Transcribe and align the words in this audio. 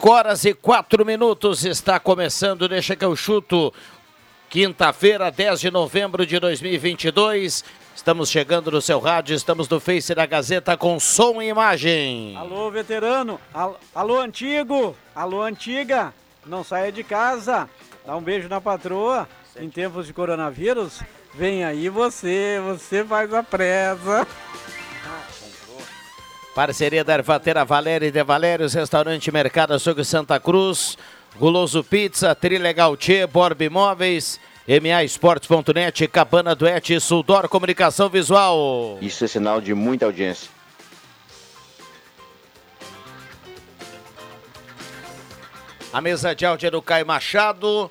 Cinco 0.00 0.12
horas 0.14 0.46
e 0.46 0.54
quatro 0.54 1.04
minutos 1.04 1.62
está 1.66 2.00
começando, 2.00 2.66
deixa 2.66 2.96
que 2.96 3.04
eu 3.04 3.14
chuto. 3.14 3.70
Quinta-feira, 4.48 5.30
10 5.30 5.60
de 5.60 5.70
novembro 5.70 6.24
de 6.24 6.38
2022. 6.40 7.62
Estamos 7.94 8.30
chegando 8.30 8.70
no 8.70 8.80
seu 8.80 8.98
rádio, 8.98 9.36
estamos 9.36 9.68
no 9.68 9.78
Face 9.78 10.14
da 10.14 10.24
Gazeta 10.24 10.74
com 10.74 10.98
som 10.98 11.42
e 11.42 11.48
imagem. 11.48 12.34
Alô, 12.38 12.70
veterano. 12.70 13.38
Al- 13.52 13.78
Alô, 13.94 14.18
antigo. 14.20 14.96
Alô, 15.14 15.42
antiga. 15.42 16.14
Não 16.46 16.64
saia 16.64 16.90
de 16.90 17.04
casa. 17.04 17.68
Dá 18.06 18.16
um 18.16 18.22
beijo 18.22 18.48
na 18.48 18.58
patroa. 18.58 19.28
Em 19.54 19.68
tempos 19.68 20.06
de 20.06 20.14
coronavírus, 20.14 21.02
vem 21.34 21.62
aí 21.62 21.90
você. 21.90 22.58
Você 22.64 23.04
faz 23.04 23.34
a 23.34 23.42
presa. 23.42 24.26
Parceria 26.54 27.04
da 27.04 27.14
Ervatera 27.14 27.64
Valéria 27.64 28.08
e 28.08 28.10
de 28.10 28.22
Valérios, 28.24 28.74
Restaurante 28.74 29.30
Mercado 29.30 29.72
Açougue 29.72 30.04
Santa 30.04 30.40
Cruz, 30.40 30.98
Guloso 31.38 31.84
Pizza, 31.84 32.34
Trilegal 32.34 32.96
Tchê, 32.96 33.26
Borb 33.26 33.62
Imóveis, 33.62 34.40
MA 34.66 35.04
Esportes.net, 35.04 36.08
Cabana 36.08 36.54
Duete, 36.54 36.98
Suldor 37.00 37.48
Comunicação 37.48 38.08
Visual. 38.08 38.98
Isso 39.00 39.24
é 39.24 39.28
sinal 39.28 39.60
de 39.60 39.74
muita 39.74 40.06
audiência. 40.06 40.50
A 45.92 46.00
mesa 46.00 46.34
de 46.34 46.46
áudio 46.46 46.68
é 46.68 46.70
do 46.70 46.80
Caio 46.80 47.04
Machado. 47.04 47.90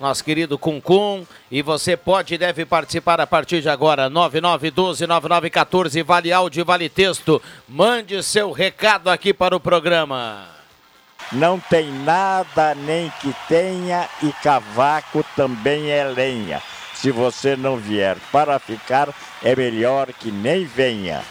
Nosso 0.00 0.24
querido 0.24 0.58
Cuncum. 0.58 1.26
E 1.50 1.60
você 1.60 1.94
pode 1.96 2.34
e 2.34 2.38
deve 2.38 2.64
participar 2.64 3.20
a 3.20 3.26
partir 3.26 3.60
de 3.60 3.68
agora. 3.68 4.08
9912-9914. 4.08 6.02
Vale 6.02 6.32
áudio 6.32 6.64
vale 6.64 6.88
texto. 6.88 7.42
Mande 7.68 8.22
seu 8.22 8.50
recado 8.50 9.10
aqui 9.10 9.34
para 9.34 9.54
o 9.54 9.60
programa. 9.60 10.48
Não 11.30 11.60
tem 11.60 11.92
nada 11.92 12.74
nem 12.74 13.12
que 13.20 13.34
tenha 13.46 14.08
e 14.22 14.32
cavaco 14.42 15.22
também 15.36 15.90
é 15.90 16.02
lenha. 16.02 16.62
Se 16.94 17.10
você 17.10 17.54
não 17.54 17.76
vier 17.76 18.16
para 18.32 18.58
ficar, 18.58 19.14
é 19.42 19.54
melhor 19.54 20.12
que 20.12 20.32
nem 20.32 20.64
venha. 20.64 21.22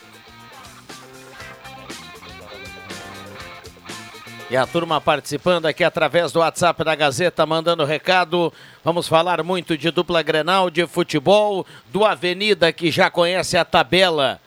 E 4.49 4.57
a 4.57 4.65
turma 4.65 4.99
participando 4.99 5.67
aqui 5.67 5.83
através 5.83 6.31
do 6.31 6.39
WhatsApp 6.39 6.83
da 6.83 6.95
Gazeta, 6.95 7.45
mandando 7.45 7.85
recado. 7.85 8.51
Vamos 8.83 9.07
falar 9.07 9.43
muito 9.43 9.77
de 9.77 9.91
dupla 9.91 10.23
Grenal, 10.23 10.71
de 10.71 10.87
futebol, 10.87 11.67
do 11.91 12.03
Avenida, 12.03 12.73
que 12.73 12.89
já 12.89 13.11
conhece 13.11 13.55
a 13.57 13.63
tabela 13.63 14.41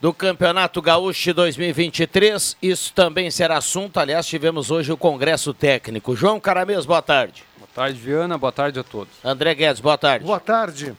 do 0.00 0.14
Campeonato 0.14 0.80
Gaúcho 0.80 1.34
2023. 1.34 2.56
Isso 2.62 2.94
também 2.94 3.28
será 3.28 3.56
assunto. 3.56 3.98
Aliás, 3.98 4.24
tivemos 4.24 4.70
hoje 4.70 4.92
o 4.92 4.96
Congresso 4.96 5.52
Técnico. 5.52 6.14
João 6.14 6.38
Caramês, 6.38 6.86
boa 6.86 7.02
tarde. 7.02 7.42
Boa 7.58 7.70
tarde, 7.74 7.98
Viana. 7.98 8.38
Boa 8.38 8.52
tarde 8.52 8.78
a 8.78 8.84
todos. 8.84 9.12
André 9.24 9.52
Guedes, 9.52 9.80
boa 9.80 9.98
tarde. 9.98 10.24
Boa 10.24 10.38
tarde. 10.38 10.94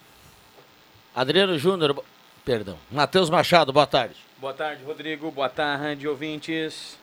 Adriano 1.15 1.57
Júnior, 1.57 2.03
perdão. 2.43 2.77
Matheus 2.91 3.29
Machado, 3.29 3.71
boa 3.71 3.87
tarde. 3.87 4.15
Boa 4.37 4.53
tarde, 4.53 4.83
Rodrigo. 4.83 5.31
Boa 5.31 5.47
tarde, 5.47 6.05
ouvintes. 6.05 6.99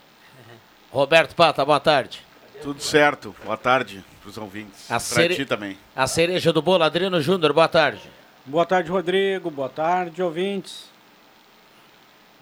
Roberto 0.90 1.34
Pata, 1.34 1.64
boa 1.64 1.80
tarde. 1.80 2.20
Tudo 2.62 2.80
certo. 2.82 3.34
Boa 3.44 3.56
tarde 3.56 4.04
para 4.20 4.30
os 4.30 4.38
ouvintes. 4.38 4.84
A 4.90 4.94
Pra 4.94 5.00
cere- 5.00 5.36
ti 5.36 5.44
também. 5.44 5.78
A 5.94 6.06
cereja 6.06 6.52
do 6.52 6.60
bolo, 6.62 6.82
Adriano 6.82 7.20
Júnior, 7.20 7.52
boa 7.52 7.68
tarde. 7.68 8.02
Boa 8.44 8.64
tarde, 8.66 8.90
Rodrigo. 8.90 9.50
Boa 9.50 9.68
tarde, 9.68 10.22
ouvintes. 10.22 10.88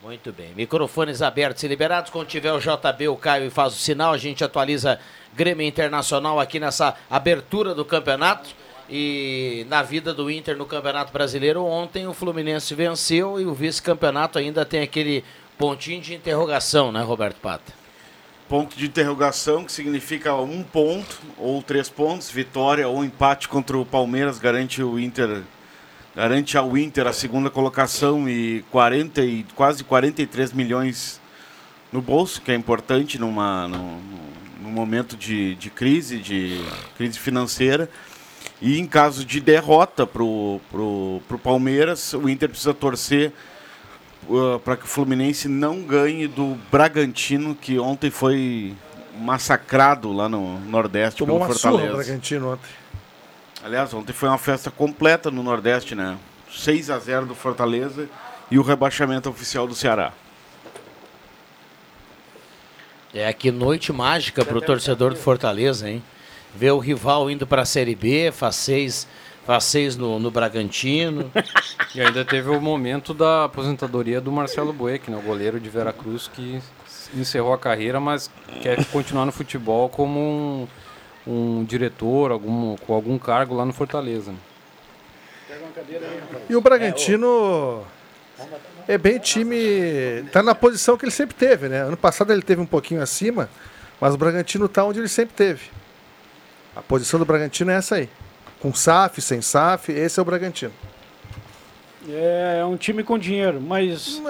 Muito 0.02 0.32
bem. 0.32 0.52
Microfones 0.54 1.20
abertos 1.20 1.62
e 1.64 1.68
liberados. 1.68 2.10
Quando 2.10 2.28
tiver 2.28 2.52
o 2.52 2.60
JB, 2.60 3.08
o 3.08 3.16
Caio 3.16 3.46
e 3.46 3.50
faz 3.50 3.74
o 3.74 3.76
sinal, 3.76 4.12
a 4.12 4.18
gente 4.18 4.44
atualiza 4.44 5.00
Grêmio 5.34 5.66
Internacional 5.66 6.38
aqui 6.38 6.60
nessa 6.60 6.94
abertura 7.10 7.74
do 7.74 7.84
campeonato. 7.84 8.48
E 8.88 9.66
na 9.68 9.82
vida 9.82 10.14
do 10.14 10.30
Inter 10.30 10.56
no 10.56 10.64
Campeonato 10.64 11.12
Brasileiro, 11.12 11.64
ontem 11.64 12.06
o 12.06 12.14
Fluminense 12.14 12.72
venceu 12.72 13.40
e 13.40 13.44
o 13.44 13.52
vice-campeonato 13.52 14.38
ainda 14.38 14.64
tem 14.64 14.80
aquele 14.80 15.24
pontinho 15.58 16.00
de 16.00 16.14
interrogação, 16.14 16.92
né, 16.92 17.02
Roberto 17.02 17.40
Pata? 17.40 17.72
Ponto 18.48 18.76
de 18.76 18.86
interrogação 18.86 19.64
que 19.64 19.72
significa 19.72 20.34
um 20.36 20.62
ponto 20.62 21.20
ou 21.36 21.62
três 21.62 21.88
pontos, 21.88 22.30
vitória 22.30 22.86
ou 22.86 23.04
empate 23.04 23.48
contra 23.48 23.76
o 23.76 23.84
Palmeiras 23.84 24.38
garante 24.38 24.82
o 24.82 24.98
Inter 24.98 25.42
garante 26.16 26.56
ao 26.56 26.78
Inter 26.78 27.06
a 27.06 27.12
segunda 27.12 27.50
colocação 27.50 28.26
e 28.26 28.64
40 28.70 29.22
e 29.22 29.44
quase 29.54 29.84
43 29.84 30.54
milhões 30.54 31.20
no 31.92 32.00
bolso, 32.00 32.40
que 32.40 32.50
é 32.50 32.54
importante 32.54 33.18
numa 33.18 33.68
num, 33.68 34.70
momento 34.70 35.14
de, 35.14 35.54
de 35.56 35.68
crise, 35.68 36.18
de 36.18 36.64
crise 36.96 37.18
financeira. 37.18 37.88
E 38.62 38.78
em 38.78 38.86
caso 38.86 39.24
de 39.24 39.40
derrota 39.40 40.06
pro, 40.06 40.58
pro 40.70 41.38
Palmeiras, 41.38 42.14
o 42.14 42.28
Inter 42.28 42.48
precisa 42.48 42.72
torcer 42.72 43.32
para 44.64 44.76
que 44.76 44.84
o 44.84 44.88
Fluminense 44.88 45.48
não 45.48 45.82
ganhe 45.82 46.26
do 46.26 46.56
Bragantino, 46.70 47.54
que 47.54 47.78
ontem 47.78 48.10
foi 48.10 48.74
massacrado 49.18 50.12
lá 50.12 50.28
no 50.28 50.60
Nordeste 50.60 51.18
Tomou 51.18 51.38
pelo 51.38 51.48
uma 51.48 51.54
surra 51.54 51.74
o 51.74 51.78
Fortaleza. 51.78 52.04
Bragantino 52.04 52.52
ontem. 52.52 52.70
Aliás, 53.64 53.94
ontem 53.94 54.12
foi 54.12 54.28
uma 54.28 54.38
festa 54.38 54.70
completa 54.70 55.30
no 55.30 55.42
Nordeste, 55.42 55.94
né? 55.94 56.16
6 56.50 56.90
a 56.90 56.98
0 56.98 57.26
do 57.26 57.34
Fortaleza 57.34 58.08
e 58.50 58.58
o 58.58 58.62
rebaixamento 58.62 59.28
oficial 59.28 59.66
do 59.66 59.74
Ceará. 59.74 60.12
É 63.12 63.32
que 63.32 63.50
noite 63.50 63.92
mágica 63.92 64.44
para 64.44 64.58
o 64.58 64.60
torcedor 64.60 65.14
do 65.14 65.18
Fortaleza, 65.18 65.88
hein? 65.88 66.02
Ver 66.54 66.70
o 66.72 66.78
rival 66.78 67.30
indo 67.30 67.46
para 67.46 67.62
a 67.62 67.66
Série 67.66 67.94
B, 67.94 68.30
faz 68.30 68.56
seis, 68.56 69.08
faz 69.46 69.64
seis 69.64 69.96
no, 69.96 70.18
no 70.18 70.30
Bragantino. 70.30 71.30
E 71.94 72.00
ainda 72.00 72.26
teve 72.26 72.50
o 72.50 72.60
momento 72.60 73.14
da 73.14 73.44
aposentadoria 73.44 74.20
do 74.20 74.30
Marcelo 74.30 74.70
Bueck, 74.70 75.10
né, 75.10 75.16
o 75.16 75.22
goleiro 75.22 75.58
de 75.58 75.70
Veracruz, 75.70 76.28
que 76.28 76.60
encerrou 77.14 77.54
a 77.54 77.58
carreira, 77.58 77.98
mas 77.98 78.30
quer 78.60 78.84
continuar 78.86 79.24
no 79.24 79.32
futebol 79.32 79.88
como 79.88 80.20
um, 80.20 80.68
um 81.26 81.64
diretor, 81.64 82.32
algum, 82.32 82.76
com 82.76 82.92
algum 82.92 83.18
cargo 83.18 83.54
lá 83.54 83.64
no 83.64 83.72
Fortaleza. 83.72 84.30
né. 84.30 84.38
E 86.50 86.54
o 86.54 86.60
Bragantino 86.60 87.82
é 88.86 88.98
bem 88.98 89.18
time. 89.18 90.22
Tá 90.32 90.42
na 90.42 90.54
posição 90.54 90.98
que 90.98 91.06
ele 91.06 91.12
sempre 91.12 91.34
teve, 91.34 91.68
né? 91.68 91.82
Ano 91.82 91.96
passado 91.96 92.30
ele 92.30 92.42
teve 92.42 92.60
um 92.60 92.66
pouquinho 92.66 93.00
acima, 93.00 93.48
mas 93.98 94.12
o 94.12 94.18
Bragantino 94.18 94.68
tá 94.68 94.84
onde 94.84 94.98
ele 94.98 95.08
sempre 95.08 95.34
teve. 95.34 95.70
A 96.74 96.82
posição 96.82 97.18
do 97.18 97.24
Bragantino 97.24 97.70
é 97.70 97.76
essa 97.76 97.94
aí. 97.94 98.10
Com 98.60 98.72
SAF, 98.74 99.20
sem 99.20 99.40
SAF, 99.42 99.92
esse 99.92 100.18
é 100.18 100.22
o 100.22 100.24
Bragantino. 100.24 100.72
É, 102.08 102.58
é 102.60 102.64
um 102.64 102.76
time 102.76 103.02
com 103.02 103.18
dinheiro, 103.18 103.60
mas 103.60 104.22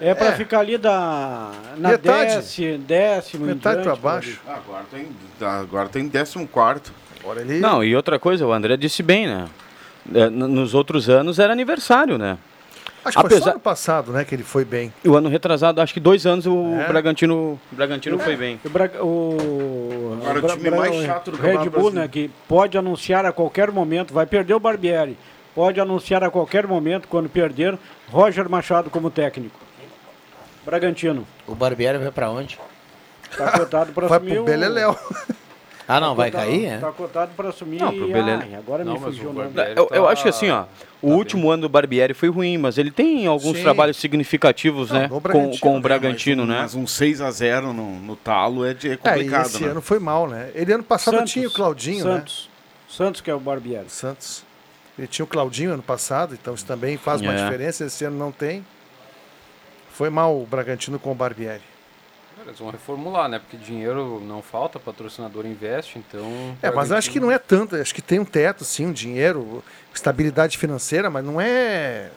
é 0.00 0.14
para 0.14 0.28
é. 0.28 0.32
ficar 0.36 0.60
ali 0.60 0.78
da, 0.78 1.50
na 1.76 1.90
Metade. 1.90 2.36
décimo, 2.36 2.78
décimo 2.78 3.46
Metade 3.46 3.82
pra 3.82 3.96
baixo. 3.96 4.40
Ah, 4.46 4.54
Agora 4.56 4.84
tem, 4.90 5.08
agora 5.40 5.88
tem 5.88 6.08
14. 6.08 6.46
Agora 7.20 7.40
ele... 7.40 7.58
Não, 7.58 7.82
e 7.82 7.96
outra 7.96 8.18
coisa, 8.20 8.46
o 8.46 8.52
André 8.52 8.76
disse 8.76 9.02
bem, 9.02 9.26
né? 9.26 9.48
É, 10.14 10.28
Nos 10.30 10.74
outros 10.74 11.08
anos 11.08 11.38
era 11.40 11.52
aniversário, 11.52 12.16
né? 12.18 12.38
Acho 13.04 13.16
que 13.18 13.20
foi 13.22 13.30
só 13.30 13.36
apesar- 13.36 13.50
ano 13.50 13.60
passado, 13.60 14.12
né, 14.12 14.24
que 14.24 14.34
ele 14.34 14.42
foi 14.44 14.64
bem. 14.64 14.92
E 15.04 15.08
o 15.08 15.16
ano 15.16 15.28
retrasado, 15.28 15.80
acho 15.80 15.92
que 15.92 16.00
dois 16.00 16.24
anos 16.26 16.46
o 16.46 16.74
É. 16.74 16.86
Bragantino, 16.86 17.58
o 17.70 17.74
Bragantino 17.76 18.18
foi 18.18 18.36
bem. 18.36 18.60
O, 18.64 18.68
Bra- 18.70 18.90
o, 19.00 20.03
Agora 20.30 20.46
o 20.46 20.56
time 20.56 20.70
Bra- 20.70 20.78
mais 20.78 20.94
chato 21.04 21.30
do 21.30 21.36
Red 21.36 21.68
Bull, 21.70 21.90
né, 21.92 22.08
que 22.08 22.30
pode 22.48 22.76
anunciar 22.78 23.24
a 23.26 23.32
qualquer 23.32 23.70
momento, 23.70 24.12
vai 24.14 24.26
perder 24.26 24.54
o 24.54 24.60
Barbieri, 24.60 25.16
pode 25.54 25.80
anunciar 25.80 26.24
a 26.24 26.30
qualquer 26.30 26.66
momento, 26.66 27.06
quando 27.08 27.28
perder, 27.28 27.78
Roger 28.10 28.48
Machado 28.48 28.90
como 28.90 29.10
técnico. 29.10 29.58
Bragantino. 30.64 31.26
O 31.46 31.54
Barbieri 31.54 31.98
vai 31.98 32.10
pra 32.10 32.30
onde? 32.30 32.58
Tá 33.36 33.50
cotado 33.58 33.92
para 33.92 34.06
Vai 34.06 34.18
assumir 34.18 34.34
pro 34.34 34.42
o... 34.42 34.46
Beleléu. 34.46 34.96
Ah, 35.86 36.00
não, 36.00 36.14
vai 36.14 36.30
tá, 36.30 36.38
cair, 36.38 36.64
é? 36.66 36.78
Tá 36.78 36.90
cotado 36.92 37.32
para 37.36 37.50
assumir... 37.50 37.78
Não, 37.78 37.92
pro 37.92 38.06
Belele- 38.06 38.42
Ai, 38.44 38.54
agora 38.54 38.82
Não, 38.84 38.94
me 38.94 39.00
fugiu 39.00 39.30
o 39.30 39.32
nome. 39.34 39.48
Barbieri- 39.50 39.78
Eu, 39.78 39.88
eu 39.92 40.04
tá- 40.04 40.10
acho 40.10 40.22
que 40.22 40.28
assim, 40.30 40.48
ó, 40.48 40.64
o 41.02 41.10
último 41.10 41.50
ano 41.50 41.62
do 41.62 41.68
Barbieri 41.68 42.14
foi 42.14 42.30
ruim, 42.30 42.56
mas 42.56 42.78
ele 42.78 42.90
tem 42.90 43.26
alguns 43.26 43.58
Sim. 43.58 43.62
trabalhos 43.62 43.98
significativos, 43.98 44.90
Não, 44.90 44.98
né? 45.00 45.08
Com, 45.08 45.20
Bragantino 45.20 45.58
com 45.60 45.68
o 45.68 45.72
também, 45.72 45.82
Bragantino, 45.82 46.46
né? 46.46 46.60
Mas 46.62 46.74
um 46.74 46.84
6x0 46.84 47.60
no, 47.72 47.98
no 48.00 48.16
talo 48.16 48.64
é, 48.64 48.72
de, 48.72 48.88
é 48.88 48.92
É, 48.94 48.96
complicado, 48.96 49.46
esse 49.46 49.62
né? 49.62 49.70
ano 49.72 49.82
foi 49.82 49.98
mal, 49.98 50.26
né? 50.26 50.50
Ele 50.54 50.72
ano 50.72 50.82
passado 50.84 51.18
Santos, 51.18 51.32
tinha 51.32 51.46
o 51.48 51.52
Claudinho, 51.52 52.04
né? 52.06 52.12
Santos. 52.18 52.50
Santos 52.88 53.20
que 53.20 53.30
é 53.30 53.34
o 53.34 53.40
Barbieri. 53.40 53.90
Santos. 53.90 54.42
Ele 54.98 55.06
tinha 55.08 55.24
o 55.24 55.28
Claudinho 55.28 55.72
ano 55.74 55.82
passado, 55.82 56.32
então 56.40 56.54
isso 56.54 56.64
também 56.64 56.96
faz 56.96 57.20
uma 57.20 57.34
É. 57.34 57.44
diferença. 57.44 57.84
Esse 57.84 58.04
ano 58.06 58.16
não 58.16 58.32
tem. 58.32 58.64
Foi 59.92 60.08
mal 60.08 60.34
o 60.40 60.46
Bragantino 60.46 60.98
com 60.98 61.12
o 61.12 61.14
Barbieri. 61.14 61.60
Eles 62.46 62.58
vão 62.58 62.70
reformular, 62.70 63.28
né? 63.28 63.38
Porque 63.38 63.56
dinheiro 63.56 64.20
não 64.20 64.42
falta, 64.42 64.78
patrocinador 64.78 65.46
investe, 65.46 65.98
então. 65.98 66.56
É, 66.62 66.70
mas 66.70 66.92
acho 66.92 67.10
que 67.10 67.18
não 67.18 67.30
é 67.30 67.38
tanto. 67.38 67.74
Acho 67.76 67.94
que 67.94 68.02
tem 68.02 68.18
um 68.18 68.24
teto, 68.24 68.64
sim, 68.64 68.86
um 68.86 68.92
dinheiro, 68.92 69.64
estabilidade 69.94 70.58
financeira, 70.58 71.08
mas 71.08 71.24
não 71.24 71.40
é. 71.40 72.10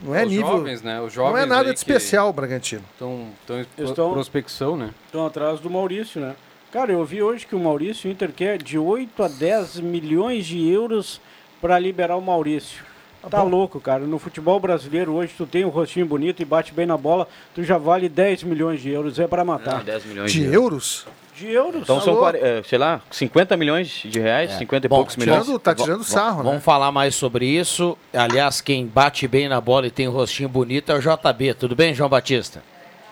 Não 0.00 0.14
é 0.14 0.24
Os 0.24 0.30
nível. 0.30 0.46
jovens, 0.48 0.82
né? 0.82 1.00
Os 1.00 1.12
jovens 1.12 1.32
não 1.32 1.38
é 1.38 1.46
nada 1.46 1.72
de 1.72 1.78
especial 1.78 2.28
o 2.28 2.32
Bragantino. 2.32 2.82
Estão 2.92 3.28
em 3.50 3.66
Eles 3.78 3.92
tão- 3.92 4.12
prospecção, 4.12 4.76
né? 4.76 4.90
Estão 5.06 5.24
atrás 5.26 5.60
do 5.60 5.70
Maurício, 5.70 6.20
né? 6.20 6.34
Cara, 6.70 6.92
eu 6.92 7.02
vi 7.04 7.22
hoje 7.22 7.46
que 7.46 7.54
o 7.54 7.60
Maurício 7.60 8.10
Inter 8.10 8.30
quer 8.32 8.58
de 8.60 8.76
8 8.76 9.22
a 9.22 9.28
10 9.28 9.80
milhões 9.80 10.44
de 10.44 10.68
euros 10.68 11.20
para 11.60 11.78
liberar 11.78 12.16
o 12.16 12.20
Maurício. 12.20 12.84
Tá 13.30 13.42
louco, 13.42 13.80
cara. 13.80 14.04
No 14.04 14.18
futebol 14.18 14.58
brasileiro 14.60 15.12
hoje 15.14 15.32
tu 15.36 15.46
tem 15.46 15.64
um 15.64 15.68
rostinho 15.68 16.06
bonito 16.06 16.40
e 16.42 16.44
bate 16.44 16.72
bem 16.72 16.86
na 16.86 16.96
bola, 16.96 17.26
tu 17.54 17.62
já 17.62 17.78
vale 17.78 18.08
10 18.08 18.42
milhões 18.44 18.80
de 18.80 18.90
euros. 18.90 19.18
É 19.18 19.26
para 19.26 19.44
matar. 19.44 19.78
Não, 19.78 19.84
10 19.84 20.04
milhões 20.06 20.32
De 20.32 20.40
de 20.40 20.54
euros. 20.54 21.06
De 21.36 21.50
euros? 21.50 21.82
Então 21.82 22.00
são, 22.00 22.12
Alô? 22.12 22.20
40, 22.20 22.46
eh, 22.46 22.62
sei 22.62 22.78
lá, 22.78 23.00
50 23.10 23.56
milhões 23.56 23.88
de 24.04 24.20
reais, 24.20 24.52
50 24.52 24.86
e 24.86 24.88
Bom, 24.88 24.96
poucos 24.96 25.16
milhões. 25.16 25.42
Tirando, 25.42 25.58
tá 25.58 25.72
Va- 25.74 25.82
tirando 25.82 26.04
sarro, 26.04 26.44
né? 26.44 26.50
Vamos 26.50 26.62
falar 26.64 26.92
mais 26.92 27.16
sobre 27.16 27.44
isso. 27.44 27.98
Aliás, 28.12 28.60
quem 28.60 28.86
bate 28.86 29.26
bem 29.26 29.48
na 29.48 29.60
bola 29.60 29.88
e 29.88 29.90
tem 29.90 30.06
um 30.06 30.12
rostinho 30.12 30.48
bonito 30.48 30.92
é 30.92 30.94
o 30.94 31.00
JB. 31.00 31.54
Tudo 31.54 31.74
bem, 31.74 31.92
João 31.92 32.08
Batista? 32.08 32.62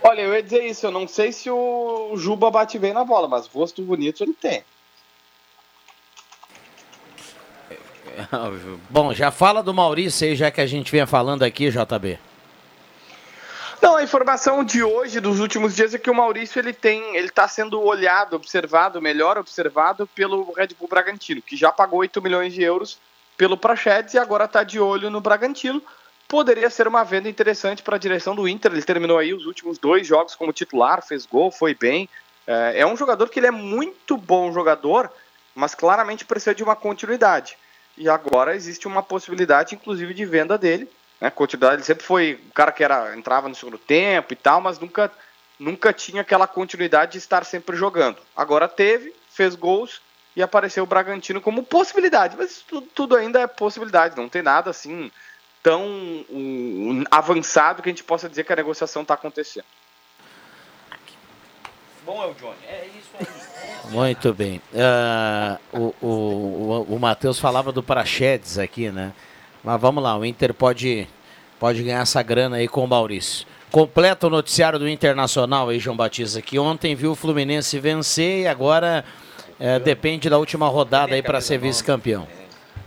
Olha, 0.05 0.21
eu 0.21 0.35
ia 0.35 0.43
dizer 0.43 0.65
isso, 0.65 0.87
eu 0.87 0.91
não 0.93 1.09
sei 1.09 1.33
se 1.33 1.51
o 1.51 2.13
Juba 2.17 2.51
bate 2.51 2.79
bem 2.79 2.93
na 2.93 3.05
bola, 3.05 3.27
mas 3.27 3.47
rosto 3.49 3.83
bonito 3.83 4.23
ele 4.23 4.35
tem. 4.35 4.63
Bom, 8.91 9.13
já 9.13 9.31
fala 9.31 9.63
do 9.63 9.75
Maurício 9.75 10.27
aí, 10.27 10.37
já 10.37 10.51
que 10.51 10.61
a 10.61 10.67
gente 10.67 10.91
vinha 10.91 11.07
falando 11.07 11.43
aqui, 11.43 11.71
JB. 11.71 12.19
Não, 13.83 13.97
a 13.97 14.03
informação 14.03 14.63
de 14.63 14.81
hoje, 14.83 15.19
dos 15.19 15.41
últimos 15.41 15.75
dias, 15.75 15.93
é 15.93 15.99
que 15.99 16.09
o 16.09 16.15
Maurício 16.15 16.61
ele 16.61 16.73
tem, 16.73 17.17
ele 17.17 17.27
está 17.27 17.49
sendo 17.49 17.83
olhado, 17.83 18.37
observado, 18.37 19.03
melhor 19.03 19.37
observado 19.37 20.07
pelo 20.07 20.53
Red 20.53 20.69
Bull 20.79 20.89
Bragantino, 20.89 21.43
que 21.43 21.57
já 21.57 21.73
pagou 21.73 21.99
8 21.99 22.23
milhões 22.23 22.55
de 22.55 22.63
euros 22.63 22.99
pelo 23.37 23.57
Prachedes 23.57 24.15
e 24.15 24.19
agora 24.19 24.45
está 24.45 24.63
de 24.63 24.79
olho 24.79 25.11
no 25.11 25.21
Bragantino. 25.21 25.83
Poderia 26.29 26.71
ser 26.71 26.87
uma 26.87 27.03
venda 27.03 27.29
interessante 27.29 27.83
para 27.83 27.97
a 27.97 27.99
direção 27.99 28.37
do 28.37 28.47
Inter. 28.47 28.71
Ele 28.71 28.83
terminou 28.83 29.19
aí 29.19 29.35
os 29.35 29.47
últimos 29.47 29.79
dois 29.79 30.07
jogos 30.07 30.37
como 30.37 30.53
titular, 30.53 31.05
fez 31.05 31.27
gol, 31.27 31.51
foi 31.51 31.75
bem. 31.75 32.09
É, 32.47 32.83
é 32.83 32.87
um 32.87 32.97
jogador 32.97 33.29
que 33.29 33.41
ele 33.41 33.49
é 33.49 33.51
muito 33.51 34.17
bom 34.17 34.53
jogador, 34.53 35.11
mas 35.57 35.75
claramente 35.75 36.25
precisa 36.25 36.55
de 36.55 36.63
uma 36.63 36.77
continuidade. 36.77 37.59
E 37.97 38.09
agora 38.09 38.55
existe 38.55 38.87
uma 38.87 39.03
possibilidade, 39.03 39.75
inclusive, 39.75 40.15
de 40.15 40.25
venda 40.25 40.57
dele. 40.57 40.89
Né? 41.21 41.31
Continuidade, 41.31 41.77
ele 41.77 41.85
sempre 41.85 42.05
foi 42.05 42.41
o 42.49 42.53
cara 42.53 42.73
que 42.73 42.83
era, 42.83 43.17
entrava 43.17 43.49
no 43.49 43.55
segundo 43.55 43.79
tempo 43.79 44.33
e 44.33 44.37
tal, 44.37 44.61
mas 44.61 44.79
nunca, 44.79 45.11
nunca 45.59 45.93
tinha 45.93 46.23
aquela 46.23 46.47
continuidade 46.47 47.13
de 47.13 47.19
estar 47.19 47.45
sempre 47.45 47.77
jogando. 47.77 48.19
Agora 48.35 48.67
teve, 48.67 49.15
fez 49.31 49.55
gols 49.55 50.01
e 50.35 50.43
apareceu 50.43 50.85
o 50.85 50.87
Bragantino 50.87 51.41
como 51.41 51.63
possibilidade, 51.63 52.37
mas 52.37 52.63
tudo, 52.67 52.87
tudo 52.95 53.17
ainda 53.17 53.41
é 53.41 53.47
possibilidade, 53.47 54.17
não 54.17 54.29
tem 54.29 54.43
nada 54.43 54.71
assim 54.71 55.11
tão 55.63 55.85
um, 56.29 57.05
avançado 57.11 57.83
que 57.83 57.89
a 57.89 57.93
gente 57.93 58.03
possa 58.03 58.29
dizer 58.29 58.45
que 58.45 58.53
a 58.53 58.57
negociação 58.57 59.03
está 59.03 59.15
acontecendo. 59.15 59.67
Bom 62.05 62.23
é 62.23 62.27
o 62.27 62.35
Johnny. 62.35 62.57
É 62.69 62.87
isso 62.87 63.11
aí. 63.19 63.93
Muito 63.93 64.35
bem. 64.35 64.61
Ah, 64.75 65.59
o 65.73 65.95
o, 66.01 66.07
o, 66.07 66.95
o 66.97 66.99
Matheus 66.99 67.39
falava 67.39 67.71
do 67.71 67.83
Prachedes 67.83 68.59
aqui, 68.59 68.91
né? 68.91 69.13
Mas 69.63 69.81
vamos 69.81 70.03
lá, 70.03 70.17
o 70.17 70.25
Inter 70.25 70.53
pode, 70.53 71.07
pode 71.61 71.83
ganhar 71.83 72.01
essa 72.01 72.23
grana 72.23 72.57
aí 72.57 72.67
com 72.67 72.85
o 72.85 72.89
Maurício. 72.89 73.47
Completa 73.71 74.27
o 74.27 74.31
noticiário 74.31 74.79
do 74.79 74.89
Internacional 74.89 75.69
aí, 75.69 75.79
João 75.79 75.97
Batista, 75.97 76.43
que 76.43 76.59
ontem 76.59 76.95
viu 76.95 77.13
o 77.13 77.15
Fluminense 77.15 77.79
vencer 77.79 78.43
e 78.43 78.47
agora 78.47 79.05
eh, 79.59 79.79
depende 79.79 80.29
da 80.29 80.37
última 80.37 80.69
rodada 80.69 81.15
aí 81.15 81.23
para 81.23 81.41
ser 81.41 81.59
vice-campeão. 81.59 82.27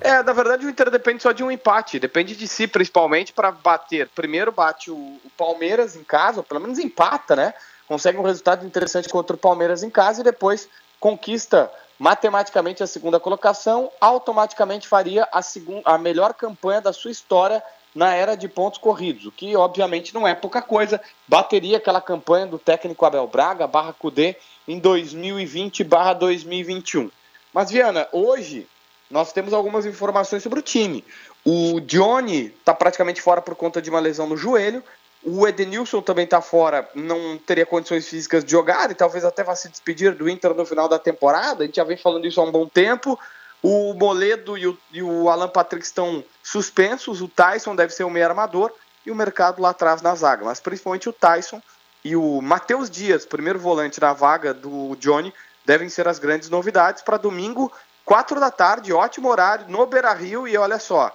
É, 0.02 0.22
na 0.22 0.34
verdade 0.34 0.66
o 0.66 0.70
Inter 0.70 0.92
depende 0.92 1.24
só 1.24 1.32
de 1.32 1.44
um 1.44 1.50
empate, 1.50 1.98
depende 1.98 2.36
de 2.36 2.48
si 2.48 2.68
principalmente 2.68 3.34
para 3.34 3.52
bater. 3.52 4.10
Primeiro 4.14 4.52
bate 4.52 4.92
o, 4.92 4.96
o 4.96 5.32
Palmeiras 5.36 5.96
em 5.96 6.04
casa, 6.04 6.42
ou 6.42 6.44
pelo 6.44 6.60
menos 6.60 6.78
empata, 6.78 7.36
né? 7.36 7.54
Consegue 7.88 8.18
um 8.18 8.24
resultado 8.24 8.66
interessante 8.66 9.10
contra 9.10 9.36
o 9.36 9.40
Palmeiras 9.40 9.84
em 9.84 9.90
casa 9.90 10.22
e 10.22 10.24
depois 10.24 10.68
conquista 11.00 11.72
matematicamente 11.98 12.84
a 12.84 12.88
segunda 12.88 13.20
colocação, 13.20 13.92
automaticamente 14.02 14.88
faria 14.88 15.28
a, 15.32 15.42
segun, 15.42 15.82
a 15.86 15.98
melhor 15.98 16.34
campanha 16.34 16.82
da 16.82 16.92
sua 16.92 17.12
história 17.12 17.64
na 17.94 18.14
era 18.14 18.36
de 18.36 18.50
pontos 18.50 18.78
corridos, 18.78 19.26
o 19.26 19.32
que 19.32 19.56
obviamente 19.56 20.14
não 20.14 20.28
é 20.28 20.36
pouca 20.36 20.62
coisa. 20.62 21.00
Bateria 21.26 21.78
aquela 21.78 22.02
campanha 22.02 22.46
do 22.46 22.60
técnico 22.60 23.06
Abel 23.06 23.26
Braga 23.28 23.66
barra 23.66 23.94
Cudê 23.94 24.36
em 24.68 24.78
2020 24.78 25.84
barra 25.86 26.14
2021. 26.14 27.10
Mas, 27.54 27.72
Viana, 27.72 28.06
hoje 28.12 28.68
nós 29.10 29.32
temos 29.32 29.54
algumas 29.54 29.86
informações 29.86 30.44
sobre 30.44 30.60
o 30.60 30.64
time. 30.64 31.06
O 31.46 31.80
Johnny 31.80 32.48
está 32.48 32.74
praticamente 32.74 33.22
fora 33.22 33.42
por 33.42 33.56
conta 33.56 33.82
de 33.82 33.90
uma 33.90 34.00
lesão 34.02 34.28
no 34.28 34.36
joelho. 34.36 34.84
O 35.28 35.48
Edenilson 35.48 36.04
também 36.04 36.26
está 36.26 36.40
fora, 36.40 36.88
não 36.94 37.36
teria 37.36 37.66
condições 37.66 38.08
físicas 38.08 38.46
de 38.46 38.52
jogar 38.52 38.92
e 38.92 38.94
talvez 38.94 39.26
até 39.26 39.44
vá 39.44 39.56
se 39.56 39.68
despedir 39.68 40.14
do 40.14 40.30
Inter 40.30 40.54
no 40.54 40.68
final 40.68 40.88
da 40.88 41.00
temporada. 41.00 41.64
A 41.64 41.66
gente 41.66 41.78
já 41.78 41.84
vem 41.84 41.98
falando 41.98 42.28
isso 42.28 42.40
há 42.40 42.44
um 42.44 42.52
bom 42.52 42.68
tempo. 42.68 43.20
O 43.64 43.96
Moledo 43.96 44.56
e 44.56 44.68
o, 44.68 44.78
e 44.94 45.02
o 45.02 45.28
Alan 45.28 45.48
Patrick 45.48 45.84
estão 45.84 46.24
suspensos. 46.44 47.22
O 47.22 47.28
Tyson 47.28 47.76
deve 47.76 47.92
ser 47.92 48.04
o 48.04 48.10
meio 48.10 48.28
armador 48.28 48.72
e 49.04 49.10
o 49.10 49.16
mercado 49.16 49.60
lá 49.64 49.72
atrás 49.72 50.04
na 50.04 50.14
zaga. 50.14 50.46
Mas 50.46 50.60
principalmente 50.60 51.10
o 51.10 51.14
Tyson 51.14 51.60
e 52.04 52.16
o 52.16 52.40
Matheus 52.40 52.88
Dias, 52.88 53.26
primeiro 53.26 53.58
volante 53.58 54.00
na 54.00 54.14
vaga 54.14 54.54
do 54.54 54.96
Johnny, 54.98 55.34
devem 55.66 55.90
ser 55.90 56.08
as 56.08 56.20
grandes 56.20 56.52
novidades 56.52 57.02
para 57.02 57.18
domingo, 57.18 57.74
4 58.06 58.40
da 58.40 58.52
tarde, 58.52 58.94
ótimo 58.94 59.30
horário, 59.30 59.66
no 59.70 59.88
Beira 59.88 60.14
Rio. 60.14 60.48
E 60.48 60.56
olha 60.56 60.78
só, 60.78 61.12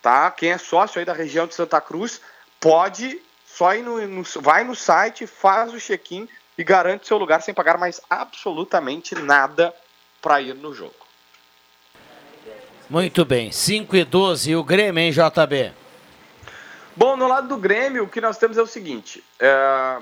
tá? 0.00 0.30
Quem 0.30 0.52
é 0.52 0.56
sócio 0.56 0.98
aí 0.98 1.04
da 1.04 1.12
região 1.12 1.46
de 1.46 1.54
Santa 1.54 1.78
Cruz 1.78 2.22
pode 2.58 3.20
só 3.60 3.74
ir 3.74 3.82
no, 3.82 4.00
no 4.08 4.22
vai 4.40 4.64
no 4.64 4.74
site, 4.74 5.26
faz 5.26 5.74
o 5.74 5.78
check-in 5.78 6.26
e 6.56 6.64
garante 6.64 7.06
seu 7.06 7.18
lugar 7.18 7.42
sem 7.42 7.52
pagar 7.52 7.76
mais 7.76 8.00
absolutamente 8.08 9.14
nada 9.14 9.74
para 10.22 10.40
ir 10.40 10.54
no 10.54 10.72
jogo. 10.72 10.94
Muito 12.88 13.22
bem, 13.22 13.52
5 13.52 13.96
e 13.96 14.02
12 14.02 14.52
e 14.52 14.56
o 14.56 14.64
Grêmio, 14.64 15.02
hein, 15.02 15.12
JB? 15.12 15.72
Bom, 16.96 17.18
no 17.18 17.28
lado 17.28 17.48
do 17.48 17.58
Grêmio, 17.58 18.04
o 18.04 18.08
que 18.08 18.18
nós 18.18 18.38
temos 18.38 18.56
é 18.56 18.62
o 18.62 18.66
seguinte: 18.66 19.22
é, 19.38 19.98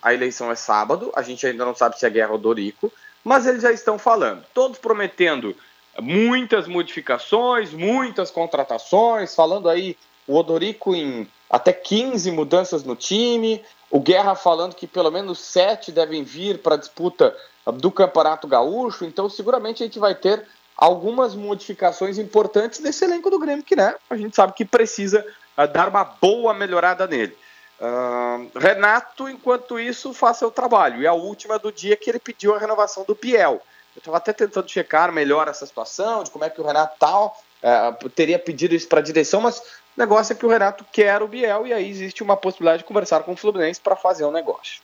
a 0.00 0.14
eleição 0.14 0.48
é 0.52 0.54
sábado, 0.54 1.10
a 1.16 1.22
gente 1.22 1.44
ainda 1.44 1.64
não 1.64 1.74
sabe 1.74 1.98
se 1.98 2.06
é 2.06 2.10
guerra 2.10 2.30
ou 2.30 2.38
Dorico, 2.38 2.92
mas 3.24 3.48
eles 3.48 3.62
já 3.62 3.72
estão 3.72 3.98
falando, 3.98 4.44
todos 4.54 4.78
prometendo 4.78 5.56
muitas 6.00 6.68
modificações, 6.68 7.72
muitas 7.72 8.30
contratações, 8.30 9.34
falando 9.34 9.68
aí 9.68 9.96
o 10.24 10.36
Odorico 10.36 10.94
em 10.94 11.28
até 11.52 11.70
15 11.70 12.30
mudanças 12.30 12.82
no 12.82 12.96
time, 12.96 13.62
o 13.90 14.00
Guerra 14.00 14.34
falando 14.34 14.74
que 14.74 14.86
pelo 14.86 15.10
menos 15.10 15.38
sete 15.38 15.92
devem 15.92 16.24
vir 16.24 16.58
para 16.58 16.76
a 16.76 16.78
disputa 16.78 17.36
do 17.74 17.90
Campeonato 17.90 18.48
Gaúcho, 18.48 19.04
então 19.04 19.28
seguramente 19.28 19.82
a 19.82 19.86
gente 19.86 19.98
vai 19.98 20.14
ter 20.14 20.42
algumas 20.74 21.34
modificações 21.34 22.16
importantes 22.16 22.80
nesse 22.80 23.04
elenco 23.04 23.28
do 23.28 23.38
Grêmio, 23.38 23.62
que 23.62 23.76
né, 23.76 23.94
a 24.08 24.16
gente 24.16 24.34
sabe 24.34 24.54
que 24.54 24.64
precisa 24.64 25.24
ah, 25.54 25.66
dar 25.66 25.90
uma 25.90 26.02
boa 26.04 26.54
melhorada 26.54 27.06
nele. 27.06 27.36
Ah, 27.78 28.38
Renato, 28.56 29.28
enquanto 29.28 29.78
isso, 29.78 30.14
faz 30.14 30.38
seu 30.38 30.50
trabalho. 30.50 31.02
E 31.02 31.06
a 31.06 31.12
última 31.12 31.58
do 31.58 31.70
dia 31.70 31.96
que 31.96 32.08
ele 32.08 32.18
pediu 32.18 32.54
a 32.54 32.58
renovação 32.58 33.04
do 33.04 33.14
Biel. 33.14 33.60
Eu 33.94 33.98
estava 33.98 34.16
até 34.16 34.32
tentando 34.32 34.70
checar 34.70 35.12
melhor 35.12 35.48
essa 35.48 35.66
situação, 35.66 36.24
de 36.24 36.30
como 36.30 36.44
é 36.44 36.50
que 36.50 36.60
o 36.60 36.64
Renato 36.64 36.96
tal, 36.98 37.36
eh, 37.62 37.92
teria 38.14 38.38
pedido 38.38 38.74
isso 38.74 38.88
para 38.88 39.00
a 39.00 39.02
direção, 39.02 39.40
mas 39.40 39.62
o 39.96 40.00
negócio 40.00 40.32
é 40.32 40.36
que 40.36 40.46
o 40.46 40.48
Renato 40.48 40.84
quer 40.92 41.22
o 41.22 41.28
Biel 41.28 41.66
e 41.66 41.72
aí 41.72 41.88
existe 41.88 42.22
uma 42.22 42.36
possibilidade 42.36 42.82
de 42.82 42.84
conversar 42.84 43.20
com 43.20 43.32
o 43.32 43.36
Fluminense 43.36 43.80
para 43.80 43.96
fazer 43.96 44.24
um 44.24 44.32
negócio. 44.32 44.80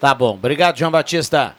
Tá 0.00 0.14
bom. 0.14 0.34
Obrigado, 0.34 0.78
João 0.78 0.90
Batista. 0.90 1.56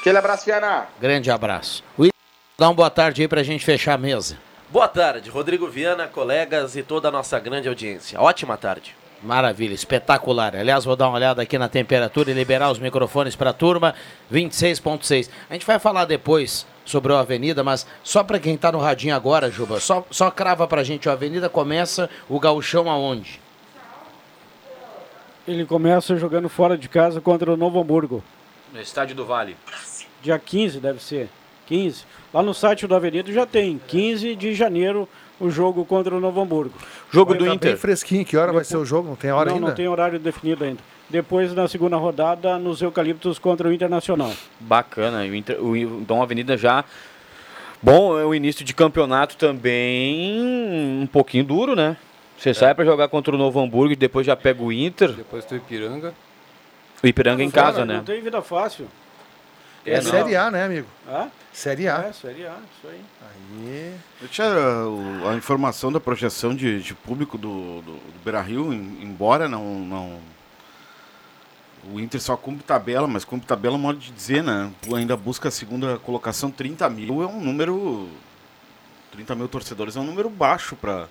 Aquele 0.00 0.18
abraço, 0.18 0.44
Viana. 0.44 0.86
Grande 1.00 1.30
abraço. 1.30 1.82
Will, 1.98 2.12
Dá 2.58 2.68
uma 2.68 2.74
boa 2.74 2.90
tarde 2.90 3.22
aí 3.22 3.28
pra 3.28 3.42
gente 3.42 3.64
fechar 3.64 3.94
a 3.94 3.98
mesa. 3.98 4.36
Boa 4.68 4.88
tarde, 4.88 5.30
Rodrigo 5.30 5.66
Viana, 5.68 6.06
colegas 6.06 6.76
e 6.76 6.82
toda 6.82 7.08
a 7.08 7.10
nossa 7.10 7.38
grande 7.38 7.68
audiência. 7.68 8.20
Ótima 8.20 8.56
tarde. 8.56 8.94
Maravilha, 9.22 9.74
espetacular. 9.74 10.54
Aliás, 10.54 10.84
vou 10.84 10.94
dar 10.94 11.08
uma 11.08 11.16
olhada 11.16 11.40
aqui 11.42 11.56
na 11.56 11.68
temperatura 11.68 12.30
e 12.30 12.34
liberar 12.34 12.70
os 12.70 12.78
microfones 12.78 13.34
para 13.34 13.50
a 13.50 13.52
turma. 13.52 13.94
26,6. 14.32 15.30
A 15.48 15.54
gente 15.54 15.66
vai 15.66 15.78
falar 15.78 16.04
depois 16.04 16.66
sobre 16.88 17.12
o 17.12 17.16
Avenida, 17.16 17.62
mas 17.62 17.86
só 18.02 18.24
para 18.24 18.38
quem 18.38 18.54
está 18.54 18.72
no 18.72 18.78
radinho 18.78 19.14
agora, 19.14 19.50
Juba, 19.50 19.78
só, 19.78 20.06
só 20.10 20.30
crava 20.30 20.66
pra 20.66 20.82
gente. 20.82 21.08
O 21.08 21.12
Avenida 21.12 21.48
começa 21.48 22.08
o 22.28 22.40
gauchão 22.40 22.90
aonde? 22.90 23.40
Ele 25.46 25.64
começa 25.66 26.16
jogando 26.16 26.48
fora 26.48 26.76
de 26.76 26.88
casa 26.88 27.20
contra 27.20 27.52
o 27.52 27.56
Novo 27.56 27.80
Hamburgo. 27.80 28.24
No 28.72 28.80
Estádio 28.80 29.14
do 29.14 29.24
Vale. 29.24 29.56
Dia 30.22 30.38
15 30.38 30.80
deve 30.80 31.02
ser. 31.02 31.28
15. 31.66 32.04
Lá 32.32 32.42
no 32.42 32.54
site 32.54 32.86
do 32.86 32.94
Avenida 32.94 33.30
já 33.32 33.46
tem. 33.46 33.80
15 33.86 34.34
de 34.34 34.54
janeiro 34.54 35.08
o 35.38 35.50
jogo 35.50 35.84
contra 35.84 36.14
o 36.14 36.20
Novo 36.20 36.40
Hamburgo. 36.40 36.74
Jogo 37.10 37.34
do 37.34 37.46
Inter. 37.46 37.72
bem 37.72 37.76
fresquinho. 37.76 38.24
Que 38.24 38.36
hora 38.36 38.52
vai 38.52 38.64
ser 38.64 38.76
o 38.76 38.84
jogo? 38.84 39.08
Não 39.08 39.16
tem 39.16 39.30
hora 39.30 39.50
não, 39.50 39.56
ainda? 39.56 39.68
Não 39.68 39.74
tem 39.74 39.88
horário 39.88 40.18
definido 40.18 40.64
ainda. 40.64 40.80
Depois, 41.10 41.54
na 41.54 41.66
segunda 41.66 41.96
rodada, 41.96 42.58
nos 42.58 42.82
Eucaliptos 42.82 43.38
contra 43.38 43.68
o 43.68 43.72
Internacional. 43.72 44.32
Bacana. 44.60 45.20
O 45.22 45.34
Inter, 45.34 45.58
o, 45.62 45.74
então 45.76 46.20
a 46.20 46.24
Avenida 46.24 46.56
já. 46.56 46.84
Bom, 47.82 48.18
é 48.18 48.24
o 48.24 48.34
início 48.34 48.64
de 48.64 48.74
campeonato 48.74 49.36
também 49.36 50.40
um 51.02 51.06
pouquinho 51.06 51.44
duro, 51.44 51.74
né? 51.74 51.96
Você 52.36 52.52
sai 52.52 52.74
para 52.74 52.84
jogar 52.84 53.08
contra 53.08 53.34
o 53.34 53.38
Novo 53.38 53.58
Hamburgo 53.60 53.92
e 53.92 53.96
depois 53.96 54.26
já 54.26 54.36
pega 54.36 54.62
o 54.62 54.70
Inter. 54.72 55.10
Depois 55.12 55.44
do 55.44 55.56
Ipiranga. 55.56 56.12
O 57.02 57.06
Ipiranga 57.06 57.42
em 57.42 57.50
casa, 57.50 57.84
né? 57.84 57.96
Não 57.96 58.04
tem 58.04 58.20
vida 58.20 58.42
fácil. 58.42 58.86
É, 59.86 59.96
não. 59.96 60.02
Série 60.10 60.36
A, 60.36 60.50
né, 60.50 60.64
amigo? 60.64 60.86
Hã? 61.08 61.28
Série 61.52 61.88
A. 61.88 62.04
É, 62.08 62.12
Série 62.12 62.46
A, 62.46 62.50
isso 62.52 62.86
aí. 62.86 63.00
Aí. 63.22 63.94
Eu 64.20 64.28
tinha 64.28 64.46
uh, 64.48 65.22
o- 65.24 65.28
a 65.28 65.34
informação 65.34 65.90
da 65.90 65.98
projeção 65.98 66.54
de, 66.54 66.82
de 66.82 66.94
público 66.94 67.38
do, 67.38 67.80
do, 67.80 67.92
do 67.92 68.20
Beira 68.24 68.40
Rio, 68.42 68.72
embora 68.72 69.48
não, 69.48 69.78
não. 69.80 70.18
O 71.92 71.98
Inter 72.00 72.20
só 72.20 72.36
cumpre 72.36 72.64
tabela, 72.64 73.06
mas 73.06 73.24
cumpre 73.24 73.46
tabela 73.46 73.78
modo 73.78 73.98
de 73.98 74.10
dizer, 74.10 74.42
né? 74.42 74.70
Ainda 74.94 75.16
busca 75.16 75.48
a 75.48 75.50
segunda 75.50 75.98
colocação, 75.98 76.50
30 76.50 76.88
mil 76.90 77.22
é 77.22 77.26
um 77.26 77.40
número. 77.40 78.08
30 79.12 79.34
mil 79.34 79.48
torcedores 79.48 79.96
é 79.96 80.00
um 80.00 80.04
número 80.04 80.28
baixo 80.28 80.76
para 80.76 81.08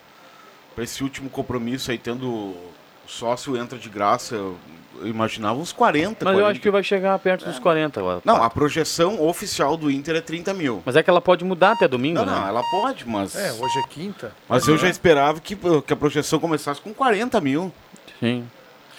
esse 0.78 1.04
último 1.04 1.30
compromisso 1.30 1.90
aí, 1.92 1.98
tendo 1.98 2.28
o 2.28 2.72
sócio 3.08 3.58
entra 3.58 3.78
de 3.78 3.90
graça. 3.90 4.36
Eu, 4.36 4.56
eu 5.02 5.08
imaginava 5.08 5.60
uns 5.60 5.72
40. 5.72 6.24
Mas 6.26 6.34
eu 6.34 6.40
40. 6.42 6.52
acho 6.52 6.62
que 6.62 6.72
vai 6.72 6.84
chegar 6.84 7.18
perto 7.20 7.46
dos 7.46 7.58
40 7.60 8.00
agora. 8.00 8.22
Não, 8.24 8.42
a 8.44 8.50
projeção 8.50 9.22
oficial 9.22 9.78
do 9.78 9.90
Inter 9.90 10.16
é 10.16 10.22
30 10.22 10.54
mil. 10.54 10.84
Mas 10.86 10.96
é 10.96 11.02
que 11.02 11.10
ela 11.10 11.22
pode 11.22 11.44
mudar 11.44 11.72
até 11.72 11.88
domingo, 11.88 12.20
Não, 12.20 12.26
né? 12.26 12.32
não, 12.40 12.48
ela 12.48 12.62
pode, 12.70 13.08
mas. 13.08 13.36
É, 13.36 13.52
hoje 13.52 13.80
é 13.80 13.88
quinta. 13.90 14.32
Mas 14.48 14.68
eu 14.68 14.78
já 14.78 14.90
esperava 14.90 15.40
que, 15.40 15.56
que 15.56 15.94
a 15.94 15.96
projeção 15.96 16.40
começasse 16.40 16.80
com 16.82 16.94
40 16.94 17.42
mil. 17.42 17.72
Sim. 18.20 18.48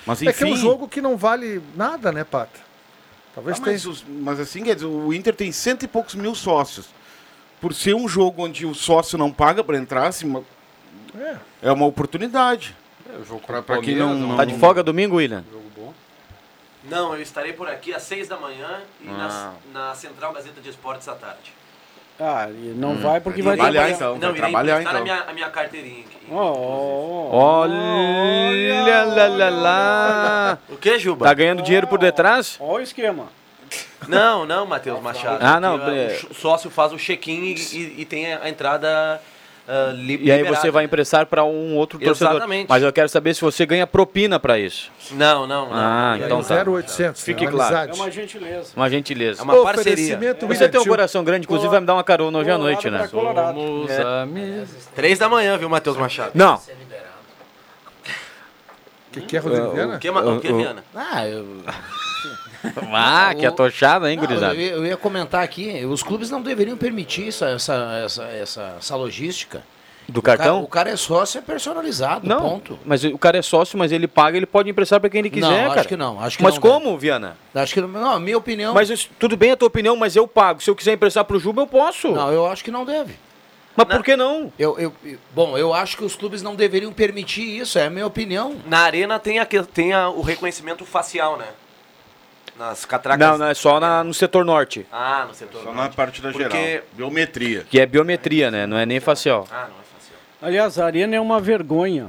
Mas 0.07 0.23
É 0.23 0.33
que 0.33 0.43
é 0.43 0.47
um 0.47 0.51
enfim. 0.51 0.61
jogo 0.61 0.89
que 0.89 1.01
não 1.01 1.17
vale 1.17 1.63
nada, 1.77 2.11
né, 2.13 2.25
Pata? 2.25 2.61
Talvez 3.35 3.59
Ah, 3.61 3.63
tenha. 3.65 3.75
mas, 3.75 3.87
os- 3.87 4.05
mas 4.09 4.41
assim, 4.41 4.65
quer 4.65 4.75
dizer, 4.75 4.87
o 4.87 5.13
Inter 5.13 5.35
tem 5.35 5.53
cento 5.53 5.85
e 5.85 5.89
poucos 5.89 6.15
mil 6.15 6.35
sócios. 6.35 6.87
Por 7.61 7.75
ser 7.75 7.95
um 7.95 8.09
jogo 8.09 8.45
onde 8.45 8.65
o 8.65 8.75
sócio 8.75 9.19
não 9.19 9.31
paga 9.33 9.63
para 9.63 9.77
entrar, 9.77 10.07
assim, 10.07 10.45
É. 11.19 11.37
é 11.63 11.73
uma 11.73 11.87
oportunidade. 11.87 12.75
É, 13.13 13.17
o 13.19 13.25
jogo 13.25 13.41
Pra- 13.41 13.57
contra 13.59 13.63
pra 13.63 13.79
o 13.79 13.83
quem 13.83 13.97
não- 13.97 14.15
não- 14.15 14.37
Tá 14.37 14.45
de 14.45 14.57
folga 14.59 14.83
domingo, 14.83 15.17
William? 15.17 15.45
Jogo 15.51 15.71
bom. 15.77 15.95
Não, 16.85 17.15
eu 17.15 17.21
estarei 17.23 17.53
por 17.53 17.69
aqui 17.69 17.93
às 17.93 18.03
seis 18.03 18.29
da 18.29 18.37
manhã 18.39 18.81
e 19.01 19.09
Ah. 19.09 19.53
na, 19.73 19.89
na 19.89 19.95
Central 19.95 20.33
Gazeta 20.33 20.61
de 20.61 20.71
Esportes 20.71 21.09
à 21.09 21.15
tarde. 21.15 21.53
Ah, 22.21 22.49
não 22.75 22.93
Hum. 22.93 22.97
vai 22.97 23.21
porque 23.21 23.41
Vai 23.43 23.55
trabalhar, 23.57 23.81
trabalhar. 23.81 23.95
então. 23.97 24.13
Não, 24.15 24.21
vai 24.21 24.31
irei 24.31 24.41
trabalhar, 24.41 24.81
então. 24.83 24.97
a 24.97 25.01
minha, 25.03 25.21
a 25.29 25.33
minha 25.33 25.49
carteirinha 25.51 26.01
aqui. 26.01 26.17
Oh, 26.31 26.35
oh, 26.37 27.31
oh. 27.33 27.37
Olha 27.37 29.05
lá, 29.05 29.27
lá, 29.29 29.49
lá. 29.51 30.59
O 30.69 30.77
que, 30.77 30.99
Juba? 30.99 31.27
Tá 31.27 31.35
ganhando 31.35 31.63
dinheiro 31.63 31.87
por 31.87 31.99
detrás? 31.99 32.57
Olha 32.61 32.81
o 32.81 32.83
esquema. 32.83 33.27
Não, 34.09 34.45
não, 34.47 34.67
Matheus 34.67 35.01
Machado. 35.01 35.39
Ah, 35.45 35.61
não, 35.61 35.77
é- 35.89 36.19
O 36.31 36.35
sócio 36.35 36.71
faz 36.71 36.93
o 36.93 36.97
check-in 36.97 37.43
e, 37.43 37.55
e- 37.55 37.95
e 38.01 38.05
tem 38.05 38.33
a 38.35 38.49
entrada 38.49 39.21
ah, 39.69 39.93
li- 39.95 40.19
E 40.25 40.33
aí 40.33 40.43
você 40.45 40.71
vai 40.71 40.85
empressar 40.85 41.27
para 41.27 41.45
um 41.45 41.77
outro 41.77 41.99
torcedor. 41.99 42.33
Exatamente. 42.37 42.67
Mas 42.69 42.83
eu 42.83 42.93
quero 42.93 43.09
saber 43.09 43.35
se 43.35 43.41
você 43.43 43.67
ganha 43.67 43.87
propina 43.87 44.41
para 44.41 44.59
isso. 44.59 44.91
Não, 45.13 45.47
não, 45.47 45.67
não. 45.69 45.75
Ah, 45.75 46.17
não. 46.19 46.25
então 46.27 46.43
tá. 46.43 46.65
0800. 46.67 47.23
Fique 47.23 47.45
né? 47.45 47.51
claro. 47.53 47.75
É 47.75 47.79
Amizade. 47.81 48.01
uma 48.01 48.11
gentileza. 48.11 48.73
Uma 48.75 48.91
gentileza. 48.91 49.41
É 49.41 49.45
uma 49.45 49.63
parceria. 49.63 49.93
Oferecimento 49.93 50.47
Você 50.47 50.69
tem 50.69 50.81
um 50.81 50.85
coração 50.87 51.23
grande, 51.23 51.45
inclusive 51.45 51.69
vai 51.71 51.81
me 51.81 51.87
dar 51.87 51.95
uma 51.95 52.05
carona 52.05 52.39
hoje 52.39 52.51
à 52.51 52.57
noite, 52.59 52.89
né? 52.91 53.07
Somos 53.09 53.91
É. 53.91 54.03
amigos. 54.23 54.71
Três 54.95 55.19
da 55.19 55.29
manhã, 55.29 55.57
viu, 55.59 55.69
Matheus 55.69 55.97
Machado? 55.97 56.33
Não, 56.35 56.55
O 59.09 59.11
que, 59.13 59.21
que 59.23 59.37
é, 59.37 59.41
Rodrigo 59.41 59.71
Viana? 59.73 59.97
O 59.97 59.99
que, 59.99 60.09
eu- 60.49 60.57
Viana? 60.59 60.85
Ah, 60.95 61.27
eu, 61.27 61.45
ah, 62.93 63.35
que 63.39 63.47
atochada, 63.47 64.11
hein, 64.11 64.19
eu, 64.21 64.27
gurizada? 64.27 64.55
ia- 64.55 64.73
eu 64.73 64.85
ia 64.87 64.97
comentar 64.97 65.43
aqui, 65.43 65.85
os 65.85 66.03
clubes 66.03 66.31
não 66.31 66.43
deveriam 66.43 66.77
permitir 66.77 67.29
isso, 67.29 67.45
essa, 67.45 68.01
essa, 68.05 68.25
essa, 68.25 68.75
essa 68.79 68.97
logística. 68.97 69.63
Do 70.11 70.21
O 70.21 70.23
cara, 70.23 70.39
cartão? 70.39 70.63
o 70.63 70.67
cara 70.67 70.89
é 70.89 70.97
sócio, 70.97 71.39
é 71.39 71.43
personalizado, 71.43 72.27
Não, 72.27 72.41
ponto. 72.41 72.79
mas 72.87 73.05
o 73.05 73.19
cara 73.19 73.37
é 73.37 73.43
sócio, 73.43 73.79
mas 73.79 73.93
ele 73.93 74.09
paga, 74.09 74.39
ele 74.39 74.47
pode 74.47 74.71
emprestar 74.71 74.99
para 74.99 75.11
quem 75.11 75.19
ele 75.19 75.29
quiser, 75.29 75.47
não, 75.65 75.69
cara. 75.69 75.81
acho 75.81 75.89
que 75.89 75.97
não. 75.99 76.19
Acho 76.19 76.37
que 76.39 76.43
Mas 76.43 76.55
não 76.55 76.63
como, 76.63 76.97
Viana? 76.97 77.37
Acho 77.55 77.75
que 77.75 77.81
não, 77.83 77.89
não, 77.89 78.13
a 78.13 78.19
minha 78.21 78.39
opinião. 78.39 78.73
Mas 78.73 79.07
tudo 79.19 79.37
bem 79.37 79.51
a 79.51 79.57
tua 79.57 79.69
opinião, 79.69 79.95
mas 79.97 80.17
eu 80.17 80.27
pago. 80.27 80.63
Se 80.63 80.71
eu 80.71 80.75
quiser 80.75 80.95
emprestar 80.95 81.27
pro 81.27 81.39
Juba, 81.39 81.61
eu 81.61 81.67
posso. 81.67 82.09
Não, 82.11 82.33
eu 82.33 82.47
acho 82.47 82.65
que 82.65 82.71
não 82.71 82.87
deve. 82.87 83.17
Mas 83.77 83.87
por 83.87 84.03
que 84.03 84.17
não? 84.17 84.51
Eu, 84.59 84.79
eu, 84.79 84.93
eu- 85.05 85.19
bom, 85.35 85.59
eu 85.59 85.75
acho 85.75 85.99
que 85.99 86.05
os 86.05 86.17
clubes 86.17 86.41
não 86.41 86.55
deveriam 86.57 86.91
permitir 86.93 87.43
isso, 87.61 87.79
é 87.79 87.85
a 87.85 87.91
minha 87.91 88.07
opinião. 88.07 88.57
Na 88.67 88.79
arena 88.81 89.19
tem, 89.19 89.39
a, 89.39 89.45
que- 89.45 89.63
tem 89.63 89.93
a- 89.93 90.09
o 90.09 90.23
reconhecimento 90.23 90.87
facial, 90.87 91.37
né? 91.37 91.47
Nas 92.59 92.85
catracas. 92.85 93.27
Não, 93.29 93.39
não, 93.39 93.47
é 93.47 93.55
só 93.55 93.79
na- 93.79 94.03
no 94.03 94.13
setor 94.13 94.45
norte, 94.45 94.85
Ah, 94.91 95.25
no 95.29 95.35
setor. 95.35 95.63
Só 95.63 95.69
na 95.71 95.83
norte. 95.83 95.95
parte 95.97 96.21
da 96.21 96.33
Porque- 96.33 96.59
geral. 96.59 96.85
Biometria. 96.93 97.65
que 97.71 97.79
é 97.79 97.87
biometria, 97.87 98.51
né? 98.51 98.67
Não 98.67 98.77
é 98.77 98.85
nem 98.85 98.99
facial. 98.99 99.47
Ah, 99.51 99.69
não 99.69 99.81
é 99.81 99.85
facial. 99.95 100.19
Aliás, 100.43 100.79
a 100.79 100.85
arena 100.85 101.15
é 101.15 101.21
uma 101.21 101.41
vergonha. 101.41 102.09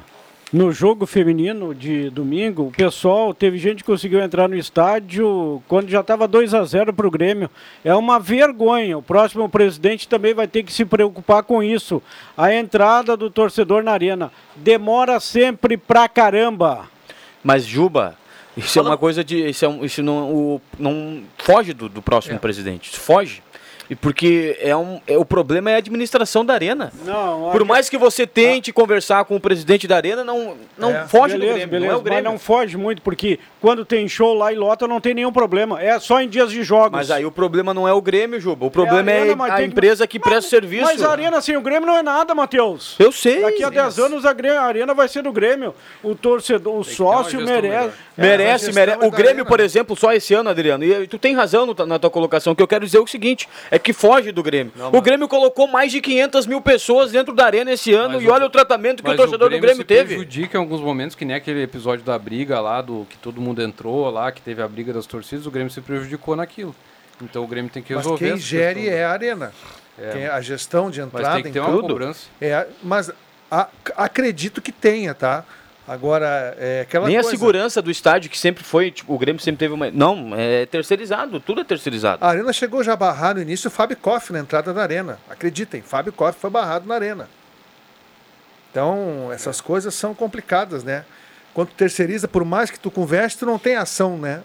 No 0.51 0.72
jogo 0.72 1.06
feminino 1.06 1.75
de 1.75 2.10
domingo, 2.10 2.63
o 2.63 2.72
pessoal, 2.72 3.36
teve 3.36 3.60
gente 3.60 3.84
que 3.84 3.91
conseguiu 3.91 4.20
entrar 4.20 4.50
no 4.50 4.56
estádio 4.56 5.62
quando 5.68 5.88
já 5.89 6.00
estava 6.00 6.27
2 6.27 6.56
a 6.56 6.63
0 6.63 6.91
para 6.91 7.06
o 7.06 7.12
Grêmio. 7.12 7.51
É 7.86 7.94
uma 7.94 8.20
vergonha. 8.20 8.98
O 8.98 9.03
próximo 9.03 9.48
presidente 9.48 10.08
também 10.08 10.34
vai 10.34 10.48
ter 10.48 10.63
que 10.63 10.74
se 10.74 10.84
preocupar 10.84 11.44
com 11.44 11.62
isso. 11.62 12.01
A 12.36 12.51
entrada 12.51 13.15
do 13.15 13.29
torcedor 13.29 13.84
na 13.84 13.91
arena 13.91 14.32
demora 14.56 15.20
sempre 15.20 15.77
pra 15.77 16.10
caramba. 16.10 16.88
Mas, 17.44 17.63
Juba, 17.63 18.18
isso 18.59 18.79
é 18.79 18.81
uma 18.81 18.97
coisa 18.97 19.23
de. 19.23 19.49
Isso, 19.49 19.65
é 19.65 19.67
um- 19.67 19.83
isso 19.85 20.01
não, 20.03 20.33
o- 20.33 20.61
não 20.77 21.23
foge 21.37 21.73
do, 21.73 21.89
do 21.89 22.01
próximo 22.01 22.39
presidente. 22.39 22.91
Isso 22.91 22.99
foge. 22.99 23.41
E 23.89 23.96
porque 23.96 24.55
é 24.62 24.75
um, 24.77 25.01
é, 25.08 25.17
o 25.17 25.25
problema 25.25 25.72
é 25.72 25.75
a 25.75 25.77
administração 25.77 26.46
da 26.46 26.53
arena. 26.53 26.93
Não, 27.03 27.50
Por 27.51 27.65
mais 27.65 27.89
que 27.89 27.98
você 27.98 28.27
tente 28.27 28.72
conversar 28.72 29.25
com 29.25 29.36
o 29.36 29.39
presidente 29.39 29.88
da 29.88 29.96
arena, 29.96 30.24
não, 30.24 30.55
não 30.77 30.91
É. 30.91 31.08
foge 31.08 31.34
beleza, 31.34 31.53
do 31.53 31.55
Grêmio. 31.55 31.67
beleza, 31.72 31.88
não 31.91 31.93
é 31.93 32.00
o 32.00 32.03
Grêmio. 32.03 32.24
mas 32.24 32.31
não 32.34 32.39
foge 32.39 32.77
muito, 32.77 33.01
porque 33.01 33.39
quando 33.60 33.84
tem 33.84 34.08
show 34.08 34.36
lá 34.36 34.53
e 34.53 34.55
lota 34.55 34.88
não 34.88 35.01
tem 35.01 35.15
nenhum 35.15 35.31
problema. 35.31 35.81
É 35.81 36.00
só 36.00 36.22
em 36.22 36.29
dias 36.29 36.51
de 36.51 36.62
jogos. 36.62 36.91
Mas 36.91 37.10
aí 37.10 37.25
o 37.25 37.31
problema 37.31 37.74
não 37.74 37.88
é 37.88 37.93
o 37.93 38.00
Grêmio, 38.01 38.39
Juba. 38.39 38.67
O 38.67 38.72
problema 38.72 39.10
é, 39.12 39.22
arena, 39.22 39.36
mas 39.36 39.51
a 39.53 39.55
tem 39.55 39.65
que- 39.65 39.72
empresa 39.72 40.05
que 40.05 40.19
presta 40.19 40.50
serviço. 40.51 40.84
Mas 40.86 41.01
a 41.01 41.10
arena 41.10 41.41
sem 41.41 41.58
o 41.58 41.62
Grêmio 41.62 41.88
não 41.88 41.98
é 41.98 42.03
nada, 42.03 42.36
Matheus. 42.36 42.96
Eu 43.00 43.12
sei. 43.12 43.41
Daqui 43.41 43.63
a 43.63 43.69
10 43.72 43.98
anos 43.98 44.24
a, 44.24 44.29
a 44.29 44.62
arena 44.63 44.93
vai 44.93 45.08
ser 45.08 45.24
do 45.24 45.31
Grêmio. 45.31 45.74
O 46.03 46.13
torcedor, 46.13 46.77
o 46.77 46.84
sócio 46.84 47.39
gestão 47.39 47.55
merece. 47.62 47.93
Merece, 48.15 48.65
gestão 48.65 48.74
merece. 48.86 49.03
é 49.03 49.08
O 49.08 49.10
Grêmio, 49.10 49.29
arena, 49.31 49.46
por 49.46 49.60
exemplo, 49.60 49.96
só 49.96 50.13
esse 50.13 50.34
ano, 50.36 50.50
Adriano, 50.50 50.84
e 50.84 51.08
tu 51.08 51.17
tem 51.17 51.34
razão 51.34 51.65
no- 51.65 51.86
na 51.88 51.98
tua 51.98 52.10
colocação, 52.12 52.53
que 52.53 52.62
eu 52.62 52.67
quero 52.67 52.86
dizer 52.86 52.98
é 53.00 53.01
o 53.01 53.08
seguinte, 53.08 53.48
é 53.72 53.78
que 53.79 53.93
foge 53.93 54.31
do 54.31 54.43
Grêmio. 54.43 54.71
o 54.91 55.01
Grêmio 55.01 55.27
colocou 55.27 55.67
mais 55.67 55.91
de 55.91 56.01
500 56.01 56.45
mil 56.45 56.62
pessoas 56.62 57.12
dentro 57.12 57.33
da 57.33 57.45
arena 57.45 57.71
esse 57.71 57.93
ano 57.93 58.15
Mas 58.15 58.24
e 58.24 58.27
o- 58.27 58.31
olha 58.31 58.45
o 58.45 58.50
tratamento 58.50 59.01
que 59.01 59.07
o 59.09 59.12
Mas 59.12 59.17
torcedor 59.17 59.50
do 59.50 59.59
Grêmio 59.59 59.77
se 59.77 59.83
teve. 59.86 60.15
prejudica 60.15 60.57
em 60.57 60.62
alguns 60.62 60.81
momentos, 60.81 61.15
que 61.15 61.25
nem 61.25 61.36
aquele 61.36 61.63
episódio 61.63 62.03
da 62.05 62.17
briga 62.19 62.59
lá, 62.59 62.81
do 62.81 63.05
que 63.09 63.17
todo 63.17 63.39
mundo 63.41 63.62
entrou 63.62 64.09
lá, 64.09 64.31
que 64.31 64.41
teve 64.41 64.62
a 64.62 64.67
briga 64.67 64.93
das 64.93 65.05
torcidas, 65.05 65.45
o 65.45 65.51
Grêmio 65.51 65.71
se 65.71 65.81
prejudicou 65.81 66.36
naquilo. 66.36 66.75
Então 67.21 67.43
o 67.43 67.48
Grêmio 67.48 67.69
tem 67.71 67.81
que 67.83 67.93
Mas 67.93 68.03
resolver 68.03 68.25
quem 68.25 68.33
essa 68.36 68.41
gere 68.43 68.79
questão. 68.81 68.98
é 69.00 69.03
a 69.05 69.12
arena. 69.12 69.51
É. 70.01 70.09
Quem- 70.12 70.27
a 70.27 70.39
gestão 70.41 70.89
de 70.89 71.00
Mas 71.01 71.07
entrada 71.07 71.33
tem 71.36 71.43
que 71.43 71.50
em 71.50 71.51
ter 71.51 71.59
uma 71.59 71.69
tudo. 71.71 71.88
cobrança. 71.88 72.27
É, 72.39 72.65
mas 72.83 73.12
A- 73.51 73.67
acredito 73.98 74.62
que 74.62 74.71
tenha, 74.71 75.15
tá? 75.15 75.43
Agora, 75.89 76.55
é 76.60 76.81
aquela 76.81 77.08
Nem 77.08 77.17
a 77.17 77.22
coisa. 77.22 77.36
segurança 77.36 77.81
do 77.81 77.89
estádio, 77.89 78.29
que 78.29 78.38
sempre 78.38 78.63
foi, 78.63 78.91
tipo, 78.91 79.12
o 79.12 79.17
Grêmio 79.17 79.41
sempre 79.41 79.58
teve 79.58 79.74
uma. 79.74 79.89
Não, 79.89 80.36
é 80.36 80.67
terceirizado, 80.67 81.39
tudo 81.39 81.62
é 81.62 81.63
terceirizado. 81.63 82.24
A 82.24 82.29
Arena 82.29 82.53
chegou 82.53 82.84
já 82.84 82.93
a 82.93 82.96
barrar 82.96 83.34
no 83.34 83.41
início 83.41 83.69
o 83.69 83.72
Fábio 83.72 83.98
Koff 83.98 84.31
na 84.31 84.38
entrada 84.38 84.72
da 84.72 84.84
Arena. 84.84 85.17
Acreditem, 85.27 85.81
Fábio 85.81 86.13
Koff 86.13 86.38
foi 86.39 86.51
barrado 86.51 86.88
na 86.88 86.93
Arena. 86.93 87.27
Então, 88.72 89.31
essas 89.34 89.60
coisas 89.60 89.96
são 89.96 90.13
complicadas, 90.13 90.84
né? 90.84 91.03
Quando 91.55 91.69
terceiriza, 91.69 92.27
por 92.27 92.46
mais 92.46 92.69
que 92.69 92.79
tu 92.79 92.91
converse, 92.91 93.36
tu 93.38 93.46
não 93.48 93.58
tem 93.58 93.75
ação, 93.75 94.15
né? 94.15 94.43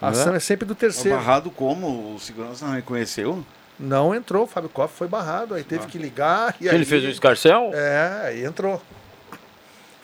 A 0.00 0.10
ação 0.10 0.32
é 0.34 0.38
sempre 0.38 0.64
do 0.64 0.76
terceiro. 0.76 1.18
Barrado 1.18 1.50
como? 1.50 2.14
O 2.14 2.20
segurança 2.20 2.64
não 2.66 2.74
reconheceu? 2.74 3.44
Não 3.80 4.14
entrou, 4.14 4.44
o 4.44 4.46
Fábio 4.46 4.70
Koff 4.70 4.94
foi 4.96 5.08
barrado, 5.08 5.54
aí 5.54 5.64
teve 5.64 5.86
que 5.88 5.98
ligar. 5.98 6.54
E 6.60 6.68
Ele 6.68 6.76
aí- 6.78 6.84
fez 6.84 7.02
o 7.02 7.08
escarcel? 7.08 7.72
É, 7.74 8.26
aí 8.26 8.44
entrou. 8.44 8.80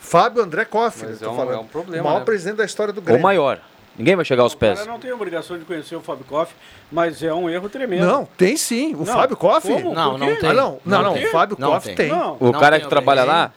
Fábio 0.01 0.41
André 0.43 0.65
Koff, 0.65 1.05
Mas 1.05 1.21
é 1.21 1.29
um- 1.29 1.35
falando. 1.35 1.53
é 1.55 1.59
um 1.59 1.65
problema, 1.65 2.01
O 2.03 2.05
maior 2.07 2.19
né? 2.19 2.25
presidente 2.25 2.57
da 2.57 2.65
história 2.65 2.91
do 2.91 3.01
Grêmio. 3.01 3.21
maior. 3.21 3.59
Ninguém 3.97 4.15
vai 4.15 4.25
chegar 4.25 4.41
aos 4.43 4.53
O 4.53 4.57
pés. 4.57 4.79
cara 4.79 4.91
não 4.91 4.99
tem 4.99 5.11
obrigação 5.11 5.59
de 5.59 5.63
conhecer 5.65 5.95
o 5.95 6.01
Fábio 6.01 6.25
Koff, 6.25 6.53
mas 6.91 7.21
é 7.21 7.31
um 7.33 7.49
erro 7.49 7.69
tremendo. 7.69 8.05
Não, 8.07 8.25
tem 8.25 8.57
sim. 8.57 8.95
O 8.95 8.99
Não, 8.99 9.05
Fábio 9.05 9.37
Koff? 9.37 9.67
Não, 9.69 10.17
não 10.17 10.35
tem. 10.35 10.49
Ah, 10.49 10.53
não, 10.53 10.79
não, 10.83 11.03
não. 11.03 11.13
tem. 11.13 11.27
O 11.27 11.29
Fábio 11.31 11.55
Não 11.59 11.71
Koff 11.73 11.85
tem. 11.87 11.95
tem. 11.95 12.09
Não. 12.09 12.37
O 12.39 12.45
Não 12.51 12.59
cara 12.59 12.77
tem 12.77 12.83
que 12.85 12.89
trabalha 12.89 13.23
lá. 13.23 13.51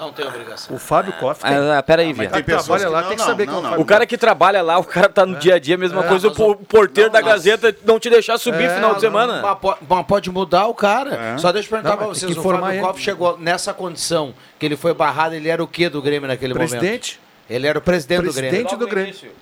Não 0.00 0.12
tem 0.12 0.26
obrigação. 0.26 0.74
O 0.74 0.78
Fábio 0.78 1.12
Koff 1.12 1.42
tem. 1.44 1.54
Ah, 1.54 1.82
peraí, 1.82 2.08
mas 2.14 2.16
Via. 2.16 2.30
Quem 2.30 2.42
trabalha 2.42 2.88
lá 2.88 3.02
que 3.02 3.08
tem 3.08 3.16
que 3.16 3.22
não, 3.22 3.28
saber 3.28 3.46
não, 3.46 3.52
quem 3.52 3.56
é 3.56 3.58
o 3.58 3.62
não. 3.62 3.70
Fábio 3.70 3.82
O 3.82 3.86
cara 3.86 4.06
que 4.06 4.16
trabalha 4.16 4.62
lá, 4.62 4.78
o 4.78 4.84
cara 4.84 5.08
tá 5.10 5.26
no 5.26 5.36
dia 5.36 5.56
a 5.56 5.58
dia, 5.58 5.76
mesma 5.76 6.02
É, 6.04 6.08
coisa, 6.08 6.28
o 6.28 6.56
porteiro 6.56 7.10
não, 7.10 7.12
da 7.12 7.20
Gazeta 7.20 7.76
não 7.84 8.00
te 8.00 8.08
deixar 8.08 8.38
subir 8.38 8.64
É, 8.64 8.74
final 8.74 8.94
de 8.94 9.00
semana. 9.00 9.42
Mas 9.42 9.58
po- 9.58 9.76
mas 9.88 10.06
pode 10.06 10.30
mudar 10.30 10.66
o 10.66 10.74
cara. 10.74 11.14
É. 11.14 11.38
Só 11.38 11.52
deixa 11.52 11.66
eu 11.66 11.70
perguntar 11.70 11.90
Não, 11.90 11.96
pra 11.98 12.06
vocês. 12.06 12.32
que 12.32 12.38
O 12.38 12.42
Fábio. 12.42 12.80
Koff 12.82 13.00
chegou 13.00 13.36
nessa 13.38 13.74
condição 13.74 14.34
que 14.58 14.64
ele 14.64 14.76
foi 14.76 14.94
barrado. 14.94 15.34
Ele 15.34 15.48
era 15.48 15.62
o 15.62 15.68
quê 15.68 15.88
do 15.90 16.00
Grêmio 16.00 16.26
naquele 16.26 16.54
momento? 16.54 16.70
Presidente? 16.70 17.20
Ele 17.48 17.66
era 17.66 17.78
o 17.78 17.82
presidente, 17.82 18.22
Presidente 18.22 18.76
do 18.76 18.86
Grêmio. 18.86 19.12
do 19.12 19.18
Grêmio. 19.20 19.36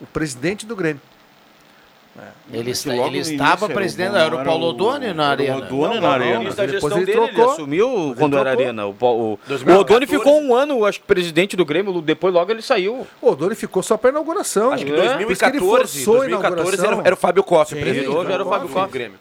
O 0.00 0.06
presidente 0.06 0.66
do 0.66 0.76
Grêmio. 0.76 1.00
Ele, 2.52 2.70
está, 2.72 2.96
ele 2.96 3.18
estava 3.18 3.68
presidente. 3.68 4.08
era 4.08 4.16
o- 4.16 4.18
Era 4.26 4.34
o 4.36 4.38
era 4.40 4.44
Paulo 4.48 4.66
Odoni 4.68 5.12
na 5.12 5.28
arena. 5.28 5.56
Odoni 5.58 6.00
na 6.00 6.08
arena. 6.10 6.50
Depois 6.50 6.96
ele 6.96 7.06
dele, 7.06 7.18
ele 7.20 7.32
trocou. 7.32 7.52
assumiu 7.52 8.14
quando 8.18 8.36
era 8.36 8.50
trocou. 8.50 8.64
arena. 8.64 8.86
O, 8.86 8.90
o, 8.90 9.32
o 9.34 9.38
2014. 9.46 9.78
Odoni 9.80 10.06
ficou 10.06 10.40
um 10.42 10.54
ano, 10.54 10.84
acho 10.84 10.98
que 11.00 11.06
presidente 11.06 11.56
do 11.56 11.64
Grêmio, 11.64 12.00
depois 12.00 12.34
logo 12.34 12.50
ele 12.50 12.62
saiu. 12.62 13.06
O 13.22 13.30
Odoni 13.30 13.54
ficou 13.54 13.82
só 13.82 13.96
para 13.96 14.10
inauguração. 14.10 14.72
Acho 14.72 14.84
que 14.84 14.90
É? 14.92 14.94
Por 14.94 15.04
isso 15.04 15.14
que 15.16 15.46
ele 15.46 15.58
2014, 15.60 16.04
forçou 16.04 16.14
a 16.14 16.18
2014 16.26 16.86
era, 16.86 17.00
era 17.04 17.14
o 17.14 17.18
Fábio 17.18 17.44
Koff, 17.44 17.70
Sim, 17.72 17.76
o 17.78 17.80
presidente 17.82 18.08
hoje 18.08 18.32
era 18.32 18.42
o 18.42 18.44
do- 18.44 18.50
Fábio 18.50 18.68
Koff. 18.68 18.92
Grêmio. 18.92 19.18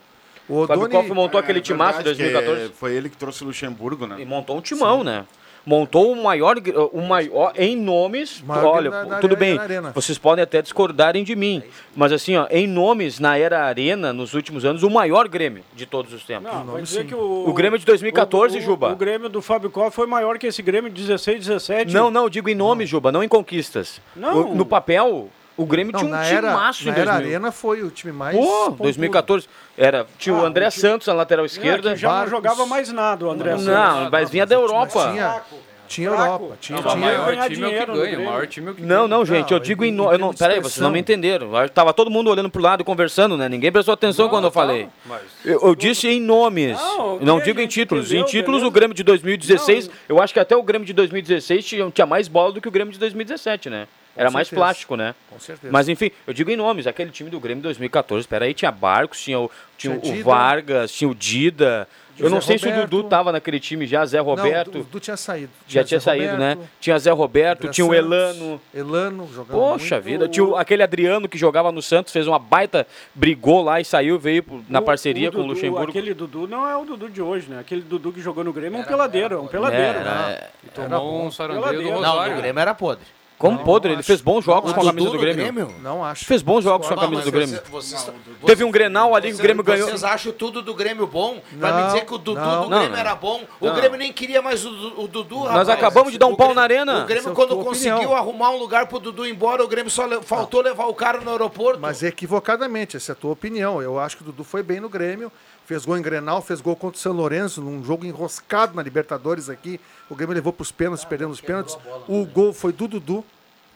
O 0.50 0.66
Fábio 0.66 0.90
Koff 0.90 1.12
montou 1.12 1.40
aquele 1.40 1.60
É 1.60 1.62
timaço 1.62 1.98
de 2.00 2.04
verdade 2.06 2.18
que 2.30 2.32
2014 2.34 2.74
Foi 2.80 2.94
ele 2.94 3.10
que 3.10 3.18
trouxe 3.18 3.44
o 3.44 3.48
Luxemburgo, 3.48 4.08
né? 4.08 4.16
e 4.20 4.26
montou 4.26 4.58
um 4.58 4.62
timão, 4.62 5.04
né? 5.04 5.26
Montou 5.68 6.14
o 6.14 6.24
maior, 6.24 6.56
o 6.94 7.02
maior 7.02 7.52
em 7.58 7.76
nomes. 7.76 8.42
Maior 8.42 8.66
olha, 8.78 8.90
na- 8.90 9.04
na 9.06 9.20
tudo 9.20 9.36
arena- 9.36 9.68
bem. 9.82 9.92
Vocês 9.94 10.18
podem 10.18 10.42
até 10.42 10.62
discordarem 10.62 11.26
de 11.26 11.36
mim, 11.36 11.62
mas 11.94 12.14
assim, 12.14 12.38
ó, 12.38 12.48
em 12.50 12.66
nomes 12.66 13.20
na 13.20 13.38
era 13.38 13.66
arena 13.66 14.14
nos 14.14 14.34
últimos 14.34 14.64
anos, 14.64 14.82
o 14.82 14.90
maior 14.90 15.28
Grêmio 15.28 15.66
de 15.76 15.86
todos 15.86 16.14
os 16.14 16.24
tempos. 16.24 16.50
Não, 16.50 16.64
vai 16.68 16.82
dizer 16.84 17.06
que 17.06 17.14
o, 17.14 17.44
O 17.50 17.54
Grêmio 17.54 17.78
de 17.78 17.86
2014, 17.86 18.56
o- 18.56 18.60
o- 18.62 18.64
Juba. 18.64 18.94
O 18.94 18.96
Grêmio 18.96 19.28
do 19.28 19.42
Fábio 19.42 19.70
Koff 19.70 19.94
foi 19.94 20.08
maior 20.08 20.38
que 20.40 20.48
esse 20.48 20.62
Grêmio 20.62 20.90
de 20.90 21.02
16, 21.02 21.40
17. 21.46 21.94
Não, 21.94 22.10
não, 22.10 22.30
digo 22.30 22.48
em 22.48 22.56
nomes, 22.56 22.88
Juba, 22.88 23.12
não 23.12 23.22
em 23.22 23.28
conquistas. 23.28 24.00
Não. 24.16 24.52
O- 24.52 24.56
no 24.56 24.66
papel, 24.66 25.30
o 25.58 25.66
Grêmio 25.66 25.92
não, 25.92 26.00
tinha 26.00 26.12
um 26.12 26.16
era, 26.16 26.48
timaço 26.50 26.84
em 26.84 26.86
na 26.86 26.92
era 26.94 27.12
2000. 27.12 27.28
Arena 27.32 27.52
foi 27.52 27.82
o 27.84 27.90
time 27.92 28.14
mais. 28.14 28.38
Pô, 28.38 28.46
pontudo. 28.66 28.84
2014. 28.84 29.48
Era, 29.78 30.06
tinha 30.18 30.34
o 30.36 30.42
Ah, 30.44 30.48
André 30.48 30.68
o 30.68 30.70
time- 30.72 30.82
Santos 30.82 31.08
na 31.08 31.14
lateral 31.14 31.44
É, 31.44 31.48
esquerda. 31.48 31.90
que 31.92 31.96
já 31.98 32.08
não 32.08 32.16
Barcos. 32.16 32.32
jogava 32.32 32.66
mais 32.66 32.92
nada 32.92 33.26
o 33.26 33.30
André 33.32 33.52
Santos. 33.52 33.66
Não, 33.66 34.10
mas 34.12 34.30
vinha 34.30 34.46
da 34.46 34.56
Europa. 34.56 35.10
Tinha, 35.12 35.42
tinha 35.88 36.10
Fraco. 36.12 36.24
Europa. 36.44 36.58
Tinha, 36.62 36.76
Não, 36.78 36.84
mas 36.84 36.94
o 36.94 36.96
tinha, 36.98 37.08
maior 37.08 37.26
ganhar 37.28 37.50
time 37.50 37.64
é 37.64 37.68
o 37.68 37.86
que 37.86 37.92
ganha. 37.94 38.20
O 38.20 38.26
maior 38.26 38.48
time 38.48 38.68
é 38.68 38.72
o 38.72 38.76
que 38.76 38.82
Não, 38.82 39.08
não, 39.08 39.26
gente, 39.26 39.52
eu 39.52 39.58
Não, 39.58 39.64
digo 39.66 39.84
em- 39.86 39.92
No... 39.92 40.12
eu 40.12 40.18
não, 40.20 40.34
peraí, 40.34 40.60
vocês 40.60 40.78
não 40.80 40.92
me 40.92 41.00
entenderam. 41.00 41.56
Eu 41.56 41.70
Tava 41.70 41.94
todo 41.94 42.12
mundo 42.12 42.30
olhando 42.30 42.50
pro 42.50 42.62
lado 42.62 42.82
e 42.82 42.84
conversando, 42.84 43.36
né? 43.38 43.48
Ninguém 43.50 43.72
prestou 43.72 43.94
atenção 43.94 44.30
quando 44.30 44.46
eu 44.46 44.52
falei. 44.52 44.88
Mas 45.06 45.22
Eu, 45.46 45.62
eu 45.62 45.76
disse 45.76 46.08
em 46.08 46.20
nomes. 46.22 46.78
Não, 46.78 47.16
Eu 47.16 47.26
não 47.26 47.40
digo 47.40 47.60
em 47.62 47.68
títulos. 47.68 48.06
entendeu, 48.08 48.24
em 48.24 48.26
títulos, 48.26 48.60
beleza. 48.62 48.68
o 48.68 48.72
Grêmio 48.72 48.94
de 48.96 49.04
2016, 49.04 49.88
Não, 49.88 49.94
eu 50.10 50.22
acho 50.22 50.34
que 50.34 50.40
até 50.40 50.56
o 50.56 50.64
Grêmio 50.64 50.86
de 50.86 50.94
2016 50.94 51.66
tinha, 51.66 51.90
tinha 51.92 52.06
mais 52.06 52.28
bola 52.28 52.52
do 52.52 52.62
que 52.62 52.68
o 52.68 52.72
Grêmio 52.72 52.94
de 52.94 53.00
2017, 53.00 53.70
né? 53.70 53.88
Era 54.16 54.32
mais 54.32 54.50
plástico, 54.50 54.96
né? 54.96 55.14
Com 55.30 55.40
certeza. 55.40 55.72
Mas 55.72 55.88
enfim, 55.88 56.10
eu 56.26 56.34
digo 56.34 56.50
em 56.50 56.56
nomes, 56.56 56.88
aquele 56.88 57.12
time 57.12 57.30
do 57.30 57.40
Grêmio 57.40 57.58
de 57.62 57.66
2014, 57.66 58.28
peraí, 58.28 58.52
tinha 58.52 58.72
Barcos, 58.72 59.22
tinha 59.22 59.40
o, 59.40 59.52
tinha 59.78 59.96
Tinha 60.00 60.22
o. 60.22 60.24
Vargas, 60.24 60.92
tinha 60.92 61.08
o 61.08 61.14
Dida. 61.14 61.88
Eu 62.20 62.30
não 62.30 62.40
Zé 62.42 62.48
sei 62.48 62.58
se 62.58 62.66
o 62.68 62.70
Roberto. 62.70 62.90
Dudu 62.90 63.10
tava 63.10 63.32
naquele 63.32 63.60
time 63.60 63.86
já, 63.86 64.06
Zé 64.06 64.20
Roberto. 64.20 64.72
Não, 64.74 64.82
o 64.82 64.84
Dudu 64.84 65.00
tinha 65.00 65.18
saído. 65.18 65.50
já 65.68 65.84
tinha 65.84 66.00
Zé 66.00 66.04
saído, 66.04 66.38
né? 66.38 66.54
Roberto, 66.54 66.70
Tinha 66.80 67.00
Zé 67.00 67.12
Roberto, 67.12 67.60
André 67.64 67.72
tinha 67.74 67.86
o 67.88 67.94
Elano. 67.94 68.62
Elano 68.74 69.30
jogando 69.34 69.58
Poxa 69.58 69.96
muito. 69.96 70.06
vida, 70.06 70.28
tinha 70.28 70.44
o- 70.46 70.56
aquele 70.56 70.84
Adriano 70.84 71.28
que 71.30 71.38
jogava 71.38 71.72
no 71.72 71.82
Santos, 71.82 72.12
fez 72.14 72.28
uma 72.28 72.40
baita, 72.40 72.86
brigou 73.16 73.62
lá 73.64 73.80
e 73.82 73.86
saiu, 73.86 74.18
veio 74.20 74.44
na 74.70 74.80
O- 74.80 74.84
parceria 74.84 75.32
com 75.32 75.40
o 75.40 75.46
Luxemburgo. 75.46 75.90
Aquele 75.90 76.14
Dudu 76.14 76.48
não 76.48 76.68
é 76.68 76.76
o 76.78 76.86
Dudu 76.86 77.10
de 77.10 77.22
hoje, 77.22 77.50
né? 77.50 77.60
Aquele 77.60 77.82
Dudu 77.82 78.12
que 78.12 78.22
jogou 78.22 78.44
no 78.44 78.54
Grêmio 78.54 78.80
é 78.80 78.82
um 78.82 78.86
peladeiro, 78.86 79.36
é 79.36 79.40
um 79.40 79.48
peladeiro. 79.48 80.00
É, 80.00 80.04
né? 80.04 80.38
era- 80.78 80.90
tomou 80.90 81.26
um 81.26 81.32
sarandeio 81.32 81.64
do 81.66 81.70
Peladeiro. 81.70 82.02
Não, 82.02 82.12
Rosário. 82.12 82.34
o 82.34 82.38
Grêmio 82.38 82.60
era 82.60 82.74
podre. 82.74 83.06
Como 83.38 83.60
podre, 83.60 83.92
ele 83.92 84.00
acho. 84.00 84.08
fez 84.08 84.20
bons 84.20 84.44
jogos 84.44 84.72
Não 84.72 84.80
com 84.80 84.82
a 84.82 84.92
camisa 84.92 85.06
do 85.06 85.12
Dudu 85.18 85.28
no 85.28 85.34
Grêmio. 85.36 85.76
Não 85.84 86.04
acho. 86.04 86.26
Fez 86.26 86.42
bons 86.42 86.64
jogos 86.64 86.88
com 86.88 86.94
a 86.94 86.96
Não, 86.98 87.04
camisa 87.04 87.22
do 87.24 87.32
Grêmio. 87.32 87.56
você- 87.70 87.96
vocês- 87.96 88.12
Teve 88.46 88.64
um 88.64 88.72
Grenal 88.72 89.14
ali 89.14 89.28
que 89.28 89.34
o 89.34 89.36
Vocês- 89.36 89.42
Grêmio 89.44 89.64
ganhou. 89.64 89.88
Vocês 89.88 90.04
acham 90.04 90.32
tudo 90.32 90.62
do 90.64 90.74
Grêmio 90.74 91.06
bom? 91.06 91.40
Pra 91.60 91.72
Não, 91.72 91.78
me 91.82 91.86
dizer 91.88 92.06
que 92.06 92.14
o 92.16 92.18
Dudu 92.18 92.40
não. 92.40 92.64
do 92.64 92.70
Não, 92.70 92.78
Grêmio 92.80 92.90
não. 92.94 92.98
era 92.98 93.14
bom. 93.16 93.44
O 93.60 93.68
Não. 93.68 93.76
Grêmio 93.76 93.98
nem 94.00 94.12
queria 94.12 94.42
mais 94.42 94.66
o, 94.66 94.70
o 95.04 95.08
Dudu, 95.08 95.36
Nós 95.36 95.48
rapaz. 95.50 95.70
acabamos 95.70 96.12
de 96.12 96.18
dar 96.18 96.26
um 96.26 96.36
pau 96.36 96.48
Grêmio- 96.48 96.56
na 96.56 96.62
arena. 96.64 97.04
O 97.04 97.06
Grêmio, 97.06 97.30
é 97.30 97.34
quando 97.36 97.56
conseguiu 97.58 97.96
opinião. 97.98 98.16
arrumar 98.16 98.50
um 98.50 98.58
lugar 98.58 98.88
pro 98.88 99.00
Dudu 99.00 99.26
ir 99.26 99.32
embora, 99.32 99.64
o 99.64 99.68
Grêmio 99.68 99.92
só 99.92 100.06
le- 100.08 100.22
faltou 100.24 100.62
levar 100.62 100.86
o 100.88 100.94
cara 100.96 101.22
no 101.22 101.30
aeroporto. 101.30 101.80
Mas 101.80 102.02
equivocadamente, 102.02 102.98
essa 102.98 103.12
é 103.12 103.14
a 103.14 103.16
tua 103.16 103.32
opinião. 103.34 103.82
Eu 103.82 104.00
acho 104.00 104.18
que 104.18 104.24
o 104.24 104.26
Dudu 104.26 104.44
foi 104.44 104.64
bem 104.64 104.80
no 104.80 104.90
Grêmio, 104.90 105.32
fez 105.68 105.86
gol 105.86 105.98
em 105.98 106.02
Grenal, 106.02 106.42
fez 106.42 106.62
gol 106.62 106.76
contra 106.76 106.98
o 106.98 107.00
São 107.00 107.14
Lourenço, 107.14 107.62
num 107.62 107.84
jogo 107.84 108.06
enroscado 108.06 108.74
na 108.76 108.82
Libertadores 108.82 109.50
aqui. 109.50 109.80
O 110.10 110.16
Grêmio 110.16 110.34
levou 110.34 110.52
para 110.54 110.64
os 110.64 110.72
pênaltis, 110.72 111.06
perdendo 111.06 111.32
os 111.32 111.42
pênaltis. 111.42 111.78
O 112.08 112.26
gol 112.26 112.54
foi 112.54 112.72
do 112.74 112.88
Dudu. 112.88 113.24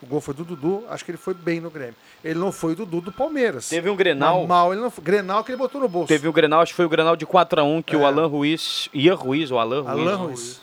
O 0.01 0.06
gol 0.08 0.19
foi 0.19 0.34
do 0.34 0.43
Dudu, 0.43 0.84
acho 0.89 1.06
que 1.06 1.12
ele 1.12 1.17
foi 1.19 1.36
bem 1.36 1.60
no 1.60 1.69
Grêmio. 1.69 1.93
Ele 2.23 2.39
não 2.39 2.51
foi 2.51 2.71
o 2.73 2.75
Dudu 2.75 3.01
do 3.01 3.12
Palmeiras. 3.12 3.69
Teve 3.69 3.88
um 3.88 3.95
Grenal. 3.95 4.39
Mas 4.39 4.47
mal, 4.47 4.71
ele 4.73 4.82
não 4.82 4.89
foi. 4.89 5.04
Grenal 5.04 5.43
que 5.43 5.51
ele 5.51 5.58
botou 5.60 5.80
no 5.80 5.88
bolso. 5.88 6.08
Teve 6.08 6.27
o 6.27 6.34
Grenal, 6.34 6.62
acho 6.62 6.71
que 6.71 6.75
foi 6.77 6.86
o 6.86 6.89
Grenal 6.89 7.15
de 7.15 7.25
4x1 7.27 7.84
que 7.84 7.95
o 7.95 8.01
É. 8.01 8.06
Alan 8.06 8.25
Ruiz, 8.25 8.89
Ian 8.93 9.13
Ruiz 9.13 9.51
ou 9.51 9.60
Alan 9.60 9.82
Ruiz. 9.82 10.08
Alan 10.08 10.15
Ruiz. 10.15 10.62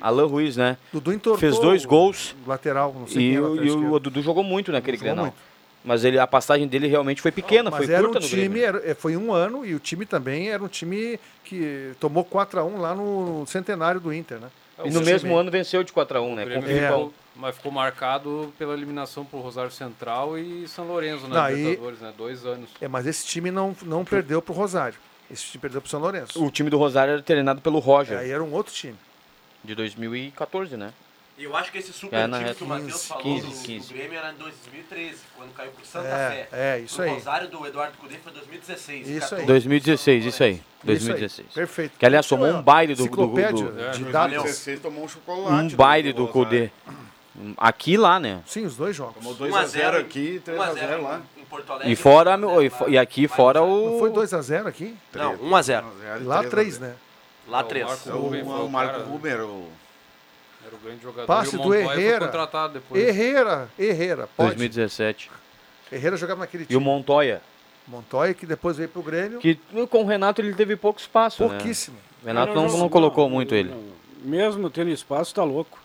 Alan 0.00 0.26
Ruiz, 0.26 0.56
né? 0.56 0.76
Dudu 0.92 1.12
entortou 1.12 1.38
Fez 1.40 1.58
dois 1.58 1.84
o 1.84 1.88
gols. 1.88 2.34
Lateral, 2.46 2.94
não 2.98 3.06
sei 3.06 3.16
E, 3.16 3.28
quem 3.30 3.36
é 3.36 3.40
o- 3.40 3.42
lateral 3.48 3.64
e 3.64 3.68
esquerdo. 3.68 3.92
o 3.92 3.98
Dudu 3.98 4.22
jogou 4.22 4.44
muito 4.44 4.70
naquele 4.72 4.96
Jogou 4.96 5.06
Grenal. 5.12 5.24
muito. 5.26 5.47
Mas 5.88 6.04
ele, 6.04 6.18
a 6.18 6.26
passagem 6.26 6.68
dele 6.68 6.86
realmente 6.86 7.22
foi 7.22 7.32
pequena, 7.32 7.70
Mas 7.70 7.86
foi 7.86 7.94
era 7.94 8.04
curta 8.04 8.18
um 8.18 8.28
time, 8.28 8.60
era, 8.60 8.90
é, 8.90 8.92
foi 8.94 9.16
um 9.16 9.32
ano 9.32 9.64
e 9.64 9.74
o 9.74 9.78
time 9.80 10.04
também 10.04 10.50
era 10.50 10.62
um 10.62 10.68
time 10.68 11.18
que 11.42 11.92
tomou 11.98 12.22
4x1 12.26 12.76
lá 12.76 12.94
no 12.94 13.46
centenário 13.46 13.98
do 13.98 14.12
Inter, 14.12 14.38
né? 14.38 14.48
E 14.84 14.88
Esse 14.88 14.98
no 14.98 15.02
mesmo 15.02 15.34
ano 15.34 15.50
venceu 15.50 15.82
de 15.82 15.90
4x1, 15.90 16.20
O 16.30 16.34
né? 16.36 16.44
Grêmio 16.44 16.62
Com 16.62 16.68
o 16.68 16.68
Filipão. 16.74 16.98
ficou, 16.98 17.14
mas 17.36 17.56
ficou 17.56 17.72
marcado 17.72 18.52
pela 18.58 18.74
eliminação 18.74 19.24
por 19.24 19.40
Rosário 19.40 19.70
Central 19.70 20.38
e 20.38 20.68
São 20.68 20.86
Lourenço 20.86 21.22
Não, 21.22 21.30
na 21.30 21.44
aí- 21.46 21.56
Libertadores, 21.56 22.00
né? 22.00 22.12
Dois 22.18 22.44
anos. 22.44 22.68
É, 22.82 22.86
mas 22.86 23.06
esse 23.06 23.26
time 23.26 23.50
não, 23.50 23.74
não 23.84 24.04
perdeu 24.04 24.42
pro 24.42 24.52
Rosário. 24.52 24.98
Esse 25.30 25.44
time 25.46 25.62
perdeu 25.62 25.80
pro 25.80 25.88
São 25.90 26.00
Lourenço. 26.00 26.44
O 26.44 26.50
time 26.50 26.68
do 26.68 26.76
Rosário 26.76 27.14
era 27.14 27.22
treinado 27.22 27.62
pelo 27.62 27.78
Roger, 27.78 28.18
Aí 28.18 28.30
era 28.30 28.44
um 28.44 28.52
outro 28.52 28.74
time. 28.74 28.96
de 29.64 29.74
2014, 29.74 30.76
né? 30.76 30.92
Eu 31.38 31.56
acho 31.56 31.70
que 31.70 31.78
esse 31.78 31.92
super 31.92 32.16
É, 32.16 32.24
time 32.24 32.38
reta 32.38 32.54
que 32.56 32.64
o 32.64 32.66
Matheus 32.66 32.92
15, 32.94 33.06
falou 33.06 33.22
15, 33.22 33.46
do, 33.46 33.52
15. 33.62 33.88
do 33.88 33.94
Grêmio 33.94 34.18
era 34.18 34.32
em 34.32 34.34
2013, 34.36 35.16
quando 35.36 35.52
caiu 35.54 35.70
pro 35.70 35.86
Santa 35.86 36.08
É, 36.08 36.28
Fé. 36.30 36.48
é, 36.52 36.78
isso 36.80 37.00
o 37.00 37.04
aí. 37.04 37.10
Rosário 37.10 37.48
do 37.48 37.64
Eduardo 37.66 37.96
Cudê 37.98 38.16
foi 38.16 38.32
2016. 38.32 39.06
Isso 39.08 39.20
14. 39.20 39.40
aí. 39.42 39.46
2016, 39.46 40.24
isso 40.26 40.42
aí. 40.42 40.50
Isso 40.52 40.60
aí, 40.60 40.64
2016. 40.84 41.48
Perfeito. 41.54 41.92
Que 41.98 42.04
aliás 42.06 42.26
tomou 42.26 42.48
um 42.48 42.60
baile 42.60 42.94
do, 42.96 43.04
do, 43.08 43.16
do- 43.16 43.24
Em 43.38 44.10
dados. 44.10 44.34
2016 44.34 44.80
tomou 44.80 45.04
um 45.04 45.08
chocolate. 45.08 45.74
um 45.74 45.76
baile 45.76 46.12
do 46.12 46.24
Rosário. 46.24 46.44
Cudê. 46.44 46.70
Aqui 47.56 47.92
e 47.92 47.96
lá, 47.96 48.18
né? 48.18 48.40
Sim, 48.44 48.66
os 48.66 48.76
dois 48.76 48.96
jogos. 48.96 49.14
Tomou 49.14 49.32
1 49.48 49.54
a 49.54 49.64
0 49.64 49.96
2x0 49.96 50.00
aqui 50.00 50.18
e 50.36 50.40
3x0 50.40 51.02
lá. 51.02 51.22
em 51.36 51.44
Porto 51.44 51.70
Alegre. 51.72 51.92
E 51.92 51.94
fora 51.96 52.36
1 52.36 52.48
a 52.48 52.68
0 52.68 52.88
e, 52.88 52.92
e 52.94 52.98
aqui 52.98 53.28
fora 53.28 53.60
Não 53.60 53.96
o 53.96 53.98
foi 54.00 54.10
2x0 54.10 54.66
aqui? 54.66 54.96
Não, 55.14 55.34
1 55.34 55.54
a 55.56 55.62
0 55.62 55.86
E 56.20 56.24
lá 56.24 56.42
3, 56.42 56.80
né? 56.80 56.94
Lá 57.46 57.60
É, 57.60 57.62
o 57.62 57.66
3. 57.66 57.86
Marco 57.86 58.08
É 58.08 58.12
o, 58.12 58.28
foi 58.28 58.42
o 58.42 58.64
o 58.64 58.68
Marco 58.68 59.00
Ruber, 59.08 59.40
o... 59.44 59.68
Era 60.68 60.76
o 60.76 60.78
grande 60.80 61.02
jogador. 61.02 61.26
Passe 61.26 61.56
e 61.56 61.58
o 61.58 61.62
do 61.62 61.64
Montoya 61.64 61.84
foi 61.86 62.02
Herrera. 62.02 62.26
contratado 62.26 62.72
depois. 62.74 63.02
Herrera, 63.02 63.68
Herrera, 63.78 64.28
pode. 64.36 64.48
2017. 64.50 65.30
Herrera 65.90 66.16
jogava 66.18 66.40
naquele 66.40 66.64
E 66.64 66.66
o 66.66 66.68
time. 66.68 66.84
Montoya, 66.84 67.40
Montoya, 67.86 68.34
que 68.34 68.44
depois 68.44 68.76
veio 68.76 68.90
pro 68.90 69.02
Grêmio. 69.02 69.38
que 69.38 69.54
com 69.90 70.02
o 70.02 70.06
Renato 70.06 70.42
ele 70.42 70.52
teve 70.54 70.76
pouco 70.76 71.00
espaço, 71.00 71.42
né? 71.42 71.48
Pouquíssimo. 71.48 71.96
O 72.22 72.26
Renato 72.26 72.52
Não, 72.54 72.64
não, 72.64 72.70
não, 72.72 72.78
não 72.80 72.88
colocou 72.90 73.30
muito 73.30 73.54
ele. 73.54 73.70
não. 73.70 73.98
Mesmo 74.20 74.68
tendo 74.68 74.90
espaço, 74.90 75.34
tá 75.34 75.42
louco. 75.44 75.78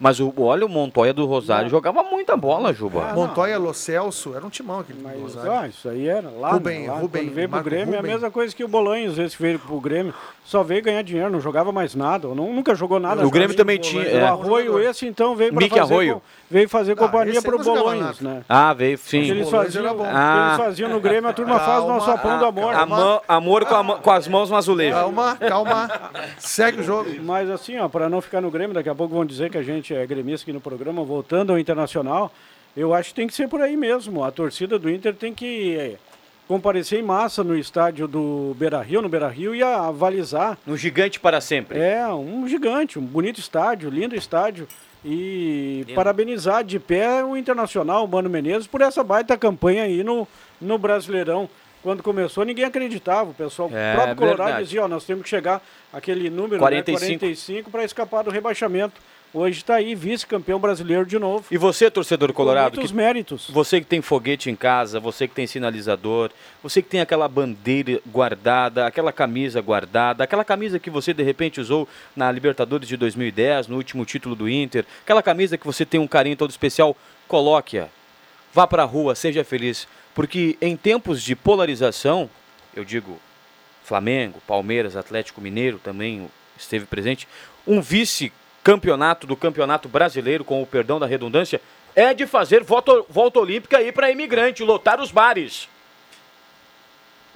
Mas 0.00 0.20
o, 0.20 0.32
olha, 0.38 0.64
o 0.64 0.68
Montoya 0.68 1.12
do 1.12 1.26
Rosário 1.26 1.68
jogava 1.68 2.04
muita 2.04 2.36
bola, 2.36 2.72
Juba. 2.72 3.12
Montoya, 3.14 3.58
Lo 3.58 3.74
Celso, 3.74 4.34
era 4.36 4.46
um 4.46 4.50
timão 4.50 4.78
aquele 4.80 5.00
do 5.00 5.22
Rosário. 5.22 5.52
Ah, 5.52 5.66
isso 5.66 5.88
aí 5.88 6.06
era 6.06 6.30
lá, 6.30 6.52
Rubem, 6.52 6.82
né, 6.82 6.88
lá 6.92 6.98
Rubem, 7.00 7.24
quando 7.24 7.34
veio 7.34 7.48
pro 7.48 7.56
Marco 7.56 7.68
Grêmio, 7.70 7.94
é 7.94 7.96
a 7.96 8.00
Rubem. 8.00 8.12
mesma 8.12 8.30
coisa 8.30 8.54
que 8.54 8.62
o 8.62 8.68
Bolanhos, 8.68 9.18
esse 9.18 9.36
veio 9.40 9.58
pro 9.58 9.80
Grêmio, 9.80 10.14
só 10.44 10.62
veio 10.62 10.82
ganhar 10.82 11.02
dinheiro, 11.02 11.28
não 11.30 11.40
jogava 11.40 11.72
mais 11.72 11.96
nada, 11.96 12.28
não, 12.28 12.52
nunca 12.52 12.74
jogou 12.76 13.00
nada. 13.00 13.26
O 13.26 13.30
Grêmio 13.30 13.56
também 13.56 13.76
tinha, 13.78 14.04
pro 14.04 14.16
é. 14.16 14.22
O 14.22 14.26
Arroio, 14.26 14.78
esse 14.80 15.04
então 15.06 15.34
veio 15.34 15.52
para 15.52 15.62
Mickey 15.64 15.78
fazer, 15.78 15.92
Arroio. 15.94 16.14
co- 16.14 16.22
veio 16.48 16.68
fazer 16.68 16.94
companhia 16.96 17.30
esse 17.38 17.38
aí 17.38 17.44
pro 17.44 17.58
não 17.58 17.64
Bolanhos, 17.64 18.20
né? 18.20 18.42
Ah, 18.48 18.72
veio, 18.72 18.96
sim. 18.98 19.22
Que 19.22 19.30
eles 19.32 19.50
faziam, 19.50 19.84
era 19.84 19.92
bom. 19.94 20.04
que 20.04 20.10
Ah. 20.14 20.46
eles 20.54 20.64
faziam 20.64 20.88
no 20.90 21.00
Grêmio, 21.00 21.28
a 21.28 21.32
turma 21.32 21.58
faz 21.58 21.82
no 21.82 21.88
nosso 21.88 22.08
apão 22.10 22.38
do 22.38 22.44
amor. 22.46 22.72
A 22.72 22.86
mão- 22.86 23.20
amor 23.26 23.64
com, 23.66 23.74
a 23.74 23.96
com 23.98 24.10
as 24.12 24.28
mãos 24.28 24.48
no 24.48 24.56
azulejo. 24.56 24.94
Calma, 24.94 25.36
calma. 25.36 25.88
Segue 26.38 26.80
o 26.80 26.84
jogo. 26.84 27.10
Mas 27.22 27.50
assim, 27.50 27.76
ó, 27.78 27.88
para 27.88 28.08
não 28.08 28.20
ficar 28.20 28.40
no 28.40 28.50
Grêmio, 28.50 28.74
daqui 28.74 28.88
a 28.88 28.94
pouco 28.94 29.12
vão 29.14 29.24
dizer 29.26 29.50
que 29.50 29.58
a 29.58 29.62
gente 29.62 29.87
é 29.94 30.06
gremista 30.06 30.44
aqui 30.44 30.52
no 30.52 30.60
programa, 30.60 31.02
voltando 31.04 31.52
ao 31.52 31.58
Internacional, 31.58 32.32
eu 32.76 32.94
acho 32.94 33.10
que 33.10 33.14
tem 33.16 33.26
que 33.26 33.34
ser 33.34 33.48
por 33.48 33.60
aí 33.60 33.76
mesmo. 33.76 34.24
A 34.24 34.30
torcida 34.30 34.78
do 34.78 34.90
Inter 34.90 35.14
tem 35.14 35.34
que 35.34 35.76
eh, 35.76 35.96
comparecer 36.46 36.98
em 36.98 37.02
massa 37.02 37.42
no 37.42 37.56
estádio 37.56 38.06
do 38.06 38.54
Beira-Rio, 38.58 39.02
no 39.02 39.08
Beira-Rio, 39.08 39.54
e 39.54 39.62
avalizar. 39.62 40.56
Um 40.66 40.76
gigante 40.76 41.18
para 41.18 41.40
sempre. 41.40 41.78
É, 41.78 42.06
um 42.08 42.46
gigante, 42.48 42.98
um 42.98 43.02
bonito 43.02 43.38
estádio, 43.40 43.90
lindo 43.90 44.14
estádio. 44.14 44.66
E 45.04 45.86
parabenizar 45.94 46.64
de 46.64 46.78
pé 46.80 47.22
o 47.24 47.36
Internacional, 47.36 48.04
o 48.04 48.08
Mano 48.08 48.28
Menezes, 48.28 48.66
por 48.66 48.80
essa 48.80 49.04
baita 49.04 49.36
campanha 49.36 49.84
aí 49.84 50.02
no, 50.02 50.26
no 50.60 50.76
Brasileirão. 50.76 51.48
Quando 51.82 52.02
começou, 52.02 52.44
ninguém 52.44 52.64
acreditava. 52.64 53.30
O 53.30 53.34
pessoal, 53.34 53.70
É, 53.72 53.92
o 53.92 53.94
próprio 53.94 54.16
Colorado 54.16 54.44
verdade. 54.46 54.64
dizia, 54.64 54.82
ó, 54.82 54.88
nós 54.88 55.04
temos 55.04 55.22
que 55.22 55.28
chegar 55.28 55.62
aquele 55.92 56.28
número, 56.28 56.58
45. 56.58 57.00
né, 57.00 57.18
45 57.18 57.70
para 57.70 57.84
escapar 57.84 58.24
do 58.24 58.30
rebaixamento. 58.30 59.00
Hoje 59.32 59.58
está 59.58 59.74
aí, 59.74 59.94
vice-campeão 59.94 60.58
brasileiro 60.58 61.04
de 61.04 61.18
novo. 61.18 61.44
E 61.50 61.58
você, 61.58 61.90
torcedor 61.90 62.32
colorado, 62.32 62.74
muitos 62.76 62.90
que- 62.90 62.96
méritos. 62.96 63.50
você 63.50 63.78
que 63.78 63.86
tem 63.86 64.00
foguete 64.00 64.48
em 64.50 64.56
casa, 64.56 64.98
você 64.98 65.28
que 65.28 65.34
tem 65.34 65.46
sinalizador, 65.46 66.30
você 66.62 66.80
que 66.80 66.88
tem 66.88 67.00
aquela 67.02 67.28
bandeira 67.28 68.00
guardada, 68.06 68.86
aquela 68.86 69.12
camisa 69.12 69.60
guardada, 69.60 70.24
aquela 70.24 70.44
camisa 70.44 70.78
que 70.78 70.88
você 70.88 71.12
de 71.12 71.22
repente 71.22 71.60
usou 71.60 71.86
na 72.16 72.32
Libertadores 72.32 72.88
de 72.88 72.96
2010, 72.96 73.68
no 73.68 73.76
último 73.76 74.06
título 74.06 74.34
do 74.34 74.48
Inter, 74.48 74.86
aquela 75.02 75.22
camisa 75.22 75.58
que 75.58 75.66
você 75.66 75.84
tem 75.84 76.00
um 76.00 76.08
carinho 76.08 76.36
todo 76.36 76.48
especial, 76.50 76.96
coloque-a. 77.28 77.88
Vá 78.54 78.66
para 78.66 78.82
a 78.82 78.86
rua, 78.86 79.14
seja 79.14 79.44
feliz, 79.44 79.86
porque 80.14 80.56
em 80.58 80.74
tempos 80.74 81.22
de 81.22 81.36
polarização, 81.36 82.30
eu 82.74 82.82
digo 82.82 83.20
Flamengo, 83.84 84.40
Palmeiras, 84.46 84.96
Atlético 84.96 85.40
Mineiro 85.42 85.78
também 85.78 86.30
esteve 86.56 86.86
presente, 86.86 87.28
um 87.66 87.82
vice-campeonato 88.68 89.26
do 89.26 89.34
Campeonato 89.34 89.88
Brasileiro, 89.88 90.44
com 90.44 90.60
o 90.60 90.66
perdão 90.66 91.00
da 91.00 91.06
redundância, 91.06 91.60
é 91.96 92.12
de 92.12 92.26
fazer 92.26 92.62
volta, 92.62 93.02
volta 93.08 93.40
olímpica 93.40 93.78
aí 93.78 93.90
para 93.90 94.10
imigrante, 94.10 94.62
lotar 94.62 95.00
os 95.00 95.10
bares. 95.10 95.68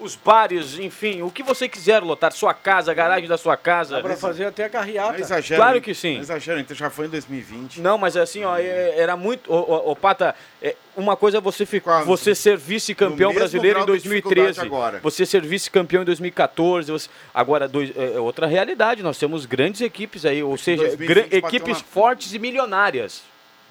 Os 0.03 0.17
bares, 0.17 0.79
enfim, 0.81 1.23
o 1.23 1.31
que 1.31 1.45
você 1.45 1.69
quiser 1.69 2.03
lotar, 2.03 2.33
sua 2.33 2.53
casa, 2.53 2.91
a 2.91 2.95
garagem 2.95 3.29
da 3.29 3.39
sua 3.39 3.57
casa. 3.57 3.97
Dá 3.97 4.03
para 4.03 4.17
fazer 4.17 4.47
até 4.47 4.65
a 4.65 4.67
Não 4.67 4.73
carreata. 4.73 5.21
exagero. 5.21 5.61
Claro 5.63 5.81
que 5.81 5.95
sim. 5.95 6.15
Não 6.15 6.21
exagero, 6.23 6.59
então 6.59 6.77
já 6.77 6.91
foi 6.91 7.07
em 7.07 7.09
2020. 7.11 7.81
Não, 7.81 7.97
mas 7.97 8.17
assim, 8.17 8.43
ó, 8.43 8.59
é- 8.59 8.99
era 8.99 9.17
muito. 9.17 9.53
Ô, 9.53 9.57
ô, 9.57 9.91
ô, 9.93 9.97
Pata, 9.97 10.35
é, 10.61 10.75
uma 10.97 11.17
coisa 11.17 11.39
é 11.39 11.41
você, 11.41 11.65
fi- 11.65 11.79
Quase. 11.81 12.05
você 12.07 12.35
ser 12.35 12.57
vice-campeão 12.57 13.33
brasileiro 13.33 13.79
em 13.79 13.85
grau 13.85 13.97
de 13.97 14.03
2013. 14.03 14.49
dificuldade 14.49 14.61
agora. 14.67 15.01
Você 15.05 15.25
ser 15.25 15.43
vice-campeão 15.43 16.03
em 16.03 16.05
2014. 16.05 16.91
você- 16.91 17.09
agora, 17.33 17.69
dois- 17.69 17.97
é 17.97 18.15
é 18.15 18.19
outra 18.19 18.47
realidade. 18.49 19.03
Nós 19.05 19.17
temos 19.19 19.47
grandes 19.47 19.81
equipes 19.83 20.25
aí, 20.27 20.43
ou 20.43 20.59
seja, 20.59 20.83
2020 20.83 21.09
gran- 21.09 21.23
bateu 21.23 21.39
equipes 21.59 21.81
fortes 21.81 22.35
e 22.35 22.39
milionárias. 22.41 23.23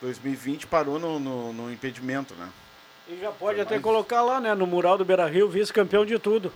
2020 0.01 0.65
parou 0.65 0.97
no, 0.97 1.19
no, 1.19 1.51
no 1.53 1.71
impedimento, 1.73 2.33
né? 2.35 2.47
E 3.07 3.17
já 3.19 3.31
pode 3.31 3.59
até 3.59 3.79
colocar 3.79 4.21
lá, 4.21 4.39
né, 4.39 4.53
no 4.55 4.65
mural 4.67 4.97
do 4.97 5.03
Beira-Rio, 5.05 5.49
vice-campeão 5.49 6.05
de 6.05 6.17
tudo. 6.19 6.51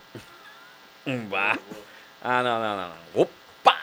Hum, 1.05 1.25
bah. 1.25 1.57
Ah, 2.23 2.41
não, 2.41 2.59
não, 2.59 2.77
não. 2.77 2.89
não. 2.89 3.21
Opa! 3.21 3.75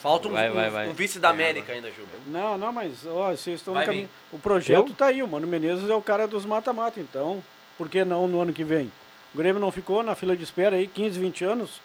Falta 0.00 0.28
um, 0.28 0.32
Vai, 0.32 0.50
vai, 0.50 0.68
um- 0.68 0.72
vai. 0.72 0.88
um 0.88 0.92
vice 0.92 1.18
da 1.18 1.30
América 1.30 1.72
ainda, 1.72 1.88
Juba. 1.90 2.08
Não, 2.26 2.58
não, 2.58 2.72
mas 2.72 3.06
ó, 3.06 3.30
vocês 3.30 3.60
estão 3.60 3.74
no 3.74 3.80
caminho. 3.84 4.02
vir. 4.30 4.36
O 4.36 4.38
projeto 4.38 4.88
Eu? 4.88 4.94
tá 4.94 5.06
aí, 5.06 5.22
o 5.22 5.28
Mano 5.28 5.46
Menezes 5.46 5.88
é 5.88 5.94
o 5.94 6.02
cara 6.02 6.26
dos 6.26 6.44
mata-mata, 6.44 7.00
então, 7.00 7.42
por 7.78 7.88
que 7.88 8.04
não 8.04 8.28
no 8.28 8.40
ano 8.40 8.52
que 8.52 8.64
vem? 8.64 8.92
O 9.34 9.38
Grêmio 9.38 9.60
não 9.60 9.72
ficou 9.72 10.02
na 10.02 10.14
fila 10.14 10.36
de 10.36 10.44
espera 10.44 10.76
aí 10.76 10.86
15, 10.86 11.18
20 11.18 11.44
anos. 11.44 11.80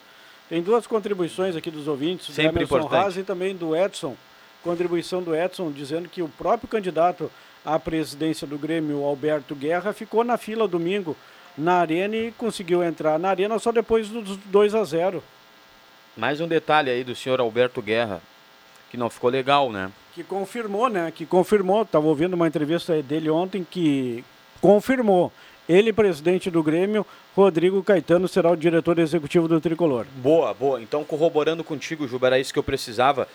Tem 0.49 0.61
duas 0.61 0.85
contribuições 0.85 1.55
aqui 1.55 1.71
dos 1.71 1.87
ouvintes, 1.87 2.27
Sempre 2.33 2.51
do 2.51 2.57
Emerson 2.57 2.77
importante. 2.77 3.03
Haas 3.03 3.17
e 3.17 3.23
também 3.23 3.55
do 3.55 3.75
Edson. 3.75 4.15
Contribuição 4.63 5.21
do 5.23 5.33
Edson 5.35 5.71
dizendo 5.71 6.09
que 6.09 6.21
o 6.21 6.27
próprio 6.27 6.67
candidato 6.67 7.31
à 7.65 7.77
presidência 7.79 8.45
do 8.45 8.57
Grêmio, 8.57 9.03
Alberto 9.03 9.55
Guerra, 9.55 9.93
ficou 9.93 10.23
na 10.23 10.37
fila 10.37 10.67
domingo 10.67 11.15
na 11.57 11.75
Arena 11.75 12.15
e 12.15 12.31
conseguiu 12.31 12.83
entrar 12.83 13.19
na 13.19 13.29
Arena 13.29 13.59
só 13.59 13.71
depois 13.71 14.07
dos 14.09 14.37
2 14.37 14.75
a 14.75 14.83
0 14.83 15.23
Mais 16.15 16.39
um 16.39 16.47
detalhe 16.47 16.89
aí 16.89 17.03
do 17.03 17.15
senhor 17.15 17.39
Alberto 17.39 17.81
Guerra, 17.81 18.21
que 18.89 18.97
não 18.97 19.09
ficou 19.09 19.29
legal, 19.29 19.71
né? 19.71 19.91
que 20.19 20.23
confirmou, 20.23 20.89
né? 20.89 21.11
Que 21.15 21.25
confirmou, 21.25 21.83
estava 21.83 22.05
ouvindo 22.05 22.33
uma 22.33 22.47
entrevista 22.47 23.01
dele 23.01 23.29
ontem 23.29 23.65
que 23.69 24.23
confirmou. 24.59 25.31
Ele, 25.67 25.93
presidente 25.93 26.49
do 26.51 26.61
Grêmio, 26.61 27.05
Rodrigo 27.33 27.81
Caetano 27.81 28.27
será 28.27 28.51
o 28.51 28.55
diretor 28.57 28.99
executivo 28.99 29.47
do 29.47 29.61
Tricolor. 29.61 30.05
Boa, 30.15 30.53
boa. 30.53 30.81
Então, 30.81 31.05
corroborando 31.05 31.63
contigo, 31.63 32.05
Juba, 32.05 32.27
era 32.27 32.39
isso 32.39 32.51
que 32.51 32.59
eu 32.59 32.63
precisava. 32.63 33.29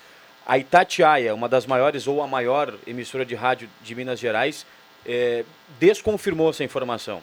A 0.47 0.59
Itatiaia, 0.59 1.35
uma 1.35 1.49
das 1.49 1.65
maiores 1.65 2.07
ou 2.07 2.23
a 2.23 2.27
maior 2.27 2.75
emissora 2.87 3.25
de 3.25 3.35
rádio 3.35 3.67
de 3.83 3.95
Minas 3.95 4.21
Gerais, 4.21 4.67
eh, 5.07 5.43
desconfirmou 5.79 6.51
essa 6.51 6.63
informação. 6.63 7.23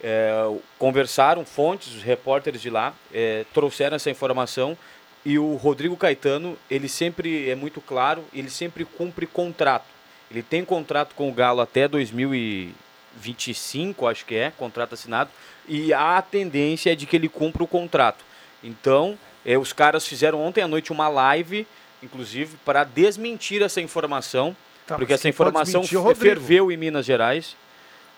Eh, 0.00 0.56
conversaram, 0.78 1.44
fontes, 1.44 1.92
os 1.94 2.02
repórteres 2.02 2.60
de 2.60 2.70
lá, 2.70 2.94
eh, 3.12 3.44
trouxeram 3.52 3.96
essa 3.96 4.10
informação 4.10 4.78
e 5.24 5.36
o 5.38 5.54
Rodrigo 5.56 5.96
Caetano, 5.96 6.56
ele 6.70 6.88
sempre 6.88 7.50
é 7.50 7.54
muito 7.54 7.80
claro, 7.80 8.22
ele 8.32 8.50
sempre 8.50 8.84
cumpre 8.84 9.26
contrato. 9.26 9.86
Ele 10.30 10.42
tem 10.42 10.62
contrato 10.64 11.14
com 11.14 11.28
o 11.28 11.32
Galo 11.32 11.60
até 11.62 11.88
2025, 11.88 14.06
acho 14.06 14.24
que 14.26 14.36
é, 14.36 14.50
contrato 14.50 14.92
assinado, 14.92 15.30
e 15.66 15.94
a 15.94 16.22
tendência 16.22 16.92
é 16.92 16.94
de 16.94 17.06
que 17.06 17.16
ele 17.16 17.28
cumpra 17.28 17.64
o 17.64 17.66
contrato. 17.66 18.22
Então, 18.62 19.18
eh, 19.44 19.56
os 19.56 19.72
caras 19.72 20.06
fizeram 20.06 20.40
ontem 20.40 20.60
à 20.60 20.68
noite 20.68 20.92
uma 20.92 21.08
live, 21.08 21.66
inclusive, 22.04 22.56
para 22.64 22.84
desmentir 22.84 23.62
essa 23.62 23.80
informação, 23.80 24.56
Tá, 24.86 24.96
porque 24.96 25.14
essa 25.14 25.28
informação 25.28 25.80
é 25.80 25.96
o 25.96 26.14
ferveu 26.14 26.70
em 26.70 26.76
Minas 26.76 27.06
Gerais. 27.06 27.56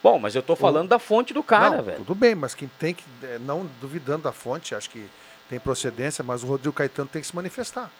Bom, 0.03 0.18
mas 0.18 0.35
eu 0.35 0.42
tô 0.42 0.57
falando 0.57 0.88
da 0.88 0.99
fonte 0.99 1.33
do 1.33 1.42
cara, 1.42 1.77
não, 1.77 1.83
velho. 1.83 1.99
Tudo 1.99 2.14
bem, 2.14 2.35
mas 2.35 2.55
quem 2.55 2.68
tem 2.79 2.92
que, 2.92 3.05
é, 3.22 3.38
não 3.38 3.68
duvidando 3.81 4.25
da 4.25 4.33
fonte, 4.33 4.75
acho 4.75 4.90
que 4.90 5.07
tem 5.49 5.61
procedência, 5.61 6.25
mas 6.25 6.42
o 6.42 6.46
Rodrigo 6.46 6.72
Caetano 6.72 7.09
tem 7.09 7.22
que 7.22 7.29
se 7.29 7.35
manifestar. 7.37 7.90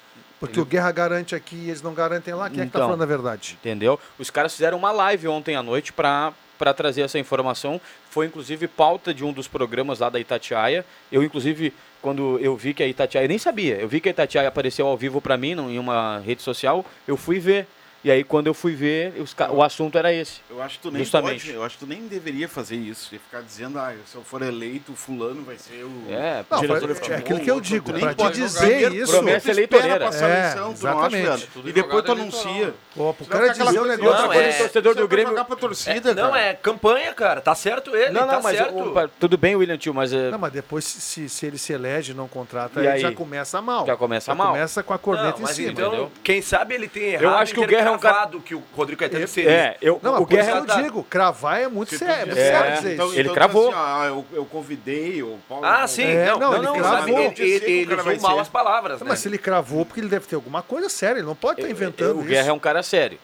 Porque 0.41 0.61
o 0.61 0.65
Guerra 0.65 0.91
garante 0.93 1.35
aqui 1.35 1.57
e 1.57 1.69
eles 1.71 1.81
não 1.81 1.95
garantem 1.95 2.35
lá. 2.35 2.51
Quem 2.51 2.63
é 2.63 2.67
que 2.67 2.73
tá 2.73 2.79
Então. 2.81 2.89
falando 2.89 3.03
a 3.03 3.07
verdade? 3.07 3.57
Entendeu? 3.61 3.99
Os 4.19 4.31
caras 4.31 4.53
fizeram 4.53 4.77
uma 4.77 4.91
live 4.93 5.29
ontem 5.29 5.55
à 5.57 5.63
noite 5.63 5.93
para 5.93 6.33
para 6.59 6.73
trazer 6.73 7.03
essa 7.03 7.19
informação. 7.19 7.79
Foi 8.09 8.25
inclusive 8.27 8.67
pauta 8.67 9.13
de 9.13 9.23
um 9.23 9.31
dos 9.31 9.47
programas 9.47 9.99
lá 9.99 10.09
da 10.09 10.19
Itatiaia. 10.19 10.87
Eu 11.13 11.23
inclusive 11.23 11.73
quando 12.03 12.39
eu 12.39 12.57
vi 12.57 12.75
que 12.75 12.83
a 12.83 12.87
Itatiaia, 12.87 13.25
eu 13.25 13.29
nem 13.29 13.39
sabia, 13.39 13.77
eu 13.77 13.89
vi 13.89 14.01
que 14.01 14.09
a 14.09 14.13
Itatiaia 14.13 14.49
apareceu 14.49 14.87
ao 14.87 14.97
vivo 14.97 15.21
para 15.21 15.37
mim 15.37 15.53
em 15.53 15.79
uma 15.79 16.19
rede 16.19 16.43
social, 16.43 16.85
eu 17.07 17.17
fui 17.17 17.39
ver. 17.39 17.67
E 18.07 18.11
aí 18.13 18.23
quando 18.23 18.47
eu 18.47 18.55
fui 18.55 18.73
ver, 18.73 19.15
os 19.21 19.35
ca- 19.35 19.51
o 19.51 19.61
assunto 19.61 19.99
era 19.99 20.13
esse. 20.13 20.41
Eu 20.49 20.63
acho 20.63 20.77
que 20.77 20.83
tu 20.83 20.93
nem 20.93 21.03
Justamente. 21.03 21.41
pode, 21.45 21.53
eu 21.57 21.65
acho 21.65 21.77
que 21.77 21.85
tu 21.85 21.89
nem 21.89 22.03
deveria 22.07 22.49
fazer 22.49 22.77
isso. 22.77 23.13
E 23.13 23.19
ficar 23.19 23.41
dizendo, 23.43 23.81
ah, 23.81 23.93
se 24.07 24.15
eu 24.15 24.23
for 24.23 24.43
eleito, 24.43 24.93
fulano 24.95 25.43
vai 25.43 25.57
ser 25.59 25.83
o 25.83 25.91
É, 26.09 26.45
Não, 26.49 26.61
diretor 26.61 26.85
é- 26.85 26.87
de 26.87 26.95
futebol. 26.95 27.17
é 27.17 27.19
aquilo 27.19 27.41
que 27.41 27.51
eu 27.51 27.61
digo, 27.61 27.87
tu 27.87 27.93
nem 27.95 28.03
pra 28.03 28.15
te 28.15 28.17
pode 28.17 28.41
dizer 28.41 28.93
isso- 28.93 29.11
Promessa 29.13 29.51
eleitoreira. 29.51 29.99
passar 29.99 30.29
É, 30.31 30.39
eleição, 30.39 30.73
tu 30.75 30.85
não 30.87 30.99
acha, 31.01 31.17
exatamente. 31.19 31.49
E 31.65 31.73
depois 31.73 32.05
tu 32.05 32.13
anuncia. 32.13 32.75
Pô, 32.95 33.13
pro 33.13 33.27
cara 33.27 33.51
aquela 33.51 33.71
dizer 33.73 33.81
o 33.83 33.87
negócio. 33.87 34.23
Não, 34.27 34.33
é- 34.33 34.51
o 34.51 34.59
torcedor 34.59 34.93
é 34.93 34.95
do 34.95 35.09
pra 35.09 35.17
Grêmio. 35.17 35.45
pra 35.45 35.57
torcida, 35.57 36.15
não, 36.15 36.31
cara. 36.31 36.43
é 36.43 36.55
campanha, 36.55 37.13
cara. 37.13 37.41
Tá 37.41 37.57
certo 37.57 37.97
ele, 37.97 38.11
Não, 38.11 38.21
não, 38.21 38.29
tá 38.29 38.41
mas 38.41 38.57
certo. 38.57 38.73
o- 38.79 39.09
tudo 39.19 39.37
bem, 39.37 39.57
William 39.57 39.77
Tio, 39.79 39.93
mas 39.93 40.13
é, 40.13 40.31
Não, 40.31 40.39
mas 40.39 40.53
depois, 40.53 40.85
se, 40.85 41.29
se 41.29 41.45
ele 41.45 41.59
se 41.59 41.73
elege 41.73 42.13
e 42.13 42.15
não 42.15 42.29
contrata, 42.29 42.81
E 42.81 42.87
aí 42.87 43.01
já 43.01 43.11
começa 43.11 43.61
mal. 43.61 43.85
Já 43.85 43.97
começa 43.97 44.31
Já 44.31 44.35
mal. 44.37 44.53
começa 44.53 44.81
com 44.85 44.95
a 44.95 44.99
corneta 44.99 45.31
Não, 45.33 45.39
em 45.39 45.43
mas 45.43 45.57
cima. 45.57 45.73
então, 45.73 46.13
quem 46.23 46.41
sabe 46.41 46.77
ele 46.77 46.87
tem 46.87 47.03
errado 47.15 47.23
Eu 47.25 47.31
acho 47.37 47.53
que 47.53 47.59
o 47.59 47.67
Guerra 47.67 47.89
é 47.89 47.91
um 47.91 47.96
cravado 47.99 48.41
que 48.41 48.55
o 48.55 48.63
Rodrigo 48.75 48.99
Caetano 49.01 49.27
seria. 49.29 49.51
é, 49.51 49.77
eu, 49.81 49.99
Não, 50.03 50.21
o 50.23 50.27
Guerra 50.27 50.63
que 50.63 50.71
eu 50.73 50.83
digo, 50.83 51.03
cravar 51.05 51.61
é 51.61 51.69
muito 51.69 51.97
sério, 51.97 52.13
é 52.15 52.17
muito 52.27 52.35
dizer- 52.37 52.51
sério 52.53 52.69
É, 52.73 52.77
dizer 52.77 52.95
então. 52.95 53.13
Ele 53.13 53.21
então, 53.23 53.35
cravou. 53.35 53.69
Assim, 53.71 53.79
ah, 53.79 54.05
eu, 54.07 54.25
eu 54.33 54.45
convidei 54.45 55.23
o 55.23 55.39
Paulo. 55.49 55.65
Ah, 55.65 55.87
sim. 55.87 56.03
É, 56.05 56.27
não, 56.27 56.39
não, 56.39 56.51
não, 56.51 56.57
ele 56.57 56.67
não, 56.67 56.75
cravou. 56.75 57.19
ele, 57.39 57.95
o 57.95 58.01
usou 58.13 58.21
mal 58.21 58.41
as 58.41 58.49
palavras, 58.49 59.01
né? 59.01 59.07
Mas 59.09 59.19
se 59.21 59.29
ele 59.29 59.39
cravou, 59.39 59.85
porque 59.85 60.01
ele 60.01 60.09
deve 60.09 60.27
ter 60.27 60.35
alguma 60.35 60.63
coisa 60.63 60.89
séria, 60.89 61.19
ele 61.19 61.27
não 61.27 61.35
pode 61.37 61.61
estar 61.61 61.71
inventando 61.73 62.17
o 62.17 62.21
isso. 62.21 62.29
Guerra 62.29 62.49
é 62.49 62.53
um 62.53 62.59
cara 62.59 62.83
sério. 62.83 63.19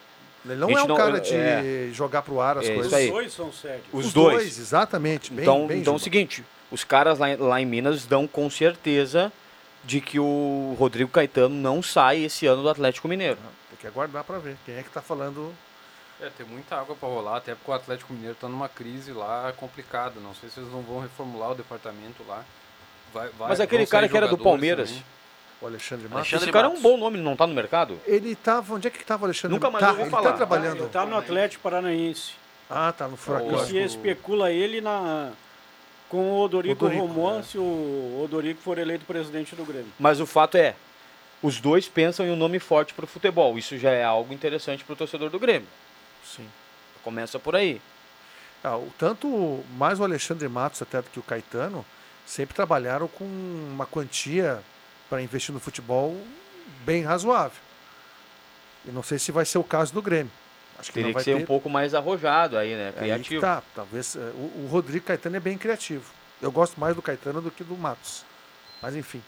Ele 0.44 0.56
não 0.56 0.70
é 0.70 0.82
um 0.82 0.88
não- 0.88 0.96
cara 0.96 1.20
de 1.20 1.34
é. 1.36 1.88
jogar 1.92 2.22
pro 2.22 2.40
ar 2.40 2.58
as 2.58 2.68
É, 2.68 2.74
coisas. 2.74 2.92
Os 2.92 3.10
dois 3.10 3.32
são 3.32 3.52
sérios. 3.52 3.82
Os, 3.92 4.12
dois. 4.12 4.58
exatamente. 4.58 5.32
Bem, 5.32 5.42
então, 5.44 5.66
bem, 5.68 5.80
então 5.80 5.92
é 5.92 5.96
o 5.96 6.00
seguinte, 6.00 6.44
os 6.70 6.82
caras 6.82 7.18
lá, 7.18 7.26
lá 7.38 7.60
em 7.60 7.66
Minas 7.66 8.06
dão 8.06 8.26
com 8.26 8.50
certeza 8.50 9.32
de 9.84 10.00
que 10.00 10.18
o 10.18 10.74
Rodrigo 10.78 11.10
Caetano 11.10 11.54
não 11.54 11.80
sai 11.82 12.24
esse 12.24 12.46
ano 12.46 12.62
do 12.62 12.68
Atlético 12.68 13.06
Mineiro. 13.08 13.38
Que 13.82 13.86
aguardar 13.88 14.24
para 14.24 14.38
ver. 14.38 14.56
Quem 14.64 14.76
é 14.76 14.82
que 14.82 14.88
tá 14.90 15.02
falando 15.02 15.52
É, 16.20 16.30
tem 16.38 16.46
muita 16.46 16.76
água 16.76 16.94
para 16.94 17.08
rolar, 17.08 17.36
até 17.38 17.52
porque 17.54 17.70
o 17.70 17.74
Atlético 17.74 18.12
Mineiro 18.12 18.34
está 18.34 18.48
numa 18.48 18.68
crise 18.68 19.12
lá 19.12 19.52
complicada. 19.56 20.20
Não 20.20 20.32
sei 20.34 20.48
se 20.48 20.60
eles 20.60 20.70
não 20.72 20.80
vão 20.80 21.00
reformular 21.00 21.50
o 21.50 21.54
departamento 21.56 22.22
lá. 22.28 22.44
Vai- 23.12 23.28
vai- 23.30 23.48
Mas 23.48 23.60
aquele 23.60 23.84
cara 23.86 24.08
que 24.08 24.16
era 24.16 24.28
do 24.28 24.38
Palmeiras. 24.38 24.88
também. 24.90 25.04
o 25.60 25.66
Alexandre 25.66 26.08
Matos? 26.08 26.32
Esse 26.32 26.50
cara 26.50 26.66
é 26.66 26.70
um 26.70 26.80
bom 26.80 26.96
nome, 26.96 27.16
ele 27.18 27.24
não 27.24 27.36
tá 27.36 27.46
no 27.46 27.54
mercado? 27.54 27.98
Ele 28.06 28.34
tava. 28.36 28.74
Onde 28.74 28.86
é 28.88 28.90
que 28.90 29.04
tava 29.04 29.22
o 29.22 29.26
Alexandre 29.26 29.54
Nunca 29.56 29.70
mais 29.70 29.84
tá, 29.84 29.90
ouvi 29.90 30.02
ele 30.02 30.10
falar. 30.10 30.30
tá 30.30 30.36
trabalhando. 30.36 30.78
Ele 30.78 30.88
tá 30.88 31.06
no 31.06 31.16
Atlético 31.16 31.62
Paranaense. 31.62 32.32
Ah, 32.70 32.92
tá 32.96 33.06
no 33.08 33.14
E 33.14 33.16
Furacão. 33.16 33.64
se 33.66 33.76
especula 33.78 34.50
ele 34.52 34.80
na, 34.80 35.30
com 36.08 36.18
o 36.32 36.40
Odorico, 36.40 36.84
Odorico, 36.86 37.06
Romão, 37.06 37.38
é. 37.38 37.42
se 37.42 37.58
o 37.58 38.20
Odorico 38.24 38.60
for 38.62 38.78
eleito 38.78 39.04
presidente 39.04 39.54
do 39.54 39.64
Grêmio. 39.64 39.92
Mas 40.00 40.20
o 40.20 40.26
fato 40.26 40.56
é, 40.56 40.74
os 41.42 41.60
dois 41.60 41.88
pensam 41.88 42.24
em 42.26 42.30
um 42.30 42.36
nome 42.36 42.58
forte 42.58 42.94
para 42.94 43.04
o 43.04 43.08
futebol. 43.08 43.58
Isso 43.58 43.76
já 43.78 43.90
é 43.90 44.04
algo 44.04 44.32
interessante 44.32 44.84
para 44.84 44.92
o 44.92 44.96
torcedor 44.96 45.28
do 45.30 45.38
Grêmio. 45.38 45.68
Sim. 46.24 46.48
Começa 47.02 47.38
por 47.38 47.56
aí. 47.56 47.80
Ah, 48.62 48.76
o- 48.76 48.92
tanto 48.96 49.64
mais 49.76 49.98
o 49.98 50.04
Alexandre 50.04 50.48
Matos 50.48 50.80
até 50.82 51.02
do 51.02 51.10
que 51.10 51.18
o 51.18 51.22
Caetano 51.22 51.84
sempre 52.24 52.54
trabalharam 52.54 53.08
com 53.08 53.24
uma 53.24 53.84
quantia 53.86 54.62
para 55.10 55.20
investir 55.20 55.52
no 55.52 55.58
futebol 55.60 56.16
bem 56.84 57.02
razoável. 57.02 57.58
E 58.86 58.90
não 58.90 59.02
sei 59.02 59.18
se 59.18 59.32
vai 59.32 59.44
ser 59.44 59.58
o 59.58 59.64
caso 59.64 59.92
do 59.92 60.00
Grêmio. 60.02 60.30
Acho 60.78 60.90
que 60.90 60.94
Teria 60.94 61.08
não 61.08 61.10
que 61.10 61.14
vai 61.14 61.24
ser 61.24 61.36
ter. 61.36 61.42
um 61.42 61.46
pouco 61.46 61.68
mais 61.68 61.94
arrojado 61.94 62.56
aí, 62.56 62.74
né? 62.74 62.86
É 62.96 63.00
aí 63.00 63.08
Criativo. 63.10 63.40
tá. 63.40 63.62
Talvez 63.74 64.16
eh, 64.16 64.18
o, 64.34 64.62
o 64.64 64.68
Rodrigo 64.70 65.04
Caetano 65.06 65.36
é 65.36 65.40
bem 65.40 65.56
criativo. 65.58 66.10
Eu 66.40 66.50
gosto 66.50 66.78
mais 66.80 66.94
do 66.96 67.02
Caetano 67.02 67.40
do 67.40 67.50
que 67.50 67.62
do 67.62 67.76
Matos. 67.76 68.24
Mas 68.80 68.96
enfim, 68.96 69.22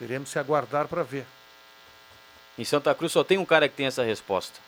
teremos 0.00 0.32
que 0.32 0.38
aguardar 0.38 0.88
para 0.88 1.02
ver. 1.02 1.26
Em 2.58 2.64
Santa 2.64 2.94
Cruz 2.94 3.12
só 3.12 3.22
tem 3.22 3.36
um 3.36 3.44
cara 3.44 3.68
que 3.68 3.76
tem 3.76 3.86
essa 3.86 4.02
resposta. 4.02 4.58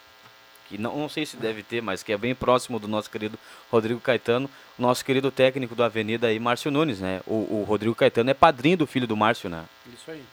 Que 0.68 0.77
não, 0.77 0.97
não 0.97 1.09
sei 1.09 1.25
se 1.25 1.37
deve 1.38 1.62
ter, 1.62 1.81
mas 1.81 2.03
que 2.03 2.12
é 2.12 2.18
bem 2.18 2.35
próximo 2.35 2.79
do 2.79 2.87
nosso 2.87 3.11
querido 3.11 3.38
Rodrigo 3.71 3.99
Caetano, 3.99 4.49
nosso 4.79 5.05
querido 5.05 5.31
técnico 5.31 5.75
do 5.75 5.83
Avenida 5.83 6.27
aí, 6.27 6.38
Márcio 6.38 6.71
Nunes, 6.71 7.01
né? 7.01 7.23
O, 7.27 7.61
o 7.61 7.64
Rodrigo 7.66 7.95
Caetano 7.95 8.31
é 8.31 8.35
padrinho 8.35 8.77
do 8.77 8.87
filho 8.87 9.07
do 9.07 9.16
Márcio, 9.16 9.49
né? 9.49 9.64
Isso 9.92 10.11
aí. 10.11 10.25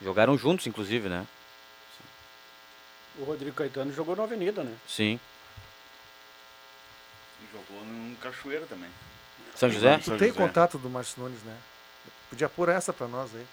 Jogaram 0.00 0.38
juntos, 0.38 0.66
inclusive, 0.66 1.08
né? 1.08 1.26
O 3.18 3.24
Rodrigo 3.24 3.54
Caetano 3.54 3.92
jogou 3.92 4.16
na 4.16 4.22
Avenida, 4.22 4.62
né? 4.62 4.74
Sim. 4.88 5.20
Jogou 7.52 7.84
num 7.84 8.14
cachoeiro 8.20 8.66
também. 8.66 8.88
São 9.54 9.68
José? 9.68 9.98
Tu 9.98 10.16
tem 10.16 10.32
contato 10.32 10.78
do 10.78 10.88
Márcio 10.88 11.22
Nunes, 11.22 11.42
né? 11.42 11.56
Podia 12.30 12.48
pôr 12.48 12.68
essa 12.68 12.92
para 12.92 13.06
nós 13.06 13.30
aí. 13.34 13.46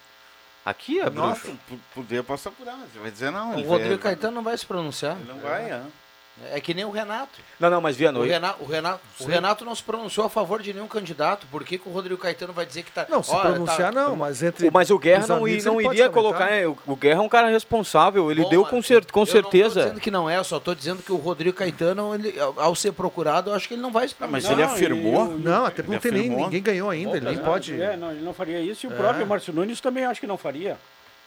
Aqui 0.64 1.00
é 1.00 1.08
Nossa, 1.08 1.40
bruxo. 1.48 1.58
podia 1.94 2.22
passar 2.22 2.50
por. 2.50 2.64
Você 2.66 2.98
vai 2.98 3.10
dizer 3.10 3.30
não. 3.30 3.56
O 3.56 3.62
Rodrigo 3.62 3.90
vai- 3.94 3.98
Caetano 3.98 4.36
não 4.36 4.42
vai 4.42 4.56
se 4.58 4.66
pronunciar. 4.66 5.16
Ele 5.16 5.32
não 5.32 5.38
vai, 5.40 5.70
é. 5.70 5.82
É 6.52 6.58
que 6.60 6.72
nem 6.72 6.84
o 6.86 6.90
Renato. 6.90 7.38
Não, 7.58 7.68
não, 7.68 7.80
mas 7.82 7.96
Viano, 7.96 8.20
O 8.20 8.24
Renato, 8.24 8.62
o, 8.62 8.66
Renato, 8.66 9.00
o. 9.20 9.24
Renato 9.26 9.64
não 9.64 9.74
se 9.74 9.82
pronunciou 9.82 10.26
a 10.26 10.30
favor 10.30 10.62
de 10.62 10.72
nenhum 10.72 10.88
candidato. 10.88 11.46
Por 11.50 11.62
que, 11.64 11.76
que 11.76 11.86
o 11.88 11.92
Rodrigo 11.92 12.18
Caetano 12.18 12.52
vai 12.54 12.64
dizer 12.64 12.82
que 12.82 12.90
tá. 12.90 13.06
Não, 13.10 13.22
se 13.22 13.30
Olha, 13.30 13.50
pronunciar 13.50 13.92
tá- 13.92 14.00
não, 14.00 14.16
mas 14.16 14.42
entre. 14.42 14.68
O- 14.68 14.72
mas 14.72 14.90
o 14.90 14.98
Guerra 14.98 15.26
não, 15.26 15.36
amigos 15.36 15.64
não 15.66 15.80
iria 15.82 16.08
colocar. 16.08 16.50
é, 16.50 16.66
O, 16.66 16.96
Guerra 16.96 17.18
é 17.20 17.22
um 17.22 17.28
cara 17.28 17.48
responsável, 17.48 18.30
ele 18.30 18.42
Bom, 18.42 18.48
deu 18.48 18.62
mas 18.62 18.70
com, 18.70 18.82
cer 18.82 19.04
com 19.12 19.20
eu 19.20 19.26
certeza. 19.26 19.68
Não 19.68 19.74
tô 19.74 19.88
dizendo 19.90 20.00
que 20.00 20.10
não 20.10 20.30
é, 20.30 20.42
só 20.42 20.58
tô 20.58 20.74
dizendo 20.74 21.02
que 21.02 21.12
o 21.12 21.16
Rodrigo 21.16 21.56
Caetano, 21.56 22.14
ele, 22.14 22.34
ao, 22.56 22.74
ser 22.74 22.92
procurado, 22.92 23.50
eu 23.50 23.54
acho 23.54 23.68
que 23.68 23.74
ele 23.74 23.82
não 23.82 23.92
vai 23.92 24.08
se 24.08 24.14
Ah, 24.18 24.26
mas 24.26 24.46
pronunciar. 24.46 24.52
ele 24.52 24.62
afirmou. 24.94 25.26
Não, 25.38 25.66
até 25.66 25.82
porque 25.82 25.92
não 25.92 26.00
tem 26.00 26.12
nem, 26.12 26.30
ninguém 26.30 26.62
ganhou 26.62 26.88
ainda, 26.88 27.18
ele 27.18 27.26
nem 27.26 27.36
Não, 27.36 27.44
pode. 27.44 27.80
É, 27.80 27.96
não, 27.98 28.10
ele 28.12 28.22
não 28.24 28.32
faria 28.32 28.60
isso 28.60 28.86
e 28.86 28.88
o 28.88 28.92
É. 28.92 28.96
próprio 28.96 29.26
Márcio 29.26 29.52
Nunes 29.52 29.80
também 29.80 30.04
acho 30.06 30.20
que 30.20 30.26
não 30.26 30.38
faria. 30.38 30.78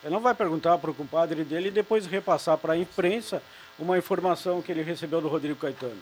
Ele 0.04 0.14
não 0.14 0.20
vai 0.20 0.34
perguntar 0.34 0.78
para 0.80 0.92
o 0.92 0.94
compadre 0.94 1.46
dele 1.46 1.70
e 1.70 1.72
depois 1.72 2.06
repassar 2.06 2.58
para 2.58 2.74
a 2.74 2.78
imprensa 2.78 3.42
uma 3.80 3.98
informação 3.98 4.62
que 4.62 4.72
ele 4.72 4.82
recebeu 4.84 5.20
do 5.22 5.28
Rodrigo 5.28 5.60
Caetano. 5.60 6.02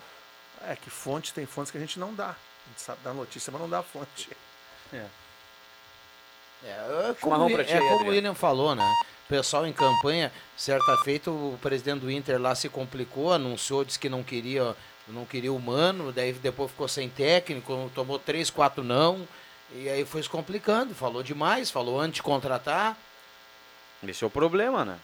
É 0.67 0.75
que 0.75 0.89
fonte 0.89 1.33
tem 1.33 1.45
fontes 1.45 1.71
que 1.71 1.77
a 1.77 1.81
gente 1.81 1.99
não 1.99 2.13
dá. 2.13 2.29
A 2.29 2.69
gente 2.69 2.81
sabe 2.81 2.99
dar 3.03 3.13
notícia, 3.13 3.51
mas 3.51 3.61
não 3.61 3.69
dá 3.69 3.79
a 3.79 3.83
fonte. 3.83 4.29
É, 4.93 5.05
é 6.63 7.15
como, 7.19 7.35
Chimarrão 7.35 7.47
o- 7.47 7.51
pra 7.51 7.63
ti 7.63 7.73
é 7.73 7.79
como 7.79 8.05
o. 8.05 8.09
William 8.09 8.35
falou, 8.35 8.75
né? 8.75 8.83
O 9.25 9.27
pessoal 9.29 9.65
em 9.65 9.73
campanha, 9.73 10.31
certa 10.57 10.97
feita, 11.03 11.31
o 11.31 11.57
presidente 11.61 12.01
do 12.01 12.11
Inter 12.11 12.39
lá 12.39 12.53
se 12.53 12.69
complicou, 12.69 13.31
anunciou, 13.33 13.83
disse 13.85 13.97
que 13.97 14.09
não 14.09 14.21
queria, 14.23 14.75
não 15.07 15.25
queria 15.25 15.51
humano, 15.53 16.11
daí 16.11 16.33
depois 16.33 16.69
ficou 16.69 16.87
sem 16.87 17.09
técnico, 17.09 17.89
tomou 17.95 18.19
três, 18.19 18.49
quatro 18.49 18.83
não, 18.83 19.25
e 19.73 19.87
aí 19.89 20.05
foi 20.05 20.21
se 20.21 20.29
complicando, 20.29 20.93
falou 20.93 21.23
demais, 21.23 21.71
falou 21.71 21.99
antes 21.99 22.15
de 22.15 22.23
contratar. 22.23 22.97
Esse 24.05 24.23
é 24.23 24.27
o 24.27 24.29
problema, 24.29 24.83
né? 24.83 24.99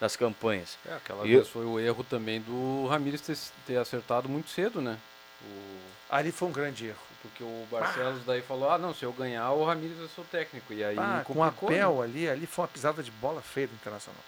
Das 0.00 0.16
campanhas. 0.16 0.78
É, 0.86 0.94
aquela 0.94 1.26
E- 1.26 1.34
vez 1.34 1.48
foi 1.48 1.64
o 1.66 1.78
erro 1.78 2.02
também 2.02 2.40
do 2.40 2.86
Ramires 2.88 3.20
ter, 3.20 3.36
ter 3.66 3.76
acertado 3.76 4.28
muito 4.28 4.48
cedo, 4.50 4.80
né? 4.80 4.98
O- 5.42 5.90
Ali 6.08 6.32
foi 6.32 6.48
um 6.48 6.52
grande 6.52 6.86
erro. 6.86 6.98
porque 7.22 7.44
o 7.44 7.66
Barcelos 7.70 8.24
daí 8.24 8.40
falou, 8.40 8.70
ah 8.70 8.78
não, 8.78 8.94
se 8.94 9.04
eu 9.04 9.12
ganhar, 9.12 9.50
o 9.50 9.62
Ramires 9.62 10.00
é 10.02 10.08
seu 10.08 10.24
técnico. 10.24 10.72
E 10.72 10.82
aí 10.82 10.96
Ah, 10.98 11.22
com 11.22 11.44
a 11.44 11.52
Pel 11.52 11.98
né? 11.98 12.02
ali, 12.04 12.28
ali 12.30 12.46
foi 12.46 12.62
uma 12.62 12.68
pisada 12.68 13.02
de 13.02 13.10
bola 13.10 13.42
feia 13.42 13.66
do 13.68 13.74
Internacional. 13.74 14.22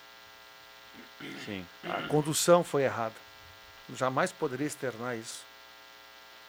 Sim. 1.46 1.64
A 1.84 2.02
condução 2.08 2.62
foi 2.62 2.82
errada. 2.82 3.14
Jamais 3.96 4.30
poderia 4.30 4.66
externar 4.66 5.16
isso. 5.16 5.40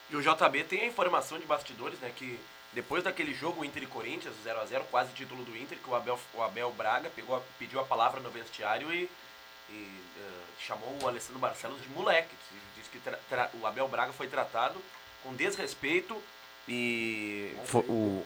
E 0.09 0.17
o 0.17 0.21
JB 0.21 0.65
tem 0.65 0.81
a 0.81 0.85
informação 0.87 1.39
de 1.39 1.45
bastidores, 1.45 1.97
né? 1.99 2.11
Que 2.13 2.37
depois 2.75 3.03
daquele 3.03 3.33
jogo 3.33 3.63
Inter 3.63 3.83
e 3.83 3.87
Corinthians, 3.87 4.33
0x0, 4.45 4.81
quase 4.89 5.11
título 5.13 5.43
do 5.43 5.55
Inter, 5.57 5.77
que 5.77 5.89
o 5.89 5.95
Abel, 5.95 6.19
o 6.33 6.41
Abel 6.41 6.71
Braga 6.71 7.09
pegou, 7.15 7.35
a- 7.35 7.41
pediu 7.59 7.79
a 7.79 7.83
palavra 7.83 8.19
no 8.19 8.29
vestiário 8.29 8.91
e, 8.93 9.09
e, 9.69 9.87
eh, 10.19 10.41
chamou 10.59 10.97
o 11.03 11.07
Alessandro 11.07 11.39
Barcelos 11.39 11.81
de 11.81 11.89
moleque. 11.89 12.35
Diz 12.75 12.87
que 12.87 12.99
tra- 12.99 13.19
tra- 13.29 13.49
o 13.61 13.65
Abel 13.67 13.87
Braga 13.87 14.11
foi 14.13 14.27
tratado 14.27 14.75
com 15.23 15.33
desrespeito 15.33 16.15
e. 16.67 17.53
Fo- 17.65 17.79
o... 17.79 18.25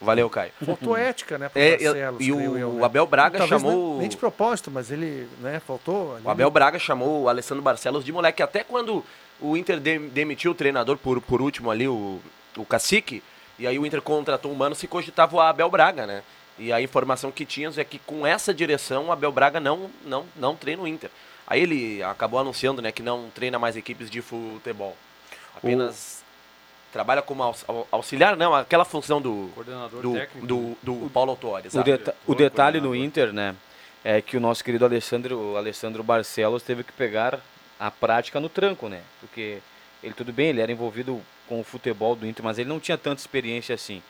Valeu, 0.00 0.28
Caio. 0.28 0.50
Faltou 0.64 0.96
ética, 0.96 1.38
né, 1.38 1.48
É, 1.54 1.70
Barcelos, 1.72 2.20
e 2.26 2.32
o, 2.32 2.58
eu, 2.58 2.70
o 2.70 2.74
né? 2.78 2.84
Abel 2.84 3.06
Braga 3.06 3.38
Talvez 3.38 3.60
chamou. 3.62 3.90
Nem, 3.92 3.98
nem 4.00 4.08
de 4.08 4.16
propósito, 4.16 4.70
mas 4.70 4.90
ele, 4.90 5.28
né, 5.38 5.60
faltou. 5.60 6.16
ali 6.16 6.24
O 6.26 6.30
Abel 6.30 6.50
Braga 6.50 6.78
chamou 6.78 7.22
o 7.22 7.28
Alessandro 7.28 7.62
Barcelos 7.62 8.04
de 8.04 8.10
moleque. 8.12 8.42
Até 8.42 8.64
quando 8.64 9.04
o 9.40 9.56
Inter 9.56 9.78
dem- 9.78 10.08
demitiu 10.08 10.50
o 10.50 10.54
treinador, 10.54 10.96
por, 10.98 11.20
por 11.20 11.40
último 11.40 11.70
ali, 11.70 11.86
o, 11.86 12.20
o 12.56 12.64
Cacique, 12.64 13.22
e 13.58 13.66
aí 13.66 13.78
o 13.78 13.86
Inter 13.86 14.00
contratou 14.02 14.50
o 14.52 14.56
Mano, 14.56 14.74
se 14.74 14.86
cogitava 14.86 15.36
o 15.36 15.40
Abel 15.40 15.70
Braga, 15.70 16.06
né? 16.06 16.22
E 16.58 16.72
a 16.72 16.80
informação 16.80 17.30
que 17.32 17.44
tínhamos 17.46 17.78
é 17.78 17.84
que 17.84 17.98
com 17.98 18.26
essa 18.26 18.52
direção 18.52 19.06
o 19.06 19.12
Abel 19.12 19.32
Braga 19.32 19.58
não, 19.60 19.90
não, 20.04 20.26
não 20.36 20.54
treina 20.54 20.82
o 20.82 20.86
Inter. 20.88 21.10
Aí 21.46 21.60
ele 21.60 22.02
acabou 22.02 22.38
anunciando 22.40 22.80
né, 22.80 22.92
que 22.92 23.02
não 23.02 23.28
treina 23.34 23.58
mais 23.58 23.76
equipes 23.76 24.08
de 24.10 24.20
futebol. 24.22 24.96
Apenas 25.56 26.22
trabalha 26.92 27.22
como 27.22 27.42
aux- 27.42 27.64
au- 27.66 27.86
auxiliar, 27.90 28.36
não, 28.36 28.54
aquela 28.54 28.84
função 28.84 29.20
do, 29.20 29.50
Coordenador 29.54 30.02
do, 30.02 30.12
técnico. 30.12 30.46
do, 30.46 30.76
do 30.82 31.10
Paulo 31.10 31.30
Autuori. 31.30 31.68
O, 31.68 31.82
deta- 31.82 32.14
o 32.26 32.34
detalhe 32.34 32.80
no 32.80 32.94
Inter, 32.94 33.32
né, 33.32 33.54
é 34.04 34.20
que 34.20 34.36
o 34.36 34.40
nosso 34.40 34.62
querido 34.62 34.84
Alessandro, 34.84 35.38
o 35.52 35.56
Alessandro 35.56 36.02
Barcelos 36.02 36.62
teve 36.62 36.84
que 36.84 36.92
pegar 36.92 37.38
a 37.80 37.90
prática 37.90 38.38
no 38.38 38.48
tranco, 38.48 38.88
né? 38.88 39.00
Porque 39.20 39.58
ele 40.02 40.14
tudo 40.14 40.32
bem, 40.32 40.48
ele 40.50 40.60
era 40.60 40.70
envolvido 40.70 41.20
com 41.52 41.60
o 41.60 41.64
futebol 41.64 42.16
do 42.16 42.26
Inter, 42.26 42.42
mas 42.42 42.58
ele 42.58 42.70
não 42.70 42.80
tinha 42.80 42.96
tanta 42.96 43.20
experiência 43.20 43.74
assim. 43.74 44.02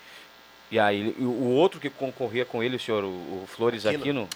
E 0.70 0.78
aí 0.78 1.12
o 1.18 1.48
outro 1.48 1.80
que 1.80 1.90
concorria 1.90 2.44
com 2.44 2.62
ele, 2.62 2.76
o 2.76 2.78
senhor, 2.78 3.02
o, 3.02 3.08
o 3.08 3.44
Flores 3.48 3.84
Aquino. 3.84 4.28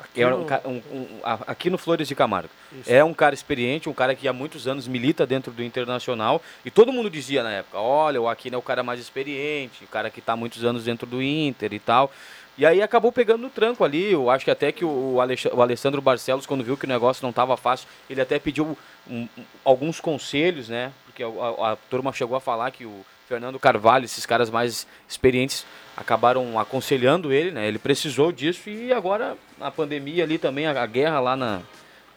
Aquino, 0.00 0.26
era 0.26 0.36
um, 0.36 0.72
um, 0.72 0.98
um, 0.98 1.20
aqui 1.22 1.70
no 1.70 1.78
Flores 1.78 2.08
de 2.08 2.16
Camargo. 2.16 2.50
Isso. 2.72 2.92
É 2.92 3.04
um 3.04 3.14
cara 3.14 3.32
experiente, 3.32 3.88
um 3.88 3.92
cara 3.94 4.16
que 4.16 4.26
há 4.26 4.32
muitos 4.32 4.66
anos 4.66 4.88
milita 4.88 5.24
dentro 5.24 5.52
do 5.52 5.62
Internacional. 5.62 6.42
E 6.64 6.70
todo 6.72 6.92
mundo 6.92 7.08
dizia 7.08 7.44
na 7.44 7.52
época: 7.52 7.78
olha, 7.78 8.20
o 8.20 8.28
Aquino 8.28 8.56
é 8.56 8.58
o 8.58 8.62
cara 8.62 8.82
mais 8.82 8.98
experiente, 8.98 9.84
o 9.84 9.86
cara 9.86 10.10
que 10.10 10.18
está 10.18 10.32
há 10.32 10.36
muitos 10.36 10.64
anos 10.64 10.82
dentro 10.84 11.06
do 11.06 11.22
Inter 11.22 11.72
e 11.72 11.78
tal. 11.78 12.10
E 12.58 12.66
aí 12.66 12.82
acabou 12.82 13.12
pegando 13.12 13.42
no 13.42 13.48
tranco 13.48 13.84
ali. 13.84 14.10
Eu 14.12 14.28
acho 14.28 14.44
que 14.44 14.50
até 14.50 14.72
que 14.72 14.84
o, 14.84 15.14
o 15.54 15.62
Alessandro 15.62 16.02
Barcelos, 16.02 16.44
quando 16.44 16.64
viu 16.64 16.76
que 16.76 16.84
o 16.84 16.88
negócio 16.88 17.22
não 17.22 17.30
estava 17.30 17.56
fácil, 17.56 17.86
ele 18.10 18.20
até 18.20 18.38
pediu 18.40 18.76
um- 19.08 19.28
alguns 19.64 20.00
conselhos, 20.00 20.68
né? 20.68 20.92
Porque 21.22 21.40
a, 21.40 21.66
a- 21.66 21.72
a 21.72 21.76
turma 21.76 22.12
chegou 22.12 22.36
a 22.36 22.40
falar 22.40 22.70
que 22.70 22.84
o 22.84 23.04
Fernando 23.28 23.58
Carvalho, 23.58 24.04
esses 24.04 24.26
caras 24.26 24.50
mais 24.50 24.86
experientes, 25.08 25.64
acabaram 25.96 26.58
aconselhando 26.58 27.32
ele, 27.32 27.50
né? 27.50 27.66
Ele 27.68 27.78
precisou 27.78 28.32
disso 28.32 28.68
e 28.68 28.92
agora 28.92 29.36
a 29.60 29.70
pandemia 29.70 30.24
ali 30.24 30.38
também, 30.38 30.66
a, 30.66 30.82
a 30.82 30.86
guerra 30.86 31.20
lá 31.20 31.36
na, 31.36 31.60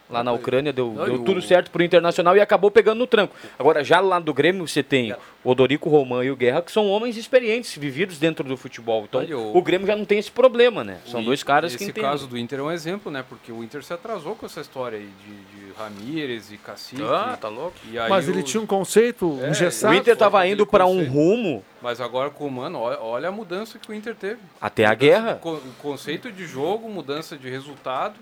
lá 0.10 0.24
na 0.24 0.32
Ucrânia 0.32 0.72
deu, 0.72 0.92
Não, 0.94 1.06
deu 1.06 1.16
o- 1.16 1.20
tudo 1.24 1.42
certo 1.42 1.72
pro 1.72 1.84
Internacional 1.84 2.36
e 2.38 2.42
acabou 2.42 2.70
pegando 2.72 3.00
no 3.00 3.08
tranco. 3.08 3.36
Agora, 3.58 3.84
já 3.84 4.00
lá 4.00 4.20
do 4.20 4.34
Grêmio, 4.34 4.68
você 4.68 4.84
tem 4.84 5.14
o 5.44 5.50
Odorico 5.52 5.90
Roman 5.90 6.24
e 6.24 6.32
o 6.32 6.36
Guerra, 6.36 6.62
que 6.62 6.72
são 6.72 6.88
homens 6.90 7.18
experientes, 7.18 7.76
vividos 7.78 8.18
dentro 8.20 8.48
do 8.48 8.56
futebol. 8.58 9.06
Então, 9.08 9.22
Olha, 9.22 9.38
o- 9.38 9.58
o 9.58 9.62
Grêmio 9.62 9.88
já 9.88 9.96
não 9.96 10.06
tem 10.06 10.18
esse 10.20 10.32
problema, 10.32 10.84
né? 10.84 11.00
São 11.06 11.22
O 11.22 11.24
dois 11.24 11.44
caras 11.44 11.76
que 11.76 11.84
Esse 11.84 11.94
caso 11.94 12.28
do 12.28 12.38
Inter 12.38 12.60
é 12.60 12.64
um 12.64 12.72
exemplo, 12.72 13.12
né? 13.12 13.24
Porque 13.28 13.52
o 13.52 13.64
Inter 13.64 13.84
se 13.84 13.94
atrasou 13.94 14.36
com 14.36 14.46
essa 14.46 14.62
história 14.62 14.98
aí 14.98 15.10
de, 15.26 15.36
de 15.68 15.74
Ramírez 15.78 16.52
e 16.52 16.58
Cacique. 16.58 17.02
Ah, 17.04 17.38
tá 17.40 17.48
louco. 17.50 17.76
E 17.92 17.98
aí 18.00 18.10
Mas 18.10 18.28
ele 18.28 18.42
tinha 18.44 18.62
um 18.62 18.66
conceito 18.66 19.40
É, 19.42 19.50
engessado. 19.50 19.94
O 19.94 19.98
Inter 19.98 20.14
estava 20.14 20.46
indo 20.48 20.66
para 20.66 20.86
um 20.86 21.04
rumo 21.06 21.64
Mas 21.82 22.00
agora 22.02 22.30
com 22.30 22.48
o 22.48 22.52
Mano, 22.52 22.80
olha, 22.80 23.30
a 23.30 23.32
mudança 23.32 23.78
que 23.78 23.92
o 23.92 23.94
Inter 23.94 24.16
teve. 24.16 24.40
até 24.60 24.86
a 24.86 24.90
Mudança 24.90 25.06
guerra. 25.06 25.36
co- 25.36 25.54
O 25.56 25.74
conceito 25.82 26.32
de 26.32 26.46
jogo, 26.46 26.90
mudança 26.90 27.38
de 27.38 27.50
resultado. 27.50 28.16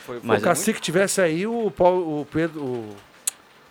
Foi, 0.00 0.20
Se 0.20 0.26
o 0.26 0.40
Cacique 0.40 0.80
tivesse 0.80 1.20
aí, 1.20 1.46
o, 1.46 1.70
Paulo, 1.70 2.22
o, 2.22 2.26
Pedro, 2.26 2.60
o 2.60 2.96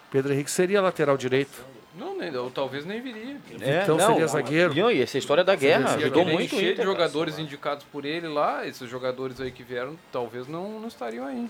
Pedro 0.09 0.33
Henrique 0.33 0.49
seria 0.49 0.81
lateral 0.81 1.17
direito. 1.17 1.65
Não, 1.97 2.17
nem, 2.17 2.35
ou 2.35 2.51
talvez 2.51 2.85
nem 2.85 3.01
viria. 3.01 3.37
É, 3.61 3.83
Então 3.83 3.97
não, 3.97 4.07
seria 4.07 4.27
zagueiro. 4.27 4.75
Não, 4.75 4.91
e 4.91 5.01
essa 5.01 5.17
história 5.17 5.43
da 5.43 5.55
guerra 5.55 5.89
Seria 5.89 6.05
ajudou 6.05 6.25
muito 6.25 6.49
cheio 6.49 6.73
Inter. 6.73 6.85
de 6.85 6.91
jogadores 6.91 7.39
indicados 7.39 7.85
por 7.91 8.05
ele 8.05 8.27
lá, 8.27 8.67
esses 8.67 8.89
jogadores 8.89 9.39
aí 9.39 9.51
que 9.51 9.63
vieram, 9.63 9.97
talvez 10.11 10.47
não, 10.47 10.79
não 10.79 10.87
estariam 10.87 11.25
aí. 11.25 11.49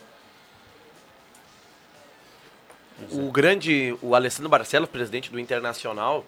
O 3.11 3.31
grande, 3.31 3.97
o 4.01 4.15
Alessandro 4.15 4.49
Barcelos, 4.49 4.87
presidente 4.87 5.31
do 5.31 5.39
Internacional, 5.39 6.25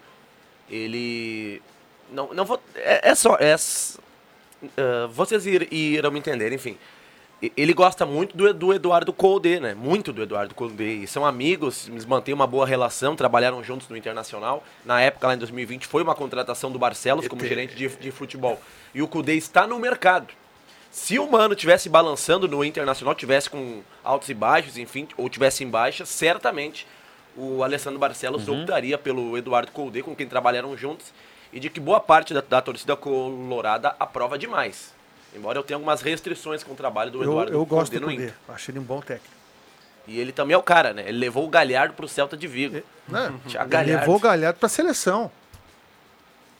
ele 0.68 1.62
não, 2.12 2.32
não 2.34 2.44
vou, 2.44 2.60
é, 2.74 3.10
é 3.10 3.14
só, 3.14 3.36
é, 3.40 3.54
ah, 4.76 5.08
vocês 5.10 5.46
ir, 5.46 5.72
irão 5.72 6.10
me 6.10 6.18
entender, 6.18 6.52
enfim. 6.52 6.76
Ele 7.56 7.72
gosta 7.72 8.04
muito 8.04 8.36
do, 8.36 8.52
do 8.52 8.74
Eduardo 8.74 9.12
Colde, 9.12 9.60
né? 9.60 9.72
Muito 9.72 10.12
do 10.12 10.22
Eduardo 10.22 10.54
Colde. 10.56 10.82
E 11.04 11.06
são 11.06 11.24
amigos, 11.24 11.86
eles 11.88 12.04
mantêm 12.04 12.34
uma 12.34 12.48
boa 12.48 12.66
relação, 12.66 13.14
trabalharam 13.14 13.62
juntos 13.62 13.88
no 13.88 13.96
Internacional. 13.96 14.64
Na 14.84 15.00
época, 15.00 15.28
lá 15.28 15.34
em 15.34 15.38
2020, 15.38 15.86
foi 15.86 16.02
uma 16.02 16.16
contratação 16.16 16.72
do 16.72 16.80
Barcelos 16.80 17.28
como 17.28 17.44
gerente 17.46 17.76
de, 17.76 17.88
de 17.88 18.10
futebol. 18.10 18.60
E 18.92 19.00
o 19.02 19.06
Colde 19.06 19.36
está 19.36 19.68
no 19.68 19.78
mercado. 19.78 20.34
Se 20.90 21.16
o 21.18 21.30
Mano 21.30 21.54
tivesse 21.54 21.88
balançando 21.88 22.48
no 22.48 22.64
Internacional, 22.64 23.14
tivesse 23.14 23.48
com 23.48 23.82
altos 24.02 24.28
e 24.30 24.34
baixos, 24.34 24.76
enfim, 24.76 25.06
ou 25.16 25.28
tivesse 25.28 25.62
em 25.62 25.68
baixa, 25.68 26.04
certamente 26.04 26.88
o 27.36 27.62
Alessandro 27.62 28.00
Barcelos 28.00 28.48
Uhum. 28.48 28.62
optaria 28.62 28.98
pelo 28.98 29.38
Eduardo 29.38 29.70
Colde, 29.70 30.02
com 30.02 30.16
quem 30.16 30.26
trabalharam 30.26 30.76
juntos, 30.76 31.12
e 31.52 31.60
de 31.60 31.70
que 31.70 31.78
boa 31.78 32.00
parte 32.00 32.34
da, 32.34 32.40
da 32.40 32.60
torcida 32.60 32.96
colorada 32.96 33.94
aprova 34.00 34.36
demais. 34.36 34.97
Embora 35.34 35.58
eu 35.58 35.62
tenha 35.62 35.76
algumas 35.76 36.00
restrições 36.00 36.62
com 36.64 36.72
o 36.72 36.76
trabalho 36.76 37.10
do 37.10 37.18
Eu, 37.22 37.30
Eduardo 37.30 37.52
eu 37.52 37.64
gosto 37.66 37.92
Colde 37.92 37.98
do 37.98 38.10
Cudê. 38.10 38.32
Acho 38.48 38.70
ele 38.70 38.78
um 38.78 38.82
bom 38.82 39.00
técnico. 39.00 39.34
E 40.06 40.18
ele 40.18 40.32
também 40.32 40.54
é 40.54 40.58
o 40.58 40.62
cara, 40.62 40.94
né? 40.94 41.04
Ele 41.06 41.18
levou 41.18 41.44
o 41.44 41.48
Galhardo 41.48 41.92
pro 41.94 42.08
Celta 42.08 42.36
de 42.36 42.46
Vigo. 42.46 42.82
Né? 43.06 43.32
Tinha 43.46 43.62
Ele 43.62 43.96
levou 43.96 44.16
o 44.16 44.18
Galhardo 44.18 44.58
para 44.58 44.66
a 44.66 44.70
seleção. 44.70 45.30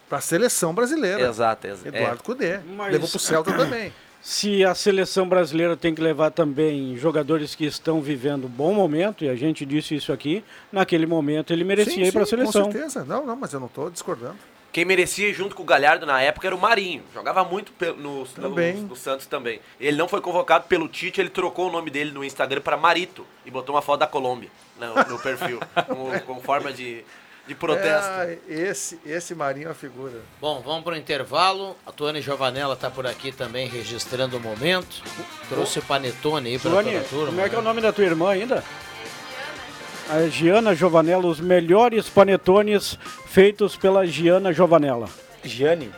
Para 0.09 0.19
a 0.19 0.21
seleção 0.21 0.75
brasileira. 0.75 1.23
Exato, 1.27 1.67
exa- 1.67 1.89
Eduardo 1.89 2.21
é. 2.21 2.25
Cudê. 2.25 2.59
Mas- 2.59 2.93
Levou 2.93 3.09
para 3.09 3.17
o 3.17 3.21
Celta 3.21 3.53
também. 3.55 3.93
Se 4.21 4.65
a 4.65 4.75
seleção 4.75 5.29
brasileira 5.29 5.77
tem 5.77 5.95
que 5.95 6.03
levar 6.03 6.31
também 6.31 6.97
jogadores 6.97 7.55
que 7.55 7.65
estão 7.65 8.03
vivendo 8.03 8.47
um 8.47 8.51
bom 8.51 8.75
momento, 8.75 9.25
e 9.25 9.29
a 9.29 9.37
gente 9.37 9.65
disse 9.65 9.95
isso 9.95 10.13
aqui, 10.13 10.45
naquele 10.73 11.07
momento 11.07 11.53
ele 11.53 11.65
merecia 11.65 11.95
Sim, 11.95 12.03
ir 12.03 12.13
para 12.13 12.25
a 12.25 12.27
seleção. 12.27 12.65
Com 12.65 12.73
certeza. 12.73 13.05
Não, 13.05 13.25
não, 13.25 13.37
mas 13.37 13.53
eu 13.53 13.61
não 13.61 13.69
estou 13.69 13.89
discordando. 13.89 14.37
Quem 14.73 14.85
merecia 14.85 15.29
ir 15.29 15.35
junto 15.35 15.57
com 15.57 15.63
o 15.63 15.67
Galhardo 15.67 16.05
na 16.05 16.21
época 16.21 16.47
era 16.47 16.55
o 16.55 16.61
Marinho. 16.61 17.03
Jogava 17.15 17.43
muito 17.43 17.73
no, 17.97 18.25
no, 18.25 18.73
no 18.83 18.97
Santos 18.97 19.27
também. 19.27 19.61
Ele 19.81 19.97
não 19.97 20.09
foi 20.09 20.21
convocado 20.21 20.67
pelo 20.67 20.89
Tite, 20.89 21.21
ele 21.21 21.31
trocou 21.31 21.69
o 21.69 21.73
nome 21.73 21.91
dele 21.91 22.11
no 22.11 22.25
Instagram 22.25 22.61
para 22.61 22.77
Marito 22.77 23.27
e 23.47 23.51
botou 23.51 23.75
uma 23.75 23.83
foto 23.83 24.01
da 24.01 24.07
Colômbia 24.07 24.51
no, 24.79 24.95
no 24.95 25.19
perfil, 25.19 25.59
com, 25.89 26.19
com 26.21 26.41
forma 26.43 26.73
de, 26.73 27.03
de 27.47 27.55
protesto. 27.55 28.11
É, 28.11 28.39
esse, 28.47 29.01
esse 29.07 29.35
Marinho 29.35 29.67
é 29.67 29.69
uma 29.69 29.75
figura. 29.75 30.21
Bom, 30.41 30.61
vamos 30.61 30.85
para 30.85 30.95
o 30.95 30.97
intervalo. 30.97 31.75
A 31.87 31.91
Tuane 31.91 32.21
Giovanella 32.21 32.75
está 32.75 32.91
por 32.91 33.07
aqui 33.07 33.33
também 33.33 33.69
registrando 33.69 34.37
o 34.37 34.41
momento. 34.41 35.03
Trouxe 35.49 35.79
o 35.79 35.83
panetone 35.83 36.51
aí 36.51 36.59
para 36.59 36.71
a 36.71 37.05
turma. 37.05 37.27
como 37.27 37.41
é 37.41 37.49
que 37.49 37.55
é 37.55 37.59
o 37.59 37.63
né? 37.63 37.69
nome 37.69 37.81
da 37.81 37.93
tua 37.93 38.05
irmã 38.05 38.31
ainda? 38.31 38.63
A 40.09 40.27
Giana 40.29 40.75
Giovanella, 40.75 41.27
os 41.27 41.39
melhores 41.41 42.09
panetones 42.09 42.99
feitos 43.27 43.77
pela 43.77 44.07
Giana 44.07 44.53
Giovanella. 44.53 45.09
Giane. 45.45 45.93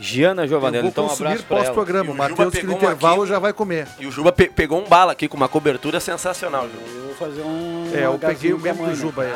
Giana 0.00 0.46
Giovanelli, 0.46 0.82
vou 0.82 0.90
então 0.90 1.04
um 1.06 1.10
abraço 1.12 1.42
pra 1.44 1.56
ela. 1.56 1.64
pós-programa. 1.66 2.10
O 2.10 2.14
E 2.14 2.14
o 2.14 2.28
Juba 2.28 2.28
Matheus, 2.44 2.54
que 2.54 2.62
no 2.62 2.72
pegou 2.72 2.74
um 2.74 2.92
intervalo 2.92 3.22
aqui. 3.22 3.30
já 3.32 3.38
vai 3.40 3.52
comer. 3.52 3.88
E 3.98 4.06
o 4.06 4.12
Juba 4.12 4.30
pe- 4.30 4.48
pegou 4.48 4.80
um 4.80 4.88
bala 4.88 5.10
aqui 5.12 5.26
com 5.26 5.36
uma 5.36 5.48
cobertura 5.48 5.98
sensacional, 5.98 6.68
Juba. 6.68 6.86
Eu 6.88 7.02
vou 7.06 7.14
fazer 7.16 7.42
um. 7.42 7.90
É, 7.92 8.06
eu 8.06 8.12
peguei 8.18 8.52
o 8.52 8.56
agazinho 8.56 8.58
mesmo 8.60 8.86
do 8.86 8.94
Juba 8.94 9.22
aí. 9.24 9.32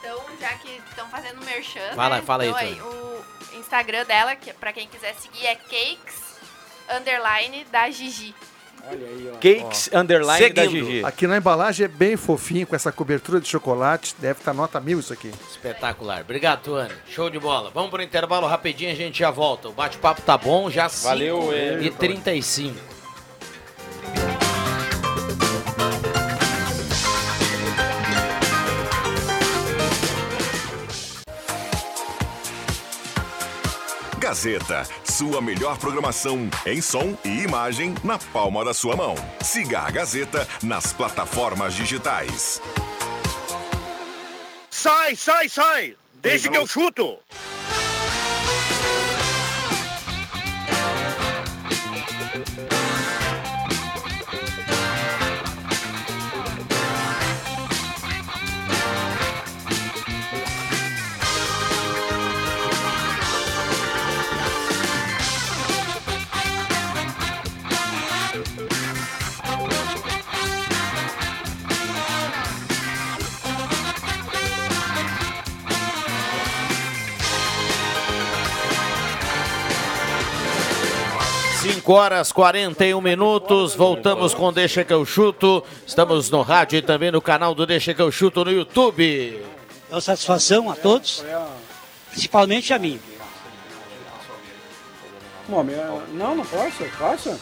Então, 0.00 0.20
já 0.40 0.48
que 0.54 0.80
estão 0.90 1.06
fazendo 1.08 1.40
merchan, 1.44 1.94
Fala- 1.94 2.16
né? 2.16 2.22
fala 2.22 2.42
aí, 2.42 2.72
então, 2.72 2.88
o 3.54 3.58
Instagram 3.60 4.04
dela, 4.06 4.34
que 4.34 4.52
pra 4.54 4.72
quem 4.72 4.88
quiser 4.88 5.14
seguir, 5.14 5.46
é 5.46 5.54
cakes 5.54 6.34
underline 6.98 7.64
da 7.70 7.88
Gigi. 7.90 8.34
Olha 8.88 9.06
aí, 9.06 9.30
ó. 9.30 9.34
Cakes 9.34 9.90
Underline 9.92 10.52
da 10.52 10.62
Seguindo. 10.62 10.86
Gigi. 10.86 11.04
Aqui 11.04 11.26
na 11.26 11.36
embalagem 11.36 11.84
é 11.84 11.88
bem 11.88 12.16
fofinho, 12.16 12.66
com 12.66 12.76
essa 12.76 12.92
cobertura 12.92 13.40
de 13.40 13.48
chocolate. 13.48 14.14
Deve 14.18 14.40
estar 14.40 14.52
nota 14.52 14.80
mil 14.80 15.00
isso 15.00 15.12
aqui. 15.12 15.30
Espetacular. 15.50 16.20
Obrigado, 16.22 16.62
Tuane. 16.62 16.92
Show 17.08 17.30
de 17.30 17.38
bola. 17.38 17.70
Vamos 17.72 17.90
para 17.90 18.00
o 18.00 18.04
intervalo 18.04 18.46
rapidinho, 18.46 18.92
a 18.92 18.94
gente 18.94 19.18
já 19.18 19.30
volta. 19.30 19.68
O 19.68 19.72
bate-papo 19.72 20.22
tá 20.22 20.36
bom, 20.36 20.70
já 20.70 20.88
Valeu, 20.88 21.40
5 21.42 21.52
é. 21.52 21.82
e 21.82 21.90
35. 21.90 22.93
Gazeta, 34.34 34.84
sua 35.04 35.40
melhor 35.40 35.78
programação 35.78 36.50
em 36.66 36.80
som 36.80 37.16
e 37.24 37.44
imagem 37.44 37.94
na 38.02 38.18
palma 38.18 38.64
da 38.64 38.74
sua 38.74 38.96
mão. 38.96 39.14
Siga 39.40 39.82
a 39.82 39.90
Gazeta 39.92 40.44
nas 40.60 40.92
plataformas 40.92 41.72
digitais. 41.72 42.60
Sai, 44.68 45.14
sai, 45.14 45.48
sai! 45.48 45.96
Deixa 46.14 46.50
que 46.50 46.56
eu 46.56 46.66
chuto! 46.66 47.16
Cinco 81.84 81.98
horas 81.98 82.32
41 82.32 82.98
minutos, 82.98 83.74
voltamos 83.74 84.32
com 84.32 84.50
Deixa 84.50 84.82
que 84.82 84.92
eu 84.94 85.04
chuto. 85.04 85.62
Estamos 85.86 86.30
no 86.30 86.40
rádio 86.40 86.78
e 86.78 86.82
também 86.82 87.10
no 87.10 87.20
canal 87.20 87.54
do 87.54 87.66
Deixa 87.66 87.92
que 87.92 88.00
eu 88.00 88.10
chuto 88.10 88.42
no 88.42 88.50
YouTube. 88.50 89.38
É 89.90 89.94
uma 89.94 90.00
satisfação 90.00 90.70
a 90.70 90.74
todos, 90.76 91.22
principalmente 92.10 92.72
a 92.72 92.78
mim. 92.78 92.98
Bom, 95.46 95.62
minha- 95.62 95.84
Não, 96.14 96.34
não 96.34 96.46
posso, 96.46 96.84
posso? 96.98 97.38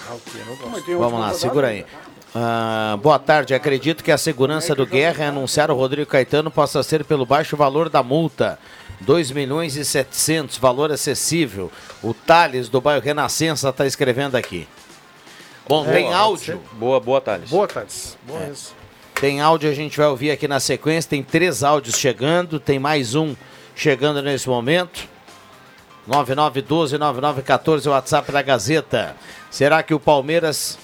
Mas 0.72 0.84
tem 0.84 0.96
Vamos 0.96 1.20
lá, 1.20 1.32
segura 1.34 1.68
aí. 1.68 1.86
Ah, 2.34 2.98
boa 3.00 3.20
tarde. 3.20 3.54
Acredito 3.54 4.02
que 4.02 4.10
a 4.10 4.18
segurança 4.18 4.74
do 4.74 4.84
Guerra 4.84 5.22
é 5.22 5.28
anunciar 5.28 5.70
o 5.70 5.74
Rodrigo 5.76 6.10
Caetano 6.10 6.50
possa 6.50 6.82
ser 6.82 7.04
pelo 7.04 7.24
baixo 7.24 7.56
valor 7.56 7.88
da 7.88 8.02
multa. 8.02 8.58
2 9.02 9.30
milhões 9.30 9.76
e 9.76 9.84
700, 9.84 10.56
valor 10.58 10.90
acessível. 10.92 11.70
O 12.02 12.14
Thales 12.14 12.68
do 12.68 12.80
bairro 12.80 13.02
Renascença 13.02 13.68
está 13.68 13.86
escrevendo 13.86 14.36
aqui. 14.36 14.66
Bom, 15.68 15.84
É, 15.86 15.92
tem 15.92 16.04
pode 16.04 16.14
áudio. 16.16 16.62
Boa, 16.72 16.98
boa, 17.00 17.20
Thales. 17.20 17.50
Boa, 17.50 17.68
Thales. 17.68 18.16
Boa 18.26 18.40
É. 18.40 18.46
mesmo. 18.46 18.68
Tem 19.14 19.40
áudio, 19.40 19.70
a 19.70 19.74
gente 19.74 19.96
vai 19.96 20.06
ouvir 20.08 20.30
aqui 20.30 20.48
na 20.48 20.58
sequência. 20.58 21.08
Tem 21.10 21.22
três 21.22 21.62
áudios 21.62 21.96
chegando, 21.96 22.58
tem 22.58 22.78
mais 22.78 23.14
um 23.14 23.36
chegando 23.76 24.20
nesse 24.20 24.48
momento. 24.48 25.08
9912-9914, 26.08 27.86
o 27.86 27.90
WhatsApp 27.90 28.32
da 28.32 28.42
Gazeta. 28.42 29.16
Será 29.50 29.82
que 29.82 29.94
o 29.94 30.00
Palmeiras 30.00 30.76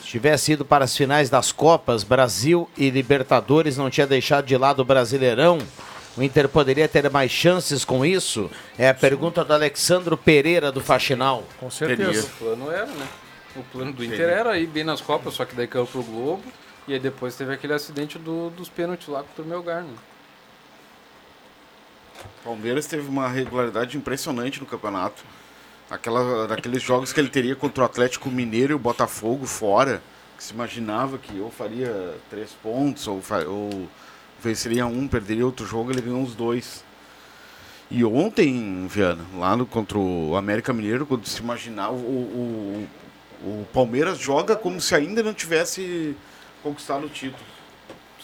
se 0.00 0.06
tivesse 0.06 0.52
ido 0.52 0.64
para 0.64 0.84
as 0.84 0.96
finais 0.96 1.28
das 1.28 1.50
Copas, 1.50 2.04
Brasil 2.04 2.70
e 2.76 2.88
Libertadores, 2.90 3.76
não 3.76 3.90
tinha 3.90 4.06
deixado 4.06 4.44
de 4.46 4.56
lado 4.56 4.80
o 4.80 4.84
Brasileirão? 4.84 5.58
O 6.16 6.22
Inter 6.22 6.48
poderia 6.48 6.88
ter 6.88 7.10
mais 7.10 7.30
chances 7.30 7.84
com 7.84 8.04
isso? 8.06 8.48
É 8.78 8.88
a 8.88 8.94
pergunta 8.94 9.44
do 9.44 9.52
Alexandro 9.52 10.16
Pereira 10.16 10.70
do 10.70 10.80
Faxinal. 10.80 11.42
Com 11.58 11.68
O 12.24 12.30
plano 12.38 12.70
era, 12.70 12.86
né? 12.86 13.06
O 13.56 13.62
plano 13.64 13.92
do 13.92 14.04
Inter 14.04 14.28
era 14.28 14.58
ir 14.58 14.66
bem 14.66 14.84
nas 14.84 15.00
Copas, 15.00 15.34
só 15.34 15.44
que 15.44 15.54
daí 15.54 15.66
caiu 15.66 15.86
pro 15.86 16.02
Globo. 16.02 16.42
E 16.86 16.92
aí 16.92 17.00
depois 17.00 17.34
teve 17.34 17.52
aquele 17.52 17.72
acidente 17.72 18.18
do- 18.18 18.50
dos 18.50 18.68
pênaltis 18.68 19.08
lá 19.08 19.22
contra 19.22 19.42
o 19.42 19.46
Melgar, 19.46 19.82
né? 19.82 19.94
Palmeiras 22.44 22.86
teve 22.86 23.08
uma 23.08 23.28
regularidade 23.28 23.96
impressionante 23.96 24.60
no 24.60 24.66
campeonato. 24.66 25.22
Aquela, 25.90 26.46
daqueles 26.46 26.82
jogos 26.82 27.12
que 27.12 27.20
ele 27.20 27.28
teria 27.28 27.54
contra 27.56 27.82
o 27.82 27.86
Atlético 27.86 28.30
Mineiro 28.30 28.72
e 28.72 28.74
o 28.74 28.78
Botafogo 28.78 29.46
fora, 29.46 30.00
que 30.36 30.44
se 30.44 30.52
imaginava 30.52 31.18
que 31.18 31.38
ou 31.40 31.50
faria 31.50 32.14
três 32.30 32.50
pontos, 32.62 33.06
ou, 33.06 33.20
ou 33.48 33.88
venceria 34.44 34.86
um, 34.86 35.08
perderia 35.08 35.44
outro 35.44 35.66
jogo, 35.66 35.90
ele 35.90 36.02
ganhou 36.02 36.22
os 36.22 36.34
dois. 36.34 36.84
E 37.90 38.04
ontem, 38.04 38.86
Viana, 38.88 39.24
lá 39.36 39.56
no, 39.56 39.66
contra 39.66 39.98
o 39.98 40.36
América 40.36 40.72
Mineiro, 40.72 41.06
quando 41.06 41.26
se 41.26 41.40
imaginava 41.40 41.92
o, 41.92 41.98
o, 41.98 42.88
O 43.42 43.66
Palmeiras 43.72 44.18
joga 44.18 44.56
como 44.56 44.80
se 44.80 44.94
ainda 44.94 45.22
não 45.22 45.34
tivesse 45.34 46.16
conquistado 46.62 47.06
o 47.06 47.08
título. 47.08 47.44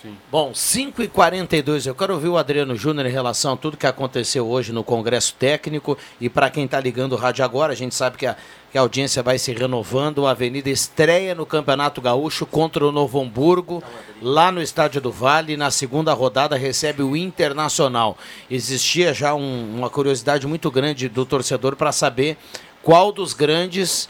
Sim. 0.01 0.17
Bom, 0.31 0.55
5 0.55 1.03
e 1.03 1.09
42 1.09 1.87
eu 1.87 1.95
quero 1.95 2.15
ouvir 2.15 2.29
o 2.29 2.39
Adriano 2.39 2.75
Júnior 2.75 3.07
em 3.07 3.11
relação 3.11 3.53
a 3.53 3.57
tudo 3.57 3.77
que 3.77 3.87
aconteceu 3.87 4.49
hoje 4.49 4.73
no 4.73 4.83
Congresso 4.83 5.35
Técnico. 5.39 5.99
E 6.19 6.31
para 6.31 6.49
quem 6.49 6.65
está 6.65 6.81
ligando 6.81 7.13
o 7.13 7.17
rádio 7.17 7.45
agora, 7.45 7.75
a 7.75 7.77
gente 7.77 7.95
sabe 7.95 8.17
que 8.17 8.25
a, 8.25 8.35
que 8.71 8.79
a 8.79 8.81
audiência 8.81 9.23
vai 9.23 9.39
se 9.39 9.53
renovando. 9.53 10.27
A 10.27 10.31
Avenida 10.31 10.71
estreia 10.71 11.35
no 11.35 11.45
Campeonato 11.45 12.01
Gaúcho 12.01 12.47
contra 12.47 12.87
o 12.87 12.93
Novo 12.93 13.21
Hamburgo, 13.21 13.83
lá 14.23 14.53
no 14.53 14.63
Estádio 14.63 15.01
do 15.01 15.11
Vale. 15.11 15.57
Na 15.57 15.71
segunda 15.71 16.13
rodada 16.13 16.57
recebe 16.57 17.03
o 17.03 17.17
Internacional. 17.17 18.17
Existia 18.51 19.13
já 19.13 19.35
um- 19.35 19.77
uma 19.77 19.91
curiosidade 19.91 20.47
muito 20.47 20.71
grande 20.71 21.09
do 21.09 21.27
torcedor 21.27 21.75
para 21.77 21.93
saber 21.93 22.37
qual 22.83 23.13
dos 23.13 23.33
grandes 23.35 24.09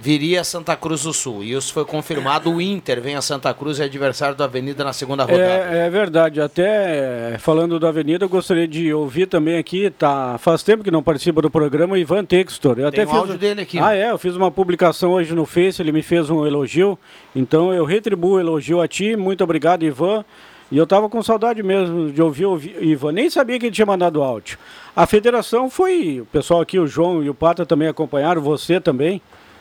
viria 0.00 0.40
a 0.40 0.44
Santa 0.44 0.74
Cruz 0.76 1.02
do 1.02 1.12
Sul. 1.12 1.44
E 1.44 1.52
isso 1.52 1.72
foi 1.72 1.84
confirmado. 1.84 2.50
O 2.50 2.60
Inter 2.60 3.00
vem 3.00 3.16
a 3.16 3.22
Santa 3.22 3.52
Cruz 3.52 3.78
e 3.78 3.82
é 3.82 3.84
adversário 3.84 4.34
da 4.34 4.44
Avenida 4.44 4.82
na 4.82 4.92
segunda 4.92 5.24
rodada. 5.24 5.42
É, 5.42 5.86
é 5.86 5.90
verdade. 5.90 6.40
Até 6.40 7.34
eh, 7.34 7.38
falando 7.38 7.78
da 7.78 7.88
Avenida, 7.88 8.24
eu 8.24 8.28
gostaria 8.28 8.66
de 8.66 8.92
ouvir 8.92 9.26
também 9.26 9.58
aqui, 9.58 9.90
tá, 9.90 10.38
faz 10.38 10.62
tempo 10.62 10.82
que 10.82 10.90
não 10.90 11.02
participa 11.02 11.42
do 11.42 11.50
programa, 11.50 11.94
o 11.94 11.98
Ivan 11.98 12.24
Textor. 12.24 12.78
Eu 12.78 12.90
Tem 12.90 13.04
até 13.04 13.12
um 13.12 13.16
áudio 13.16 13.38
dele 13.38 13.60
aqui. 13.60 13.78
Ah, 13.78 13.94
é? 13.94 14.10
Eu 14.10 14.18
fiz 14.18 14.34
uma 14.34 14.50
publicação 14.50 15.12
hoje 15.12 15.34
no 15.34 15.44
Face, 15.44 15.82
ele 15.82 15.92
me 15.92 16.02
fez 16.02 16.30
um 16.30 16.46
elogio. 16.46 16.98
Então 17.36 17.72
eu 17.72 17.84
retribuo 17.84 18.32
o 18.32 18.40
elogio 18.40 18.80
a 18.80 18.88
ti. 18.88 19.16
Muito 19.16 19.44
obrigado, 19.44 19.84
Ivan. 19.84 20.24
E 20.70 20.78
eu 20.78 20.84
estava 20.84 21.08
com 21.08 21.20
saudade 21.20 21.62
mesmo 21.62 22.12
de 22.12 22.22
ouvir 22.22 22.46
o 22.46 22.60
Ivan. 22.80 23.12
Nem 23.12 23.28
sabia 23.28 23.58
que 23.58 23.66
ele 23.66 23.74
tinha 23.74 23.86
mandado 23.86 24.22
áudio. 24.22 24.56
A 24.94 25.04
federação 25.04 25.68
foi. 25.68 26.20
O 26.20 26.26
pessoal 26.26 26.60
aqui, 26.60 26.78
o 26.78 26.86
João 26.86 27.22
e 27.24 27.28
o 27.28 27.34
Pata 27.34 27.66
também 27.66 27.88
acompanharam, 27.88 28.40
você 28.40 28.80
também. 28.80 29.20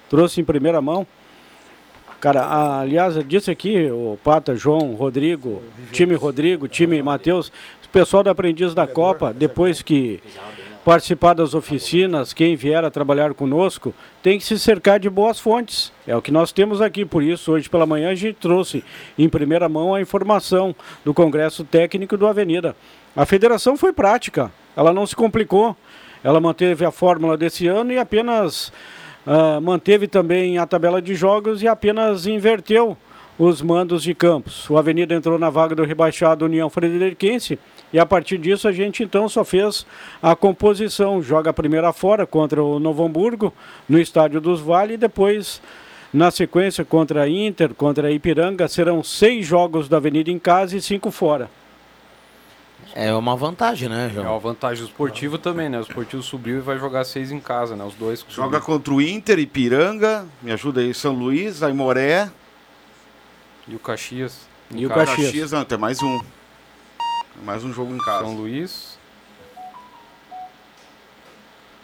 Trouxe 0.10 0.42
em 0.42 0.44
primeira 0.44 0.82
mão. 0.82 1.06
Cara, 2.20 2.42
a- 2.42 2.82
aliás, 2.82 3.16
eu 3.16 3.24
disse 3.24 3.50
aqui, 3.50 3.90
o 3.90 4.18
Pata, 4.24 4.56
João, 4.56 4.94
Rodrigo, 4.94 5.62
time 5.92 6.16
Rodrigo, 6.16 6.68
time 6.68 7.02
Matheus, 7.02 7.48
o 7.86 7.90
pessoal 7.92 8.22
do 8.24 8.30
Aprendiz 8.30 8.74
da 8.74 8.86
Copa, 8.86 9.34
depois 9.34 9.82
que 9.82 10.22
participar 10.84 11.34
das 11.34 11.54
oficinas, 11.54 12.34
quem 12.34 12.56
vier 12.56 12.84
a 12.84 12.90
trabalhar 12.92 13.34
conosco, 13.34 13.94
tem 14.22 14.38
que 14.38 14.44
se 14.44 14.60
cercar 14.60 15.00
de 15.00 15.10
boas 15.10 15.40
fontes. 15.40 15.92
É 16.06 16.16
o 16.16 16.22
que 16.22 16.32
nós 16.32 16.52
temos 16.52 16.82
aqui, 16.82 17.06
por 17.06 17.24
isso, 17.24 17.52
hoje 17.54 17.70
pela 17.70 17.86
manhã 17.86 18.10
a 18.10 18.16
gente 18.16 18.36
trouxe 18.36 18.84
em 19.18 19.30
primeira 19.30 19.70
mão 19.70 19.96
a 19.96 20.02
informação 20.02 20.76
do 21.06 21.14
Congresso 21.14 21.64
Técnico 21.64 22.18
do 22.18 22.28
Avenida. 22.28 22.76
A 23.16 23.26
federação 23.26 23.78
foi 23.78 23.94
prática, 23.94 24.52
ela 24.76 24.92
não 24.94 25.06
se 25.08 25.16
complicou, 25.16 25.76
ela 26.24 26.40
manteve 26.42 26.84
a 26.86 26.92
fórmula 26.92 27.38
desse 27.38 27.66
ano 27.68 27.92
e 27.94 27.98
apenas 27.98 28.72
ah, 29.26 29.60
manteve 29.62 30.08
também 30.08 30.58
a 30.58 30.66
tabela 30.66 31.02
de 31.02 31.16
jogos 31.16 31.62
e 31.62 31.68
apenas 31.68 32.26
inverteu 32.26 32.98
os 33.38 33.62
mandos 33.62 34.04
de 34.04 34.14
campos. 34.14 34.70
O 34.70 34.78
Avenida 34.78 35.16
entrou 35.16 35.40
na 35.40 35.50
vaga 35.50 35.74
do 35.74 35.86
rebaixado 35.86 36.46
União 36.46 36.70
Frederiquense 36.70 37.58
e 37.94 37.98
a 37.98 38.06
partir 38.06 38.38
disso 38.38 38.68
a 38.68 38.72
gente 38.72 39.02
então 39.02 39.30
só 39.30 39.46
fez 39.46 39.86
a 40.22 40.36
composição. 40.36 41.22
Joga 41.22 41.52
a 41.52 41.54
primeira 41.54 41.94
fora 41.94 42.28
contra 42.28 42.62
o 42.62 42.80
Novo 42.80 43.06
Hamburgo 43.06 43.54
no 43.88 44.00
Estádio 44.00 44.42
dos 44.42 44.60
Vale 44.60 44.96
e 44.96 44.98
depois 44.98 45.62
na 46.12 46.32
sequência 46.32 46.84
contra 46.84 47.24
a 47.24 47.30
Inter, 47.30 47.74
contra 47.74 48.08
a 48.08 48.12
Ipiranga, 48.12 48.68
serão 48.68 49.04
seis 49.04 49.46
jogos 49.46 49.88
da 49.88 49.98
Avenida 49.98 50.32
em 50.32 50.40
casa 50.40 50.76
e 50.76 50.82
cinco 50.82 51.12
fora. 51.12 51.50
É 52.94 53.14
uma 53.14 53.36
vantagem, 53.36 53.88
né, 53.88 54.12
João? 54.14 54.26
É 54.26 54.30
uma 54.30 54.40
vantagem 54.40 54.84
do 54.84 54.90
esportivo 54.90 55.38
também, 55.38 55.70
né? 55.70 55.78
O 55.80 55.82
esportivo 55.82 56.22
subiu 56.22 56.58
e 56.58 56.62
vai 56.62 56.78
jogar 56.78 57.04
seis 57.06 57.32
em 57.32 57.40
casa, 57.40 57.76
né? 57.76 57.84
Os 57.84 57.94
dois. 57.96 58.24
que 58.24 58.34
Joga 58.34 58.60
subiram. 58.60 58.66
contra 58.66 58.94
o 58.94 59.02
Inter, 59.02 59.40
Ipiranga, 59.40 60.28
me 60.42 60.52
ajuda 60.52 60.82
aí, 60.82 60.94
São 60.94 61.14
Luís, 61.14 61.64
Aimoré. 61.64 62.30
E 63.68 63.76
o 63.76 63.80
Caxias. 63.80 64.42
E 64.72 64.86
o 64.86 64.90
Caxias. 64.90 65.52
não, 65.52 65.64
tem 65.64 65.78
mais 65.78 66.02
um. 66.02 66.20
Tem 66.20 67.44
mais 67.46 67.64
um 67.64 67.72
jogo 67.72 67.94
em 67.94 68.00
casa. 68.00 68.26
São 68.26 68.36
Luís. 68.36 68.99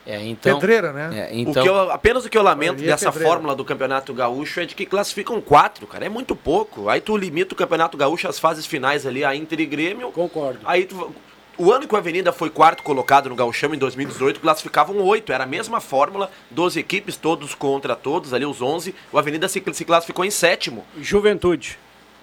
É, 0.08 0.24
então, 0.24 0.60
Pedreira, 0.60 0.94
né? 0.94 1.30
É, 1.32 1.34
O 1.34 1.38
então, 1.40 1.64
que 1.64 1.70
eu- 1.70 1.92
apenas 1.92 2.24
o 2.26 2.30
que 2.30 2.38
eu 2.38 2.44
lamento 2.44 2.82
dessa 2.84 3.06
pedreira. 3.12 3.28
fórmula 3.34 3.56
do 3.56 3.66
Campeonato 3.66 4.14
Gaúcho 4.14 4.60
é 4.60 4.66
de 4.66 4.76
que 4.76 4.86
classificam 4.86 5.42
quatro, 5.42 5.88
cara. 5.88 6.06
É 6.06 6.10
muito 6.10 6.36
pouco. 6.36 6.90
Aí 6.90 7.02
tu 7.02 7.18
limita 7.18 7.54
o 7.54 7.58
Campeonato 7.58 7.98
Gaúcho 7.98 8.28
às 8.28 8.38
fases 8.38 8.66
finais 8.68 9.06
ali, 9.06 9.24
a 9.26 9.36
Inter 9.36 9.60
e 9.62 9.66
Grêmio. 9.66 10.12
Concordo. 10.12 10.60
Aí 10.64 10.86
tu- 10.86 11.12
o 11.58 11.72
ano 11.72 11.88
que 11.88 11.96
o 11.96 11.98
Avenida 11.98 12.32
foi 12.32 12.52
quarto 12.52 12.84
colocado 12.84 13.30
no 13.30 13.36
Gauchão 13.36 13.74
em 13.74 13.78
2018, 13.80 14.40
classificavam 14.42 15.02
oito. 15.02 15.32
Era 15.32 15.46
a 15.46 15.48
mesma 15.48 15.82
fórmula, 15.82 16.30
12 16.52 16.80
equipes, 16.80 17.16
todos 17.16 17.56
contra 17.56 17.96
todos, 17.96 18.32
ali 18.34 18.46
os 18.46 18.62
11. 18.62 18.94
O 19.12 19.18
Avenida 19.18 19.48
se, 19.48 19.64
se 19.74 19.86
classificou 19.86 20.24
em 20.24 20.30
sétimo. 20.30 20.86
Juventude. 21.02 21.80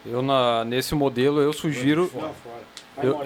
Eu 0.06 0.22
na, 0.22 0.64
nesse 0.64 0.94
modelo 0.94 1.40
eu 1.40 1.52
sugiro. 1.52 2.08
Eu, 3.02 3.18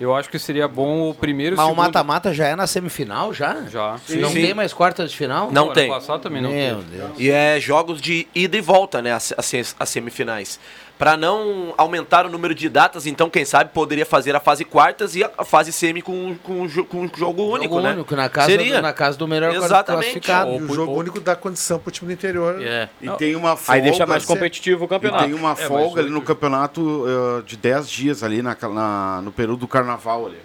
eu 0.00 0.14
acho 0.14 0.28
que 0.28 0.38
seria 0.38 0.68
bom 0.68 1.10
o 1.10 1.14
primeiro 1.14 1.54
e 1.54 1.56
mas 1.56 1.66
o 1.66 1.70
segundo. 1.70 1.84
mata-mata 1.84 2.32
já 2.32 2.46
é 2.46 2.54
na 2.56 2.66
semifinal, 2.66 3.34
já? 3.34 3.62
Já. 3.68 3.98
Não 4.10 4.30
Sim. 4.30 4.42
tem 4.42 4.54
mais 4.54 4.72
quartas 4.72 5.10
de 5.10 5.16
final? 5.16 5.50
Não 5.50 5.64
ano 5.64 5.72
tem. 5.72 5.88
passado 5.88 6.20
também 6.20 6.40
não 6.40 6.50
Meu 6.50 6.76
teve. 6.82 6.96
Deus. 6.96 7.10
E 7.18 7.30
é 7.30 7.58
jogos 7.60 8.00
de 8.00 8.26
ida 8.34 8.56
e 8.56 8.60
volta, 8.60 9.02
né? 9.02 9.12
As, 9.12 9.32
as, 9.36 9.76
as 9.78 9.88
semifinais. 9.88 10.58
Pra 10.98 11.16
não 11.16 11.72
aumentar 11.78 12.26
o 12.26 12.28
número 12.28 12.52
de 12.54 12.68
datas, 12.68 13.06
então, 13.06 13.30
quem 13.30 13.44
sabe, 13.44 13.70
poderia 13.72 14.04
fazer 14.04 14.34
a 14.34 14.40
fase 14.40 14.64
quartas 14.64 15.14
e 15.14 15.22
a 15.22 15.44
fase 15.44 15.72
semi 15.72 16.02
com, 16.02 16.34
com, 16.42 16.68
com 16.84 17.00
um 17.02 17.08
jogo 17.14 17.44
único, 17.44 17.74
Jogo 17.76 17.80
né? 17.86 17.92
único, 17.92 18.16
na 18.16 18.28
casa, 18.28 18.48
Seria. 18.50 18.76
do, 18.76 18.82
na 18.82 18.92
casa 18.92 19.16
do 19.16 19.28
melhor 19.28 19.54
Exatamente. 19.54 20.02
classificado. 20.02 20.50
E 20.50 20.62
o 20.62 20.74
jogo 20.74 20.92
único 20.98 21.20
dá 21.20 21.36
condição 21.36 21.78
pro 21.78 21.92
time 21.92 22.08
do 22.08 22.12
interior. 22.14 22.60
É. 22.60 22.88
E 23.00 23.08
tem 23.10 23.36
uma 23.36 23.56
folga. 23.56 23.72
Aí 23.74 23.82
deixa 23.82 24.04
mais 24.06 24.24
competitivo 24.24 24.86
o 24.86 24.88
campeonato. 24.88 25.22
E 25.24 25.26
tem 25.28 25.34
uma 25.34 25.52
É, 25.52 25.54
folga 25.54 26.00
ali 26.00 26.08
oito- 26.08 26.10
no 26.14 26.22
campeonato 26.22 27.04
eh, 27.06 27.42
de 27.46 27.56
10 27.56 27.88
dias 27.88 28.22
ali 28.24 28.42
na, 28.42 28.56
na- 28.68 29.20
no 29.22 29.30
período 29.30 29.60
do 29.60 29.68
carnaval 29.68 30.26
ali. 30.26 30.38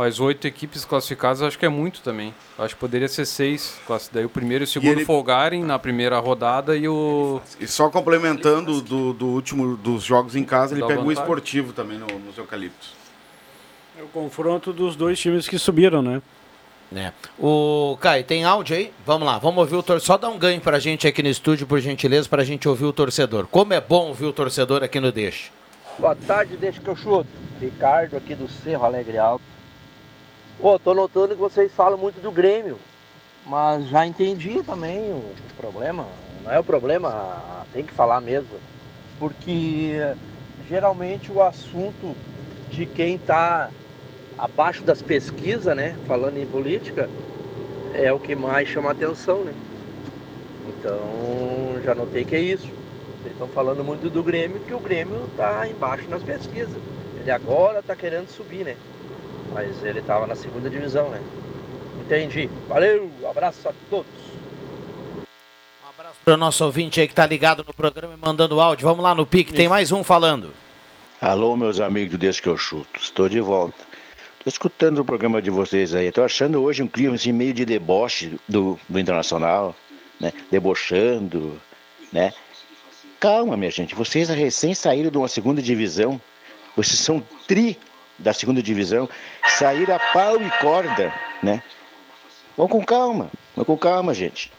Mas 0.00 0.18
oito 0.18 0.46
equipes 0.46 0.82
classificadas 0.82 1.42
acho 1.42 1.58
que 1.58 1.66
é 1.66 1.68
muito 1.68 2.00
também. 2.00 2.34
Acho 2.58 2.74
que 2.74 2.80
poderia 2.80 3.06
ser 3.06 3.26
seis. 3.26 3.78
Daí 4.10 4.24
o 4.24 4.30
primeiro 4.30 4.62
e 4.62 4.64
o 4.64 4.66
segundo 4.66 4.92
ele- 4.92 5.04
folgarem 5.04 5.62
na 5.62 5.78
primeira 5.78 6.18
rodada 6.18 6.74
e 6.74 6.88
o. 6.88 7.38
E 7.60 7.66
só 7.66 7.90
complementando 7.90 8.80
do, 8.80 9.12
do 9.12 9.26
último 9.26 9.76
dos 9.76 10.02
jogos 10.02 10.34
em 10.34 10.42
casa, 10.42 10.74
ele 10.74 10.86
pega 10.86 11.02
o 11.02 11.12
esportivo 11.12 11.74
também 11.74 11.98
no- 11.98 12.06
nos 12.18 12.38
eucaliptos. 12.38 12.94
É 13.98 14.02
o 14.02 14.06
confronto 14.06 14.72
dos 14.72 14.96
dois 14.96 15.20
times 15.20 15.46
que 15.46 15.58
subiram, 15.58 16.00
né? 16.00 16.22
É. 16.96 17.12
O 17.38 17.98
Caio, 18.00 18.24
tem 18.24 18.42
áudio 18.42 18.76
aí? 18.76 18.90
Vamos 19.04 19.26
lá, 19.26 19.36
vamos 19.36 19.58
ouvir 19.58 19.76
o 19.76 19.82
torcedor. 19.82 20.06
Só 20.06 20.16
dá 20.16 20.30
um 20.30 20.38
ganho 20.38 20.62
pra 20.62 20.78
gente 20.78 21.06
aqui 21.06 21.22
no 21.22 21.28
estúdio, 21.28 21.66
por 21.66 21.78
gentileza, 21.78 22.26
pra 22.26 22.42
gente 22.42 22.66
ouvir 22.66 22.86
o 22.86 22.92
torcedor. 22.94 23.46
Como 23.48 23.74
é 23.74 23.80
bom 23.82 24.08
ouvir 24.08 24.24
o 24.24 24.32
torcedor 24.32 24.82
aqui 24.82 24.98
no 24.98 25.12
Deixa. 25.12 25.50
Boa 25.98 26.16
tarde, 26.16 26.56
deixa 26.56 26.80
que 26.80 26.88
eu 26.88 26.96
chuto. 26.96 27.28
Ricardo 27.60 28.16
aqui 28.16 28.34
do 28.34 28.48
Cerro 28.48 28.86
Alegre 28.86 29.18
Alto. 29.18 29.49
Pô, 30.60 30.78
tô 30.78 30.92
notando 30.92 31.34
que 31.34 31.40
vocês 31.40 31.72
falam 31.72 31.96
muito 31.96 32.20
do 32.20 32.30
Grêmio, 32.30 32.76
mas 33.46 33.88
já 33.88 34.06
entendi 34.06 34.62
também 34.62 35.10
o 35.10 35.24
problema. 35.56 36.06
Não 36.44 36.52
é 36.52 36.58
o 36.58 36.64
problema, 36.64 37.64
tem 37.72 37.82
que 37.82 37.94
falar 37.94 38.20
mesmo. 38.20 38.58
Porque 39.18 39.94
geralmente 40.68 41.32
o 41.32 41.42
assunto 41.42 42.14
de 42.68 42.84
quem 42.84 43.16
tá 43.16 43.70
abaixo 44.36 44.82
das 44.82 45.00
pesquisas, 45.00 45.74
né, 45.74 45.96
falando 46.06 46.36
em 46.36 46.44
política, 46.44 47.08
é 47.94 48.12
o 48.12 48.20
que 48.20 48.36
mais 48.36 48.68
chama 48.68 48.90
atenção, 48.90 49.42
né? 49.42 49.54
Então 50.68 51.80
já 51.82 51.94
notei 51.94 52.22
que 52.22 52.36
é 52.36 52.40
isso. 52.40 52.68
Vocês 53.22 53.32
estão 53.32 53.48
falando 53.48 53.82
muito 53.82 54.10
do 54.10 54.22
Grêmio, 54.22 54.60
que 54.60 54.74
o 54.74 54.78
Grêmio 54.80 55.26
tá 55.38 55.66
embaixo 55.66 56.06
nas 56.10 56.22
pesquisas. 56.22 56.76
Ele 57.18 57.30
agora 57.30 57.82
tá 57.82 57.96
querendo 57.96 58.28
subir, 58.28 58.62
né? 58.62 58.76
Mas 59.52 59.82
ele 59.82 60.00
tava 60.02 60.26
na 60.26 60.34
segunda 60.34 60.70
divisão, 60.70 61.10
né? 61.10 61.20
Entendi. 62.00 62.48
Valeu, 62.68 63.10
abraço 63.28 63.68
a 63.68 63.72
todos. 63.88 64.10
Para 66.24 66.34
o 66.34 66.36
nosso 66.36 66.64
ouvinte 66.64 67.00
aí 67.00 67.08
que 67.08 67.14
tá 67.14 67.26
ligado 67.26 67.64
no 67.66 67.72
programa 67.72 68.14
e 68.14 68.16
mandando 68.16 68.60
áudio. 68.60 68.86
Vamos 68.86 69.02
lá 69.02 69.14
no 69.14 69.26
pique, 69.26 69.52
tem 69.52 69.68
mais 69.68 69.90
um 69.90 70.04
falando. 70.04 70.52
Alô, 71.20 71.56
meus 71.56 71.80
amigos 71.80 72.12
do 72.12 72.18
Deixa 72.18 72.40
que 72.40 72.48
eu 72.48 72.56
chuto. 72.56 73.00
Estou 73.00 73.28
de 73.28 73.40
volta. 73.40 73.78
Estou 74.38 74.50
escutando 74.50 74.98
o 74.98 75.04
programa 75.04 75.42
de 75.42 75.50
vocês 75.50 75.94
aí. 75.94 76.06
Estou 76.06 76.24
achando 76.24 76.62
hoje 76.62 76.82
um 76.82 76.88
clima 76.88 77.14
assim, 77.14 77.32
meio 77.32 77.52
de 77.52 77.64
deboche 77.64 78.38
do, 78.48 78.78
do 78.88 78.98
Internacional, 78.98 79.74
né? 80.18 80.32
Debochando, 80.50 81.60
né? 82.12 82.32
Calma, 83.18 83.56
minha 83.56 83.70
gente. 83.70 83.94
Vocês 83.94 84.28
recém 84.30 84.74
saíram 84.74 85.10
de 85.10 85.18
uma 85.18 85.28
segunda 85.28 85.60
divisão. 85.60 86.20
Vocês 86.74 86.98
são 86.98 87.22
tri 87.46 87.78
da 88.20 88.32
segunda 88.32 88.62
divisão. 88.62 89.08
Saíram 89.58 89.94
a 89.96 89.98
pau 89.98 90.40
e 90.40 90.50
corda, 90.60 91.12
né? 91.42 91.62
Vamos 92.56 92.72
com 92.72 92.84
calma. 92.84 93.28
Vamos 93.56 93.66
com 93.66 93.76
calma, 93.76 94.14
gente. 94.14 94.52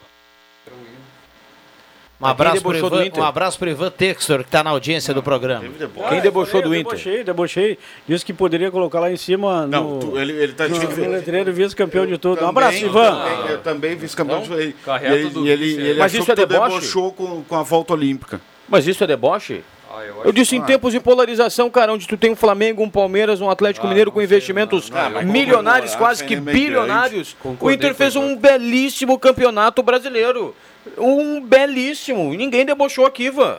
Um 2.19 2.25
abraço, 2.27 2.61
pro 2.61 2.71
debochou 2.73 2.89
do 2.91 2.95
Ivan, 2.97 3.05
Inter? 3.07 3.23
um 3.23 3.25
abraço 3.25 3.57
pro 3.57 3.67
Ivan 3.67 3.89
Textor, 3.89 4.39
que 4.41 4.43
está 4.45 4.63
na 4.63 4.69
audiência 4.69 5.11
do 5.11 5.23
programa. 5.23 5.65
Ah, 5.65 5.83
eu 5.83 5.89
falei, 5.89 6.19
eu 6.19 6.21
Debochei, 6.21 7.23
debochei. 7.23 7.79
Disse 8.07 8.23
que 8.23 8.31
poderia 8.31 8.69
colocar 8.69 8.99
lá 8.99 9.11
em 9.11 9.17
cima 9.17 9.65
Não, 9.65 9.95
no, 9.95 9.99
tu- 9.99 10.19
ele, 10.19 10.33
ele 10.33 10.53
tá 10.53 10.67
no, 10.67 10.77
no 10.77 11.09
letreiro 11.09 11.51
vice-campeão 11.51 12.05
de 12.05 12.19
tudo. 12.19 12.33
Um 12.33 12.35
Também- 12.35 12.49
abraço, 12.49 12.77
Ivan. 12.85 13.11
também- 13.23 13.51
Eu 13.51 13.57
também 13.63 13.95
vice-campeão. 13.95 14.43
Então, 14.43 14.55
e 14.59 14.61
ele, 14.61 14.75
e 15.01 15.05
ele, 15.07 15.29
do 15.31 15.47
e 15.47 15.49
ele, 15.49 15.65
vice, 15.65 15.79
e 15.79 15.83
ele 15.87 15.99
Mas 15.99 16.11
achou 16.11 16.21
isso 16.21 16.31
é 16.31 16.35
deboche? 16.35 16.75
debochou 16.75 17.11
com, 17.11 17.43
com 17.43 17.55
a 17.55 17.63
volta 17.63 17.93
olímpica. 17.93 18.39
Mas 18.69 18.85
isso 18.85 19.03
é 19.03 19.07
deboche? 19.07 19.63
Eu 19.99 20.21
Eu 20.25 20.31
disse 20.31 20.55
em 20.55 20.61
Ah. 20.61 20.65
tempos 20.65 20.93
de 20.93 20.99
polarização, 20.99 21.69
cara, 21.69 21.93
onde 21.93 22.07
tu 22.07 22.17
tem 22.17 22.31
um 22.31 22.35
Flamengo, 22.35 22.83
um 22.83 22.89
Palmeiras, 22.89 23.41
um 23.41 23.49
Atlético 23.49 23.87
Mineiro 23.87 24.11
com 24.11 24.21
investimentos 24.21 24.89
mas 24.89 25.25
milionários, 25.25 25.91
concordar, 25.91 25.97
quase 25.97 26.23
que 26.23 26.35
é 26.35 26.39
bilionários. 26.39 27.35
O 27.59 27.71
Inter 27.71 27.93
fez 27.93 28.15
um 28.15 28.35
belíssimo 28.35 29.17
campeonato 29.19 29.83
brasileiro. 29.83 30.55
Um 30.97 31.41
belíssimo. 31.41 32.33
E 32.33 32.37
Ninguém 32.37 32.65
debochou 32.65 33.05
aqui, 33.05 33.25
Ivan. 33.25 33.57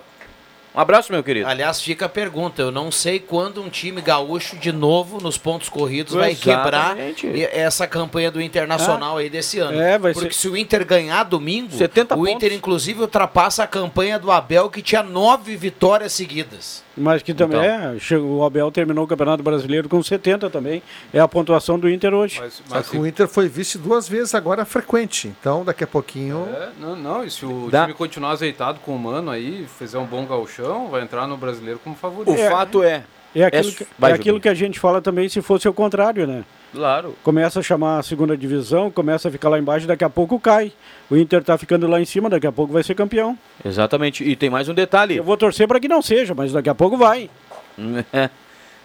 Um 0.75 0.81
abraço, 0.81 1.13
meu 1.13 1.23
querido. 1.23 1.47
Aliás, 1.47 1.83
fica 1.83 2.07
a 2.07 2.09
pergunta. 2.09 2.63
Eu 2.63 2.71
não 2.71 2.91
sei 2.91 3.19
quando 3.19 3.63
um 3.63 3.69
time 3.69 4.01
gaúcho, 4.01 4.57
de 4.57 4.73
novo, 4.73 5.21
nos 5.21 5.37
pontos 5.37 5.69
corridos, 5.69 6.15
vai 6.15 6.35
quebrar 6.35 6.97
Exatamente. 6.99 7.45
essa 7.53 7.87
campanha 7.87 8.31
do 8.31 8.41
Internacional 8.41 9.19
Ah. 9.19 9.21
aí 9.21 9.29
desse 9.29 9.59
ano. 9.59 9.79
É, 9.79 9.99
vai 9.99 10.15
Porque 10.15 10.33
ser- 10.33 10.39
se 10.41 10.49
o 10.49 10.57
Inter 10.57 10.87
ganhar 10.87 11.25
domingo, 11.25 11.73
70 11.77 12.17
o 12.17 12.27
Inter, 12.27 12.55
inclusive, 12.55 13.01
ultrapassa 13.03 13.65
a 13.65 13.67
campanha 13.67 14.19
do 14.19 14.31
Abel, 14.31 14.71
que 14.71 14.81
tinha 14.81 15.03
nove 15.03 15.57
vitórias 15.57 16.13
seguidas. 16.15 16.83
Mas 16.97 17.23
que 17.23 17.33
também 17.33 17.59
Então. 17.59 17.95
é, 17.95 17.99
chegou, 17.99 18.41
o 18.41 18.45
Abel 18.45 18.71
terminou 18.71 19.05
o 19.05 19.09
Campeonato 19.09 19.43
Brasileiro 19.43 19.89
com 19.89 20.03
70 20.03 20.51
também. 20.51 20.83
É 21.13 21.19
a 21.21 21.27
pontuação 21.29 21.79
do 21.79 21.89
Inter 21.89 22.13
hoje. 22.15 22.41
Só 22.67 22.83
que 22.83 22.97
o 22.99 23.07
Inter 23.07 23.27
foi 23.29 23.49
vice 23.49 23.79
duas 23.79 24.07
vezes, 24.09 24.35
agora 24.35 24.63
é 24.63 24.65
frequente. 24.67 25.29
Então, 25.41 25.65
daqui 25.65 25.85
a 25.85 25.87
pouquinho. 25.87 26.47
É, 26.55 26.69
não, 26.79 26.95
não, 26.97 27.25
e 27.25 27.31
se 27.31 27.47
o 27.47 27.69
Dá. 27.71 27.83
time 27.83 27.95
continuar 27.95 28.33
azeitado 28.33 28.79
com 28.81 28.95
o 28.95 28.99
Mano 28.99 29.31
aí, 29.31 29.67
fizer 29.79 29.97
um 29.99 30.05
bom 30.05 30.27
gauchão, 30.27 30.62
vai 30.91 31.03
entrar 31.03 31.27
no 31.27 31.37
brasileiro 31.37 31.79
como 31.83 31.97
favorito. 31.97 32.33
O 32.33 32.51
fato 32.51 32.83
é. 32.83 33.05
É 33.35 33.45
aquilo, 33.45 33.69
é- 33.69 33.73
que, 33.73 33.87
é 34.03 34.13
aquilo 34.13 34.41
que 34.41 34.49
a 34.49 34.55
gente 34.55 34.79
fala 34.79 35.01
também 35.01 35.29
se 35.29 35.41
fosse 35.41 35.67
o 35.67 35.73
contrário, 35.73 36.27
né? 36.27 36.45
Claro. 36.73 37.17
Começa 37.23 37.61
a 37.61 37.63
chamar 37.63 37.99
a 37.99 38.03
segunda 38.03 38.37
divisão, 38.37 38.91
começa 38.91 39.29
a 39.29 39.31
ficar 39.31 39.49
lá 39.49 39.59
embaixo, 39.59 39.87
daqui 39.87 40.05
a 40.05 40.11
pouco 40.11 40.39
cai. 40.39 40.73
O 41.11 41.17
Inter 41.17 41.43
tá 41.43 41.57
ficando 41.57 41.87
lá 41.87 42.01
em 42.01 42.05
cima, 42.05 42.29
daqui 42.29 42.47
a 42.47 42.53
pouco 42.53 42.73
vai 42.73 42.83
ser 42.83 42.95
campeão. 42.95 43.39
Exatamente. 43.65 44.23
E 44.23 44.37
tem 44.37 44.51
mais 44.51 44.69
um 44.69 44.75
detalhe. 44.75 45.17
Eu 45.17 45.25
vou 45.25 45.37
torcer 45.37 45.67
para 45.67 45.81
que 45.81 45.89
não 45.89 46.03
seja, 46.03 46.35
mas 46.35 46.53
daqui 46.53 46.69
a 46.69 46.75
pouco 46.75 46.97
vai. 46.97 47.31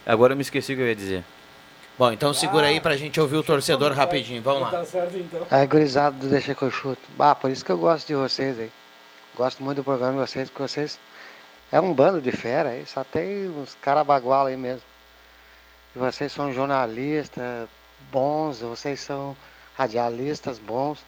Agora 0.05 0.33
eu 0.33 0.37
me 0.37 0.41
esqueci 0.41 0.73
o 0.73 0.75
que 0.75 0.81
eu 0.81 0.87
ia 0.87 0.95
dizer. 0.95 1.23
Bom, 1.97 2.11
então 2.11 2.33
segura 2.33 2.67
aí 2.67 2.79
pra 2.79 2.95
gente 2.95 3.19
ouvir 3.19 3.37
o 3.37 3.43
torcedor 3.43 3.91
rapidinho. 3.91 4.41
Vamos 4.41 4.71
lá. 4.71 4.85
certo 4.85 5.17
então. 5.17 5.41
Aí, 5.49 5.65
gurizada 5.65 6.15
do 6.15 6.27
Deixa 6.27 6.53
que 6.53 6.61
eu 6.61 6.69
chuto. 6.69 7.01
Bah, 7.17 7.33
por 7.33 7.49
isso 7.49 7.65
que 7.65 7.71
eu 7.71 7.77
gosto 7.77 8.07
de 8.07 8.13
vocês 8.15 8.59
aí. 8.59 8.69
Gosto 9.35 9.63
muito 9.63 9.77
do 9.77 9.83
programa 9.83 10.13
de 10.13 10.29
vocês, 10.29 10.49
porque 10.49 10.63
vocês 10.63 10.99
é 11.71 11.79
um 11.79 11.93
bando 11.93 12.21
de 12.21 12.31
fera 12.31 12.69
aí, 12.69 12.85
só 12.85 13.03
tem 13.03 13.49
uns 13.49 13.75
carabaguala 13.81 14.49
aí 14.49 14.57
mesmo. 14.57 14.83
E 15.95 15.99
vocês 15.99 16.31
são 16.31 16.51
jornalistas 16.53 17.67
bons, 18.11 18.61
vocês 18.61 18.99
são 18.99 19.35
radialistas 19.75 20.59
bons 20.59 21.03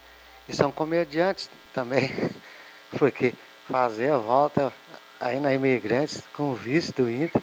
e 0.48 0.56
são 0.56 0.72
comediantes 0.72 1.50
também, 1.74 2.12
porque 2.98 3.34
fazer 3.70 4.12
a 4.12 4.18
volta 4.18 4.74
aí 5.20 5.40
na 5.40 5.54
Imigrantes 5.54 6.24
com 6.34 6.52
o 6.52 6.56
vice 6.56 6.92
do 6.92 7.10
Inter, 7.10 7.42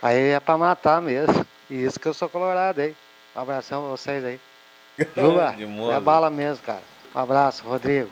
aí 0.00 0.30
é 0.30 0.40
pra 0.40 0.56
matar 0.56 1.00
mesmo. 1.00 1.46
E 1.68 1.84
isso 1.84 2.00
que 2.00 2.08
eu 2.08 2.14
sou 2.14 2.28
colorado 2.28 2.80
aí. 2.80 2.96
Um 3.34 3.40
abração 3.40 3.82
pra 3.82 3.90
vocês 3.90 4.24
aí. 4.24 4.40
Juba, 5.16 5.54
é 5.92 6.00
bala 6.00 6.30
mesmo, 6.30 6.64
cara. 6.64 6.82
Um 7.14 7.18
abraço, 7.18 7.64
Rodrigo. 7.64 8.10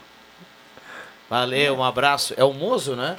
Valeu, 1.31 1.75
um 1.77 1.85
abraço. 1.85 2.33
É 2.39 2.45
o 2.45 2.55
Mozo, 2.55 2.97
né? 2.97 3.17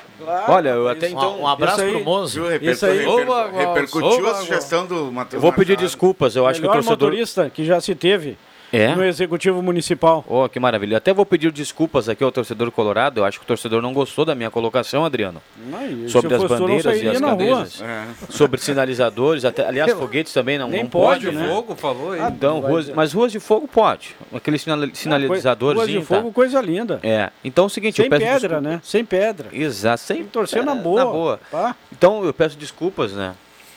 Olha, 0.47 0.69
eu 0.69 0.87
até 0.87 1.07
Um- 1.07 1.11
então. 1.11 1.41
Um, 1.41 1.47
abraço 1.47 1.77
pro 1.83 2.03
Mozo. 2.03 2.41
Isso 2.59 2.85
aí. 2.85 3.05
Reper- 3.05 3.51
repercutiu 3.53 4.27
a 4.29 4.33
sugestão 4.35 4.85
do 4.87 5.11
Matheus 5.11 5.33
Eu 5.35 5.41
vou 5.41 5.53
pedir 5.53 5.73
Machado. 5.73 5.85
desculpas, 5.85 6.35
eu 6.35 6.47
acho 6.47 6.59
que 6.59 6.65
o 6.65 6.69
Melhor 6.69 6.81
torcedor. 6.83 7.07
motorista 7.09 7.49
que 7.51 7.63
já 7.63 7.79
se 7.79 7.93
teve 7.93 8.35
É? 8.71 8.95
no 8.95 9.03
Executivo 9.03 9.61
Municipal. 9.61 10.23
Oh, 10.27 10.47
que 10.47 10.59
maravilha. 10.59 10.97
Até 10.97 11.13
vou 11.13 11.25
pedir 11.25 11.51
desculpas 11.51 12.07
aqui 12.07 12.23
ao 12.23 12.31
torcedor 12.31 12.71
colorado. 12.71 13.19
Eu 13.19 13.25
acho 13.25 13.39
que 13.39 13.43
o 13.45 13.47
torcedor 13.47 13.81
não 13.81 13.93
gostou 13.93 14.25
da 14.25 14.35
minha 14.35 14.49
colocação, 14.51 15.03
Adriano. 15.05 15.41
E 16.05 16.09
sobre 16.09 16.33
as 16.35 16.43
bandeiras 16.43 17.01
e 17.01 17.07
as 17.07 17.19
cadeiras. 17.19 17.83
Sobre 18.29 18.59
sinalizadores, 18.59 19.43
até, 19.45 19.67
aliás, 19.67 19.91
foguetes 19.97 20.33
também 20.33 20.57
não, 20.57 20.69
Nem 20.69 20.83
não 20.83 20.89
pode, 20.89 21.25
pode, 21.25 21.37
né? 21.37 21.47
Fogo, 21.47 21.75
falou 21.75 22.11
aí. 22.11 22.21
Então, 22.21 22.59
ruas, 22.59 22.85
dizer. 22.85 22.95
mas 22.95 23.13
ruas 23.13 23.31
de 23.31 23.39
fogo 23.39 23.67
pode. 23.67 24.15
Aquele 24.33 24.57
sinal, 24.57 24.79
sinalizadorzinho. 24.93 25.87
Ruas 25.87 26.01
de 26.01 26.05
fogo, 26.05 26.27
tá? 26.27 26.33
coisa 26.33 26.61
linda. 26.61 26.99
É. 27.01 27.29
Então 27.43 27.65
é 27.65 27.67
o 27.67 27.69
seguinte, 27.69 27.95
Sem 27.95 28.05
eu 28.05 28.09
peço 28.09 28.21
pedra, 28.23 28.39
desculpas. 28.39 28.63
né? 28.63 28.81
Sem 28.83 29.05
pedra. 29.05 29.49
Exato, 29.51 30.01
sem 30.01 30.23
torcer 30.25 30.63
na 30.63 30.73
é, 30.73 30.75
boa, 30.75 31.03
Na 31.03 31.11
boa. 31.11 31.39
tá? 31.49 31.75
Então 31.91 32.23
eu 32.23 32.33
peço 32.33 32.57
desculpas, 32.57 33.13
né? 33.13 33.33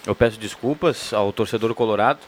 Eu 0.06 0.14
peço 0.14 0.38
desculpas 0.38 1.12
ao 1.12 1.32
torcedor 1.32 1.74
colorado. 1.74 2.18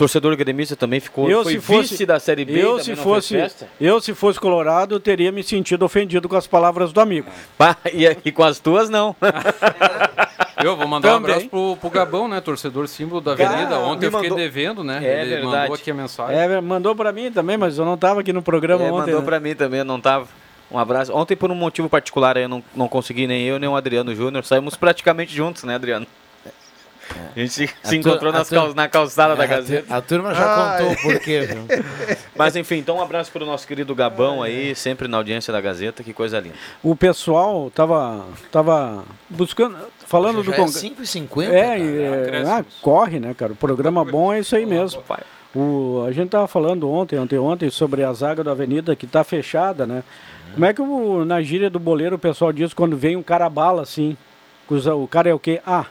Torcedor 0.00 0.34
gremista 0.34 0.74
também 0.74 0.98
ficou 0.98 1.28
Eu, 1.30 1.42
foi 1.42 1.52
se 1.52 1.60
fosse, 1.60 1.90
vice 1.90 2.06
da 2.06 2.18
Série 2.18 2.46
B. 2.46 2.58
eu 2.58 2.78
se 2.78 2.96
fosse, 2.96 3.34
festa. 3.34 3.68
eu 3.78 4.00
se 4.00 4.14
fosse 4.14 4.40
colorado, 4.40 4.94
eu 4.94 5.00
teria 5.00 5.30
me 5.30 5.42
sentido 5.42 5.84
ofendido 5.84 6.26
com 6.26 6.36
as 6.36 6.46
palavras 6.46 6.90
do 6.90 7.02
amigo. 7.02 7.28
Pá, 7.58 7.76
e, 7.92 8.06
e 8.24 8.32
com 8.32 8.42
as 8.42 8.58
tuas 8.58 8.88
não. 8.88 9.14
Eu 10.62 10.76
vou 10.76 10.86
mandar 10.86 11.08
um 11.08 11.12
Também. 11.20 11.30
abraço 11.32 11.48
pro, 11.48 11.76
pro 11.76 11.88
Gabão, 11.88 12.28
né? 12.28 12.38
Torcedor 12.40 12.86
símbolo 12.86 13.20
da 13.20 13.34
Cara, 13.34 13.50
Avenida. 13.50 13.78
Ontem 13.78 14.00
me 14.00 14.06
eu 14.06 14.10
fiquei 14.12 14.28
mandou- 14.30 14.36
devendo, 14.44 14.84
né? 14.84 15.00
É 15.02 15.20
Ele 15.22 15.30
verdade. 15.30 15.56
mandou 15.56 15.74
aqui 15.74 15.90
a 15.90 15.94
mensagem. 15.94 16.36
É, 16.38 16.60
mandou 16.60 16.94
pra 16.94 17.12
mim 17.12 17.32
também, 17.32 17.56
mas 17.56 17.78
eu 17.78 17.84
não 17.86 17.96
tava 17.96 18.20
aqui 18.20 18.30
no 18.30 18.42
programa 18.42 18.84
É, 18.84 18.88
ontem. 18.92 18.98
mandou 19.06 19.20
né? 19.20 19.24
pra 19.26 19.40
mim 19.40 19.54
também, 19.54 19.78
eu 19.78 19.84
não 19.86 19.98
tava. 19.98 20.28
Um 20.70 20.78
abraço. 20.78 21.14
Ontem, 21.14 21.34
por 21.34 21.50
um 21.50 21.54
motivo 21.54 21.88
particular, 21.88 22.36
eu 22.36 22.46
não, 22.48 22.62
não 22.74 22.88
consegui 22.88 23.26
nem 23.26 23.42
eu, 23.44 23.58
nem 23.58 23.68
o 23.70 23.74
Adriano 23.76 24.14
Júnior. 24.14 24.44
Saímos 24.44 24.76
praticamente 24.76 25.34
juntos, 25.34 25.64
né, 25.64 25.74
Adriano? 25.76 26.06
A 27.34 27.38
gente 27.38 27.52
se, 27.52 27.66
se 27.66 27.74
A 27.84 27.88
tu- 27.88 27.94
encontrou 27.94 28.32
nas 28.32 28.48
cal- 28.48 28.74
na 28.74 28.88
calçada 28.88 29.34
da 29.36 29.42
É, 29.42 29.46
a 29.46 29.48
tu- 29.48 29.54
Gazeta. 29.56 29.96
a 29.96 30.00
turma 30.00 30.34
já 30.34 30.76
contou 30.78 30.92
o 30.92 30.96
porquê, 31.02 31.40
viu? 31.42 31.64
Mas 32.36 32.56
enfim, 32.56 32.76
então 32.76 32.96
um 32.96 33.02
abraço 33.02 33.30
pro 33.32 33.44
nosso 33.44 33.66
querido 33.66 33.94
Gabão 33.94 34.42
aí, 34.42 34.74
sempre 34.74 35.06
na 35.08 35.16
audiência 35.16 35.52
da 35.52 35.60
Gazeta, 35.60 36.02
que 36.02 36.12
coisa 36.12 36.38
linda. 36.40 36.54
O 36.82 36.94
pessoal 36.96 37.70
tava, 37.70 38.24
tava 38.50 39.04
buscando, 39.28 39.76
falando 40.06 40.42
do 40.42 40.52
é 40.52 40.56
Congresso. 40.56 40.80
5h50, 40.86 41.50
É, 41.52 41.62
cara. 41.62 41.78
e, 41.78 42.02
é, 42.02 42.22
Acréscimos. 42.22 42.50
ah, 42.50 42.64
corre, 42.80 43.20
né, 43.20 43.34
cara? 43.34 43.52
O 43.52 43.56
programa 43.56 44.04
bom 44.04 44.32
é 44.32 44.40
isso 44.40 44.54
aí 44.56 44.64
mesmo. 44.66 45.02
O, 45.54 46.04
a 46.06 46.12
gente 46.12 46.30
tava 46.30 46.46
falando 46.46 46.88
ontem, 46.90 47.18
ontem, 47.18 47.36
ontem, 47.38 47.70
sobre 47.70 48.04
a 48.04 48.12
zaga 48.12 48.44
da 48.44 48.52
Avenida 48.52 48.94
que 48.94 49.06
tá 49.06 49.24
fechada, 49.24 49.84
né? 49.84 50.04
Como 50.54 50.64
é 50.64 50.72
que 50.72 50.80
o, 50.80 51.24
na 51.24 51.42
gíria 51.42 51.68
do 51.68 51.78
boleiro 51.80 52.16
o 52.16 52.18
pessoal 52.18 52.52
diz 52.52 52.72
quando 52.72 52.96
vem 52.96 53.16
um 53.16 53.22
cara 53.22 53.48
bala 53.50 53.82
assim? 53.82 54.16
O 54.68 55.08
cara 55.08 55.28
é 55.28 55.34
o 55.34 55.38
quê? 55.38 55.60
Ah, 55.66 55.86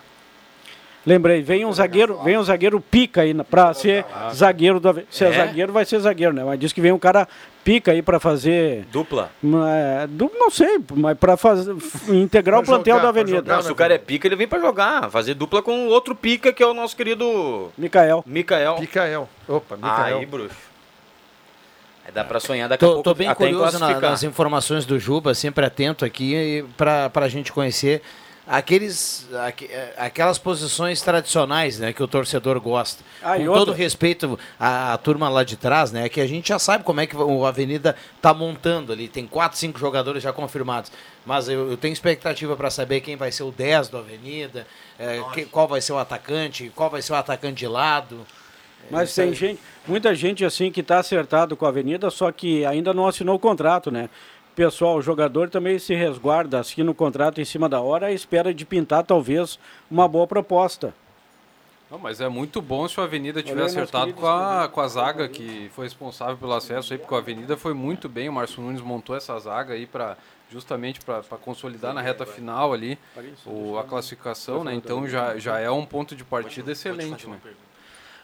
lembrei, 1.06 1.42
vem 1.42 1.66
um 1.66 1.72
zagueiro, 1.74 2.20
vem 2.24 2.38
um 2.38 2.44
zagueiro 2.44 2.80
pica 2.82 3.22
aí 3.22 3.34
pra 3.44 3.74
ser 3.74 4.06
zagueiro 4.34 4.80
da 4.80 4.94
Se 5.10 5.26
é 5.26 5.30
É? 5.30 5.34
zagueiro, 5.34 5.74
vai 5.74 5.86
ser 5.86 6.00
zagueiro, 6.00 6.34
né? 6.34 6.44
Mas 6.44 6.60
diz 6.60 6.72
que 6.74 6.82
vem 6.82 6.92
um 6.92 7.00
cara 7.00 7.28
pica 7.64 7.92
aí 7.92 8.02
pra 8.02 8.20
fazer. 8.20 8.86
Dupla. 8.92 9.30
É, 9.44 10.08
du- 10.08 10.32
não 10.38 10.50
sei, 10.50 10.80
mas 10.96 11.18
pra 11.18 11.36
fazer, 11.38 11.76
integrar 12.10 12.60
o 12.60 12.64
plantel 12.64 13.00
da 13.00 13.10
Avenida. 13.10 13.42
Não, 13.56 13.62
se 13.62 13.72
o 13.72 13.76
cara 13.76 13.94
é 13.94 13.98
pica, 13.98 14.28
ele 14.28 14.36
vem 14.36 14.48
pra 14.48 14.60
jogar, 14.60 15.10
fazer 15.10 15.34
dupla 15.34 15.62
com 15.62 15.88
outro 15.88 16.16
pica, 16.16 16.52
que 16.54 16.62
é 16.64 16.66
o 16.68 16.74
nosso 16.74 16.96
querido 16.96 17.72
Mikael. 17.78 18.24
Mikael. 18.26 18.78
Mikael. 18.80 19.30
Opa, 19.48 19.76
Mikael. 19.76 20.18
Aí, 20.20 20.26
bruxo. 20.26 20.56
Aí 22.06 22.12
dá 22.12 22.24
pra 22.24 22.40
sonhar 22.40 22.68
daqui 22.68 22.84
a 22.84 22.88
Tô, 22.88 22.94
pouco. 22.96 23.10
tô 23.10 23.14
bem 23.16 23.34
curioso 23.36 23.78
na- 23.78 24.00
nas 24.00 24.24
informações 24.24 24.86
do 24.86 24.98
Juba, 25.00 25.34
sempre 25.36 25.66
atento 25.66 26.04
aqui 26.04 26.66
para 26.76 27.12
a 27.14 27.28
gente 27.30 27.52
conhecer 27.54 28.02
aqueles, 28.52 29.28
aque- 29.46 29.66
eh, 29.72 29.94
aquelas 29.96 30.40
posições 30.40 31.02
tradicionais 31.02 31.78
né, 31.78 31.94
que 31.94 32.02
o 32.02 32.08
torcedor 32.08 32.60
gosta. 32.60 33.04
Ah, 33.22 33.38
Com 33.38 33.46
todo 33.54 33.72
respeito 33.72 34.40
à, 34.60 34.94
à 34.94 34.98
turma 34.98 35.30
lá 35.30 35.44
de 35.44 35.56
trás, 35.56 35.92
né, 35.92 36.10
que 36.10 36.20
a 36.20 36.26
gente 36.28 36.50
já 36.50 36.58
sabe 36.58 36.84
como 36.84 37.00
é 37.00 37.06
que 37.06 37.16
o 37.16 37.46
Avenida 37.46 37.96
está 38.16 38.34
montando 38.34 38.92
ali. 38.92 39.08
Tem 39.08 39.28
quatro, 39.28 39.58
cinco 39.58 39.78
jogadores 39.80 40.24
já 40.24 40.34
confirmados. 40.34 40.92
Mas 41.26 41.48
eu, 41.48 41.70
eu 41.70 41.78
tenho 41.78 41.94
expectativa 41.94 42.56
para 42.58 42.72
saber 42.72 43.02
quem 43.02 43.16
vai 43.16 43.32
ser 43.32 43.44
o 43.44 43.52
10 43.52 43.88
do 43.88 43.98
Avenida, 44.00 44.66
eh, 44.98 45.22
que- 45.34 45.46
qual 45.46 45.68
vai 45.68 45.80
ser 45.80 45.94
o 45.94 46.00
atacante, 46.00 46.72
qual 46.76 46.90
vai 46.90 47.02
ser 47.04 47.14
o 47.14 47.16
atacante 47.16 47.58
de 47.60 47.68
lado. 47.68 48.26
Mas 48.90 49.10
Isso 49.10 49.16
tem 49.22 49.30
aí. 49.30 49.36
gente, 49.36 49.60
muita 49.86 50.16
gente 50.16 50.44
assim 50.44 50.72
que 50.72 50.80
está 50.80 50.98
acertado 51.00 51.56
com 51.56 51.66
a 51.66 51.70
Avenida, 51.70 52.10
só 52.10 52.32
que 52.32 52.66
ainda 52.66 52.94
não 52.94 53.06
assinou 53.08 53.36
o 53.36 53.40
contrato, 53.40 53.92
né? 53.92 54.10
Pessoal, 54.56 54.98
o 54.98 55.02
jogador 55.02 55.50
também 55.50 55.80
se 55.80 55.94
resguarda, 55.94 56.60
assina 56.60 56.92
o 56.92 56.96
contrato 56.96 57.40
em 57.40 57.46
cima 57.46 57.70
da 57.70 57.80
hora, 57.80 58.08
à 58.08 58.12
espera 58.12 58.54
de 58.54 58.66
pintar 58.66 59.04
talvez 59.04 59.58
uma 59.90 60.08
boa 60.08 60.28
proposta. 60.28 60.94
Não, 61.90 61.98
mas 61.98 62.22
é 62.22 62.30
muito 62.30 62.62
bom 62.62 62.88
se 62.88 63.00
o 63.00 63.04
Avenida 63.04 63.42
tiver 63.42 63.64
acertado 63.64 64.14
com 64.14 64.28
a, 64.28 64.68
com 64.68 64.80
a 64.80 64.88
zaga 64.88 65.28
que 65.28 65.72
foi 65.74 65.86
responsável 65.86 66.38
pelo 66.38 66.54
acesso 66.54 66.94
aí, 66.94 67.00
porque 67.00 67.14
o 67.14 67.18
Avenida 67.18 67.58
foi 67.58 67.74
muito 67.74 68.08
bem. 68.08 68.30
O 68.30 68.34
Márcio 68.34 68.62
Nunes 68.62 68.82
montou 68.82 69.16
essa 69.16 69.38
zaga 69.40 69.74
aí 69.74 69.88
para 69.88 70.16
justamente 70.52 71.00
para 71.02 71.22
consolidar 71.42 71.94
na 71.94 72.02
reta 72.02 72.26
final 72.26 72.74
ali 72.74 72.98
o, 73.46 73.78
a 73.78 73.84
classificação, 73.84 74.64
né? 74.64 74.74
Então 74.74 75.08
já, 75.08 75.38
já 75.38 75.60
é 75.60 75.70
um 75.70 75.86
ponto 75.86 76.16
de 76.16 76.24
partida 76.24 76.72
excelente, 76.72 77.28
né? 77.28 77.40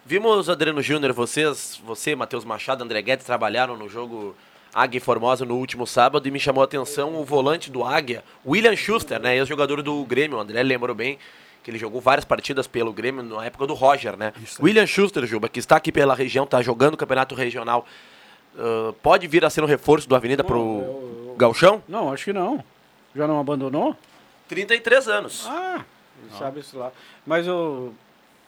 Vimos, 0.05 0.49
Adriano 0.49 0.83
Júnior, 0.83 1.13
vocês, 1.13 1.81
você, 1.83 2.15
Matheus 2.15 2.45
Machado, 2.45 2.83
André 2.83 3.01
Guedes 3.01 3.25
trabalharam 3.25 3.75
no 3.75 3.89
jogo 3.89 4.35
Águia 4.75 4.99
Formosa 4.99 5.45
no 5.45 5.55
último 5.55 5.87
sábado 5.87 6.27
e 6.27 6.31
me 6.31 6.37
chamou 6.37 6.61
a 6.61 6.65
atenção 6.65 7.15
o 7.15 7.23
volante 7.23 7.71
do 7.71 7.81
Águia, 7.81 8.21
William 8.45 8.75
Schuster, 8.75 9.21
né? 9.21 9.37
Ex-jogador 9.37 9.81
do 9.81 10.03
Grêmio, 10.03 10.37
o 10.37 10.41
André 10.41 10.61
lembrou 10.61 10.93
bem 10.93 11.17
que 11.63 11.71
ele 11.71 11.79
jogou 11.79 12.01
várias 12.01 12.25
partidas 12.25 12.67
pelo 12.67 12.91
Grêmio 12.91 13.23
na 13.23 13.45
época 13.45 13.65
do 13.65 13.73
Roger, 13.73 14.17
né? 14.17 14.33
William 14.61 14.85
Schuster, 14.85 15.25
Juba, 15.25 15.47
que 15.47 15.59
está 15.59 15.77
aqui 15.77 15.93
pela 15.93 16.13
região, 16.13 16.43
está 16.43 16.61
jogando 16.61 16.95
o 16.95 16.97
campeonato 16.97 17.33
regional. 17.33 17.87
ah, 18.59 18.93
pode 19.01 19.27
vir 19.27 19.45
a 19.45 19.49
ser 19.49 19.63
um 19.63 19.67
reforço 19.67 20.09
do 20.09 20.15
Avenida 20.15 20.43
pro 20.43 21.33
Galchão? 21.37 21.81
Não, 21.87 22.11
acho 22.11 22.25
que 22.25 22.33
não. 22.33 22.61
Já 23.15 23.25
não 23.25 23.39
abandonou? 23.39 23.95
33 24.49 25.07
anos. 25.07 25.47
Ah, 25.47 25.85
sabe 26.37 26.59
isso 26.59 26.77
lá. 26.77 26.91
Mas 27.25 27.47
eu, 27.47 27.95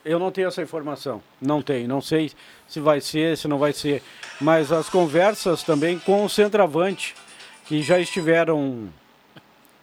eu 0.08 0.18
não 0.18 0.32
tenho 0.32 0.48
essa 0.48 0.62
informação. 0.62 1.22
Não 1.42 1.62
tenho. 1.62 1.88
Não 1.88 2.02
sei 2.02 2.32
se 2.68 2.80
vai 2.80 3.02
ser, 3.02 3.38
se 3.38 3.48
não 3.48 3.58
vai 3.58 3.74
ser. 3.74 4.02
Mas 4.40 4.72
as 4.72 4.90
conversas 4.90 5.64
também 5.64 6.00
com 6.00 6.24
o 6.24 6.30
centroavante, 6.30 7.16
que 7.66 7.82
já 7.82 8.00
estiveram 8.00 8.90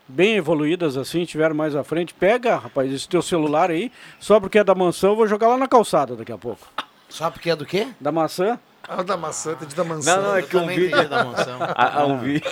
bem 0.09 0.37
evoluídas 0.37 0.97
assim, 0.97 1.23
estiveram 1.23 1.55
mais 1.55 1.77
à 1.77 1.85
frente. 1.85 2.15
Pega, 2.15 2.57
rapaz, 2.57 2.93
esse 2.93 3.09
teu 3.09 3.23
celular 3.23 3.71
aí, 3.71 3.93
só 4.19 4.41
porque 4.41 4.59
é 4.59 4.65
da 4.65 4.75
mansão, 4.75 5.11
eu 5.11 5.17
vou 5.17 5.27
jogar 5.27 5.49
lá 5.49 5.59
na 5.59 5.69
calçada 5.69 6.17
daqui 6.17 6.33
a 6.33 6.39
pouco. 6.39 6.67
Só 7.09 7.31
porque 7.31 7.51
é 7.51 7.57
do 7.57 7.67
quê? 7.67 7.89
Da 8.01 8.11
maçã. 8.11 8.59
Ah, 8.87 9.03
da 9.03 9.17
maçã, 9.17 9.55
tem 9.55 9.69
de 9.69 9.75
da 9.75 9.85
mansão. 9.85 10.17
Não, 10.17 10.23
não, 10.31 10.37
é 10.37 10.43
que 10.43 10.57
um 10.57 10.61
também 10.61 10.79
vídeo. 10.79 11.09
da 11.09 11.25
mansão. 11.25 11.59
Ah, 11.61 12.01
ah, 12.01 12.07
um 12.07 12.19
vídeo. 12.19 12.51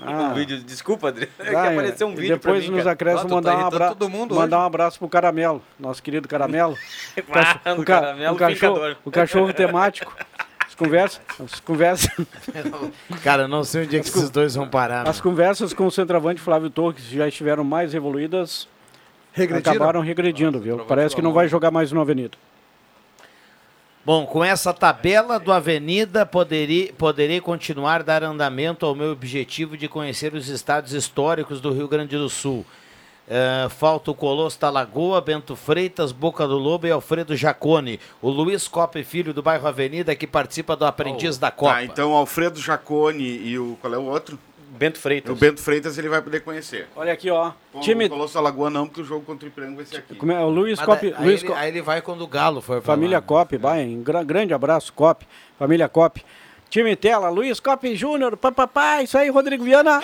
Ah. 0.00 0.28
Um 0.30 0.34
vídeo. 0.34 0.58
Desculpa, 0.62 1.08
Adri. 1.08 1.28
É 1.38 1.44
que 1.44 1.50
Vai, 1.52 1.72
apareceu 1.72 2.06
um 2.08 2.14
vídeo 2.14 2.36
Depois 2.36 2.68
mim, 2.68 2.76
nos 2.76 2.86
acréscimos 2.86 3.24
Ah, 3.24 3.28
tá 3.28 3.34
mandar, 3.36 3.50
um 3.50 3.60
irritando 3.60 3.76
abra... 3.84 3.88
todo 3.96 4.08
mundo 4.10 4.34
mandar 4.34 4.56
hoje. 4.58 4.62
um 4.64 4.66
abraço 4.66 4.98
pro 4.98 5.08
Caramelo, 5.08 5.62
nosso 5.78 6.02
querido 6.02 6.26
Caramelo. 6.28 6.76
O 7.16 7.22
Ah, 7.32 7.60
ca- 7.60 7.84
Caramelo 7.84 8.34
o 8.34 8.38
cachorro, 8.38 8.96
o 9.04 9.10
cachorro 9.10 9.52
temático. 9.52 10.12
As 10.72 10.74
conversas, 10.74 11.20
as 11.38 11.60
conversas, 11.60 12.10
Cara, 13.22 13.42
eu 13.42 13.48
não 13.48 13.62
sei 13.62 13.84
onde 13.84 13.98
é 13.98 14.00
que 14.00 14.08
esses 14.08 14.30
dois 14.30 14.54
vão 14.54 14.66
parar. 14.66 15.06
as 15.06 15.20
conversas 15.20 15.74
com 15.74 15.86
o 15.86 15.90
centroavante 15.90 16.40
Flávio 16.40 16.70
Torres 16.70 17.04
já 17.04 17.28
estiveram 17.28 17.62
mais 17.62 17.92
evoluídas. 17.94 18.66
Regrediram? 19.34 19.70
Acabaram 19.74 20.00
regredindo, 20.00 20.58
viu? 20.58 20.78
Parece 20.78 21.14
que 21.14 21.20
não 21.20 21.32
vai 21.34 21.46
jogar 21.46 21.70
mais 21.70 21.92
no 21.92 22.00
Avenida. 22.00 22.36
Bom, 24.04 24.26
com 24.26 24.42
essa 24.42 24.74
tabela 24.74 25.38
do 25.38 25.52
Avenida, 25.52 26.26
poderei, 26.26 26.92
poderei 26.98 27.40
continuar 27.40 28.02
dar 28.02 28.24
andamento 28.24 28.84
ao 28.84 28.96
meu 28.96 29.12
objetivo 29.12 29.76
de 29.76 29.86
conhecer 29.86 30.34
os 30.34 30.48
estados 30.48 30.92
históricos 30.92 31.60
do 31.60 31.72
Rio 31.72 31.86
Grande 31.86 32.16
do 32.16 32.28
Sul. 32.28 32.66
Eh, 33.28 33.68
falta 33.70 34.10
o 34.10 34.14
Colosso 34.14 34.60
da 34.60 34.68
Lagoa, 34.68 35.20
Bento 35.20 35.54
Freitas, 35.54 36.10
Boca 36.10 36.48
do 36.48 36.58
Lobo 36.58 36.88
e 36.88 36.90
Alfredo 36.90 37.36
Jacone. 37.36 38.00
O 38.20 38.28
Luiz 38.28 38.66
Copa 38.66 39.02
Filho 39.04 39.32
do 39.32 39.40
bairro 39.40 39.68
Avenida 39.68 40.16
que 40.16 40.26
participa 40.26 40.74
do 40.74 40.84
Aprendiz 40.84 41.38
da 41.38 41.52
Copa. 41.52 41.74
Tá, 41.74 41.84
então 41.84 42.12
Alfredo 42.12 42.60
Jacone 42.60 43.22
e 43.22 43.56
o. 43.56 43.78
Qual 43.80 43.94
é 43.94 43.98
o 43.98 44.06
outro? 44.06 44.36
Bento 44.74 44.98
Freitas. 44.98 45.30
O 45.30 45.38
Bento 45.38 45.60
Freitas 45.60 45.98
ele 45.98 46.08
vai 46.08 46.22
poder 46.22 46.40
conhecer. 46.40 46.88
Olha 46.96 47.12
aqui, 47.12 47.30
ó. 47.30 47.52
O 47.74 47.80
Time- 47.80 48.08
Colosso 48.08 48.40
Lagoa 48.40 48.70
não, 48.70 48.86
porque 48.86 49.02
o 49.02 49.04
jogo 49.04 49.24
contra 49.24 49.44
o 49.46 49.48
Ipiranga 49.48 49.76
vai 49.76 49.84
ser 49.84 49.98
aqui. 49.98 50.14
Como 50.14 50.32
é? 50.32 50.38
O 50.40 50.48
Luiz 50.48 50.78
Mas 50.78 50.86
Cop. 50.86 51.14
aí, 51.18 51.28
ele, 51.30 51.52
aí 51.54 51.68
ele 51.68 51.82
vai 51.82 52.00
quando 52.00 52.22
o 52.22 52.26
Galo 52.26 52.60
for 52.60 52.80
pra 52.80 52.94
Família 52.94 53.18
lá. 53.18 53.22
Cop, 53.22 53.56
vai. 53.58 53.84
Um 53.84 54.02
gra- 54.02 54.22
grande 54.24 54.54
abraço, 54.54 54.92
Cop. 54.92 55.26
Família 55.58 55.88
Cop. 55.88 56.24
Time 56.70 56.96
Tela, 56.96 57.28
Luiz 57.28 57.60
Cop 57.60 57.94
Júnior, 57.94 58.34
papapá, 58.34 59.02
isso 59.02 59.18
aí, 59.18 59.28
Rodrigo 59.28 59.62
Viana. 59.62 60.00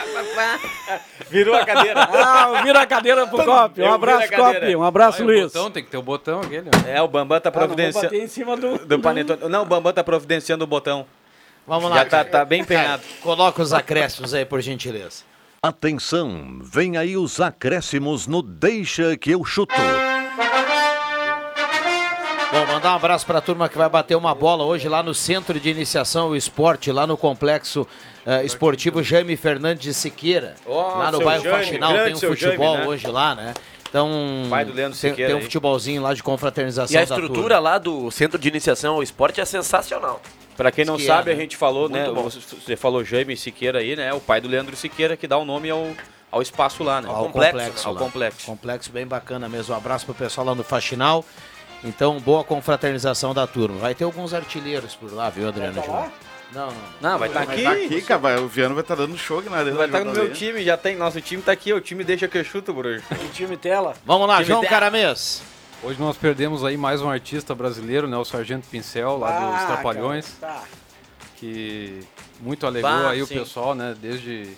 Virou 1.30 1.54
a 1.54 1.64
cadeira. 1.64 2.08
Ah, 2.12 2.62
vira 2.62 2.80
a 2.82 2.86
cadeira 2.86 3.26
pro 3.26 3.42
Cop. 3.44 3.80
Um 3.80 3.92
abraço. 3.92 4.28
Cop. 4.32 4.76
Um 4.76 4.82
abraço, 4.82 5.22
Ah, 5.22 5.24
o 5.24 5.26
Luiz. 5.28 5.44
botão, 5.44 5.70
tem 5.70 5.82
que 5.82 5.90
ter 5.90 5.96
o 5.96 6.02
botão 6.02 6.40
aquele. 6.40 6.68
É, 6.86 7.00
o 7.00 7.08
Bambam 7.08 7.40
tá 7.40 7.48
Ah, 7.48 7.52
providenciando. 7.52 8.08
bater 8.08 8.22
em 8.22 8.28
cima 8.28 8.54
do... 8.56 8.78
do 8.84 8.98
panetone. 9.00 9.48
Não, 9.48 9.62
o 9.62 9.64
Bambam 9.64 9.92
tá 9.94 10.04
providenciando 10.04 10.64
o 10.64 10.66
botão. 10.66 11.06
Vamos 11.68 11.90
lá. 11.90 11.98
Já 11.98 12.04
tá, 12.06 12.24
tá 12.24 12.44
bem 12.44 12.62
empenhado. 12.62 13.02
Coloca 13.22 13.62
os 13.62 13.72
acréscimos 13.74 14.32
aí, 14.32 14.44
por 14.46 14.60
gentileza. 14.62 15.22
Atenção, 15.62 16.60
vem 16.62 16.96
aí 16.96 17.16
os 17.16 17.40
acréscimos 17.40 18.26
no 18.26 18.40
Deixa 18.42 19.16
que 19.18 19.32
eu 19.32 19.44
chuto. 19.44 19.74
Bom, 22.50 22.66
mandar 22.72 22.92
um 22.92 22.96
abraço 22.96 23.26
para 23.26 23.38
a 23.38 23.42
turma 23.42 23.68
que 23.68 23.76
vai 23.76 23.88
bater 23.88 24.16
uma 24.16 24.34
bola 24.34 24.64
hoje 24.64 24.88
lá 24.88 25.02
no 25.02 25.12
Centro 25.12 25.60
de 25.60 25.68
Iniciação 25.68 26.28
ao 26.28 26.36
Esporte, 26.36 26.90
lá 26.90 27.06
no 27.06 27.16
Complexo 27.16 27.86
eh, 28.24 28.42
Esportivo 28.44 29.02
Jaime 29.02 29.36
Fernandes 29.36 29.82
de 29.82 29.92
Siqueira. 29.92 30.54
Ó, 30.66 30.96
lá 30.96 31.12
no 31.12 31.20
bairro 31.22 31.44
Jaime, 31.44 31.58
Faxinal 31.66 31.92
tem 31.92 32.14
um 32.14 32.18
futebol 32.18 32.66
Jaime, 32.72 32.80
né? 32.82 32.86
hoje 32.86 33.06
lá, 33.08 33.34
né? 33.34 33.52
Então, 33.90 34.46
Pai 34.48 34.64
do 34.64 34.72
Leandro 34.72 34.98
tem, 34.98 35.10
Siqueira 35.10 35.28
tem 35.28 35.34
um 35.34 35.38
aí. 35.38 35.44
futebolzinho 35.44 36.00
lá 36.00 36.14
de 36.14 36.22
confraternização 36.22 36.94
E 36.94 36.96
a 36.96 37.04
da 37.04 37.14
estrutura 37.14 37.56
turma. 37.56 37.58
lá 37.58 37.78
do 37.78 38.10
Centro 38.10 38.38
de 38.38 38.48
Iniciação 38.48 38.94
ao 38.94 39.02
Esporte 39.02 39.40
é 39.40 39.44
sensacional. 39.44 40.22
Pra 40.58 40.70
quem 40.72 40.84
não 40.84 40.96
Que 40.96 41.04
é, 41.04 41.06
sabe, 41.06 41.30
né? 41.30 41.36
a 41.36 41.40
gente 41.40 41.56
falou, 41.56 41.88
Muito 41.88 41.94
né? 42.02 42.10
bom. 42.12 42.28
Você, 42.28 42.76
falou 42.76 43.02
Jaime 43.04 43.34
Siqueira 43.36 43.78
aí, 43.78 43.94
né? 43.96 44.12
O 44.12 44.20
pai 44.20 44.40
do 44.40 44.48
Leandro 44.48 44.76
Siqueira 44.76 45.16
que 45.16 45.26
dá 45.26 45.38
o 45.38 45.44
nome 45.44 45.70
ao, 45.70 45.86
ao 46.30 46.42
espaço 46.42 46.82
lá, 46.82 47.00
né? 47.00 47.08
Ao 47.08 47.26
complexo. 47.26 47.52
complexo 47.58 47.88
ao 47.88 47.94
lá. 47.94 48.00
complexo. 48.00 48.46
Complexo 48.46 48.92
bem 48.92 49.06
bacana 49.06 49.48
mesmo. 49.48 49.72
Um 49.72 49.78
abraço 49.78 50.04
pro 50.04 50.14
pessoal 50.14 50.48
lá 50.48 50.54
no 50.56 50.64
Faxinal. 50.64 51.24
Então, 51.84 52.18
boa 52.18 52.42
confraternização 52.42 53.32
da 53.32 53.46
turma. 53.46 53.78
Vai 53.78 53.94
ter 53.94 54.02
alguns 54.04 54.34
artilheiros 54.34 54.96
por 54.96 55.12
lá, 55.14 55.30
viu, 55.30 55.46
Adriano 55.48 55.74
Júnior? 55.80 56.10
Não, 56.52 56.66
não. 56.66 56.74
Não, 57.12 57.18
vai 57.20 57.28
estar 57.28 57.44
Vai 57.44 57.54
aqui. 57.54 57.62
tá 57.62 57.72
aqui, 57.72 58.02
cara. 58.02 58.20
vai- 58.20 58.38
O 58.38 58.48
Viano 58.48 58.74
vai 58.74 58.82
estar 58.82 58.94
dando 58.96 59.16
show 59.16 59.38
aqui 59.38 59.48
na 59.48 59.58
arena. 59.58 59.76
Vai 59.76 59.86
estar 59.86 60.04
no 60.04 60.12
meu 60.12 60.32
time, 60.32 60.64
já 60.64 60.76
tem. 60.76 60.96
Nosso 60.96 61.20
time 61.20 61.40
tá 61.40 61.52
aqui, 61.52 61.72
o 61.72 61.80
time 61.80 62.02
deixa 62.02 62.26
que 62.26 62.36
eu 62.36 62.42
chuto, 62.44 62.72
Bruno. 62.72 63.00
O 63.12 63.28
time 63.32 63.56
Tela. 63.56 63.94
Vamos 64.04 64.26
lá, 64.26 64.36
Time 64.36 64.46
João 64.48 64.60
dela. 64.62 64.70
Caramês. 64.70 65.40
Hoje 65.82 66.00
nós 66.00 66.16
perdemos 66.16 66.64
aí 66.64 66.76
mais 66.76 67.00
um 67.00 67.08
artista 67.08 67.54
brasileiro, 67.54 68.08
né? 68.08 68.16
O 68.16 68.24
Sargento 68.24 68.66
Pincel, 68.68 69.16
lá 69.16 69.30
dos 69.30 69.62
Ah, 69.62 69.66
Trapalhões. 69.66 70.34
cara, 70.40 70.54
tá. 70.54 70.64
Que 71.36 72.00
muito 72.40 72.66
alegrou 72.66 72.92
Bah, 72.92 73.10
aí 73.10 73.22
o 73.22 73.26
sim. 73.26 73.34
pessoal, 73.38 73.74
né? 73.74 73.96
Desde, 74.00 74.48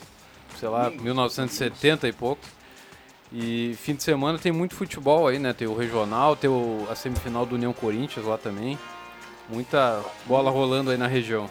sei 0.58 0.68
lá, 0.68 0.88
1970 0.90 2.08
e 2.08 2.12
pouco. 2.12 2.40
E 3.32 3.76
fim 3.82 3.94
de 3.94 4.02
semana 4.02 4.38
tem 4.38 4.50
muito 4.50 4.74
futebol 4.74 5.28
aí, 5.28 5.38
né? 5.38 5.52
Tem 5.52 5.68
o 5.68 5.76
regional, 5.76 6.34
tem 6.34 6.48
o, 6.48 6.86
a 6.90 6.94
semifinal 6.94 7.44
do 7.44 7.54
União 7.54 7.72
Corinthians 7.72 8.24
lá 8.24 8.38
também. 8.38 8.78
Muita 9.48 10.02
bola 10.26 10.50
rolando 10.50 10.90
aí 10.90 10.96
na 10.96 11.06
região. 11.06 11.50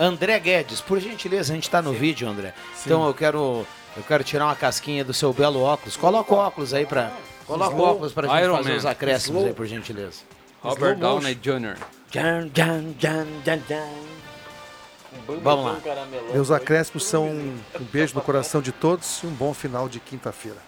André 0.00 0.40
Guedes, 0.40 0.80
por 0.80 0.98
gentileza, 0.98 1.52
a 1.52 1.54
gente 1.54 1.64
está 1.64 1.82
no 1.82 1.92
vídeo, 1.92 2.26
André. 2.26 2.54
Então 2.82 3.06
eu 3.06 3.12
quero, 3.12 3.66
eu 3.94 4.02
quero 4.02 4.24
tirar 4.24 4.46
uma 4.46 4.56
casquinha 4.56 5.04
do 5.04 5.12
seu 5.12 5.30
belo 5.30 5.60
óculos. 5.60 5.94
Coloca 5.94 6.34
o 6.34 6.38
óculos 6.38 6.72
aí 6.72 6.86
para, 6.86 7.12
coloca 7.46 7.76
o 7.76 7.80
óculos 7.82 8.10
para 8.10 8.26
gente 8.26 8.42
Iron 8.42 8.56
fazer 8.56 8.70
Man. 8.70 8.76
os 8.78 8.86
acréscimos 8.86 9.36
Slow. 9.36 9.48
aí, 9.48 9.54
por 9.54 9.66
gentileza. 9.66 10.22
Robert 10.62 10.96
Downey 10.96 11.34
Jr. 11.34 11.76
Vamos 15.42 15.66
lá. 15.66 15.80
Meus 16.32 16.50
acréscimos 16.50 17.04
são 17.04 17.26
um 17.28 17.58
beijo 17.92 18.14
no 18.14 18.22
coração 18.22 18.62
de 18.62 18.72
todos 18.72 19.22
e 19.22 19.26
um 19.26 19.30
bom 19.30 19.52
final 19.52 19.86
de 19.86 20.00
quinta-feira. 20.00 20.58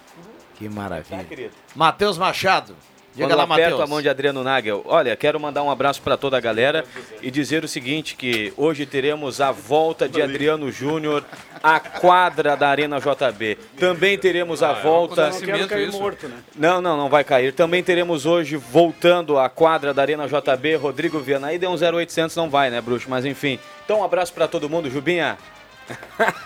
Que 0.56 0.68
maravilha. 0.68 1.48
Tá. 1.48 1.56
Matheus 1.74 2.18
Machado. 2.18 2.76
Diga 3.14 3.28
Quando 3.28 3.36
lá, 3.36 3.44
eu 3.44 3.52
aperto 3.52 3.82
a 3.82 3.86
mão 3.86 4.00
de 4.00 4.08
Adriano 4.08 4.42
Nagel. 4.42 4.82
Olha, 4.86 5.14
quero 5.14 5.38
mandar 5.38 5.62
um 5.62 5.70
abraço 5.70 6.00
para 6.00 6.16
toda 6.16 6.38
a 6.38 6.40
galera 6.40 6.84
e 7.20 7.30
dizer 7.30 7.62
o 7.62 7.68
seguinte, 7.68 8.16
que 8.16 8.54
hoje 8.56 8.86
teremos 8.86 9.38
a 9.38 9.52
volta 9.52 10.08
de 10.08 10.22
Adriano 10.22 10.72
Júnior 10.72 11.22
à 11.62 11.78
quadra 11.78 12.56
da 12.56 12.68
Arena 12.68 12.98
JB. 12.98 13.58
Também 13.78 14.16
teremos 14.16 14.62
a 14.62 14.72
volta... 14.72 15.28
Não 15.28 15.40
quero 15.40 15.68
cair 15.68 15.92
morto, 15.92 16.26
né? 16.26 16.36
Não, 16.56 16.80
não, 16.80 16.96
não 16.96 17.10
vai 17.10 17.22
cair. 17.22 17.52
Também 17.52 17.82
teremos 17.82 18.24
hoje, 18.24 18.56
voltando 18.56 19.38
à 19.38 19.50
quadra 19.50 19.92
da 19.92 20.00
Arena 20.00 20.26
JB, 20.26 20.76
Rodrigo 20.76 21.20
Viana. 21.20 21.48
Aí 21.48 21.58
deu 21.58 21.70
um 21.70 21.74
0800, 21.74 22.34
não 22.34 22.48
vai, 22.48 22.70
né, 22.70 22.80
bruxo? 22.80 23.10
Mas 23.10 23.26
enfim. 23.26 23.58
Então 23.84 24.00
um 24.00 24.04
abraço 24.04 24.32
para 24.32 24.48
todo 24.48 24.70
mundo. 24.70 24.88
Jubinha. 24.88 25.36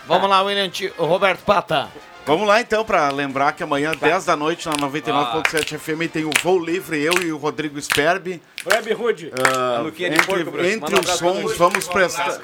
Vamos 0.05 0.29
lá, 0.29 0.41
William 0.41 0.69
Roberto 0.97 1.43
Pata. 1.45 1.87
Vamos 2.27 2.45
lá 2.45 2.59
então, 2.59 2.83
para 2.83 3.09
lembrar 3.09 3.53
que 3.53 3.63
amanhã, 3.63 3.93
10 3.95 4.25
da 4.25 4.35
noite, 4.35 4.67
na 4.67 4.75
99.7 4.75 5.77
FM, 5.79 6.11
tem 6.11 6.25
o 6.25 6.31
Voo 6.43 6.59
Livre, 6.59 7.01
eu 7.01 7.13
e 7.23 7.31
o 7.31 7.37
Rodrigo 7.37 7.81
Sperbi. 7.81 8.41
Web 8.69 8.93
Rude. 8.93 9.31
Ah, 9.33 9.89
de 9.89 10.03
entre 10.03 10.23
porco, 10.25 10.59
entre 10.59 10.99
os 10.99 11.09
sons, 11.11 11.55
vamos 11.55 11.87
prestar, 11.87 12.37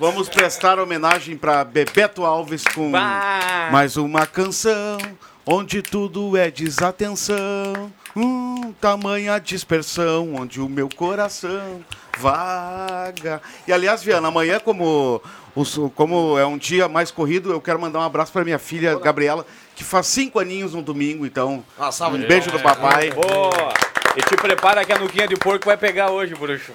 vamos 0.00 0.28
prestar 0.28 0.80
homenagem 0.80 1.36
para 1.36 1.62
Bebeto 1.62 2.24
Alves 2.24 2.64
com 2.64 2.90
Bah! 2.90 3.68
mais 3.70 3.96
uma 3.96 4.26
canção 4.26 4.98
onde 5.46 5.82
tudo 5.82 6.36
é 6.36 6.50
desatenção. 6.50 7.92
Hum, 8.16 8.74
tamanha 8.80 9.38
dispersão, 9.38 10.34
onde 10.34 10.60
o 10.60 10.68
meu 10.68 10.88
coração 10.88 11.84
vaga. 12.18 13.40
E 13.66 13.72
aliás, 13.72 14.02
Viana, 14.02 14.28
amanhã, 14.28 14.58
como, 14.58 15.22
o 15.54 15.90
como 15.90 16.38
é 16.38 16.44
um 16.44 16.58
dia 16.58 16.88
mais 16.88 17.10
corrido, 17.10 17.52
eu 17.52 17.60
quero 17.60 17.80
mandar 17.80 18.00
um 18.00 18.02
abraço 18.02 18.32
para 18.32 18.44
minha 18.44 18.58
filha 18.58 18.98
Gabriela, 18.98 19.46
que 19.74 19.84
faz 19.84 20.06
cinco 20.06 20.38
aninhos 20.38 20.74
no 20.74 20.82
domingo, 20.82 21.24
então. 21.24 21.64
Uma 21.76 21.92
salva 21.92 22.16
um 22.16 22.20
de 22.20 22.26
beijo 22.26 22.50
do 22.50 22.60
papai. 22.60 23.10
Boa! 23.10 23.72
E 24.16 24.22
te 24.22 24.36
prepara 24.36 24.84
que 24.84 24.92
a 24.92 24.98
nuquinha 24.98 25.28
de 25.28 25.36
porco 25.36 25.66
vai 25.66 25.76
pegar 25.76 26.10
hoje, 26.10 26.34
bruxo. 26.34 26.72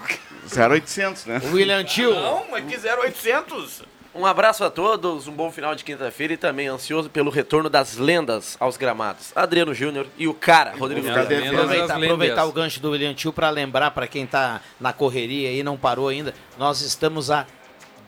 0800, 0.55 1.25
né? 1.25 1.41
William 1.51 1.83
Tio. 1.83 2.13
Não, 2.13 2.45
mas 2.49 2.63
que 2.65 2.77
0800. 2.77 3.83
Um 4.15 4.27
abraço 4.27 4.63
a 4.63 4.69
todos, 4.69 5.27
um 5.27 5.31
bom 5.31 5.51
final 5.51 5.73
de 5.73 5.83
quinta-feira 5.83 6.33
e 6.33 6.37
também 6.37 6.67
ansioso 6.67 7.09
pelo 7.09 7.31
retorno 7.31 7.67
das 7.67 7.97
lendas 7.97 8.55
aos 8.59 8.77
gramados. 8.77 9.31
Adriano 9.35 9.73
Júnior 9.73 10.05
e 10.19 10.27
o 10.27 10.35
cara, 10.35 10.75
Rodrigo 10.77 11.07
Lendas 11.07 11.25
Aproveitar, 11.25 11.97
aproveitar 11.97 12.45
o 12.45 12.51
gancho 12.51 12.79
do 12.79 12.91
William 12.91 13.13
Tio 13.15 13.33
para 13.33 13.49
lembrar 13.49 13.89
para 13.89 14.05
quem 14.05 14.25
está 14.25 14.61
na 14.79 14.93
correria 14.93 15.51
e 15.51 15.63
não 15.63 15.75
parou 15.77 16.09
ainda, 16.09 16.31
nós 16.59 16.81
estamos 16.81 17.31
a 17.31 17.47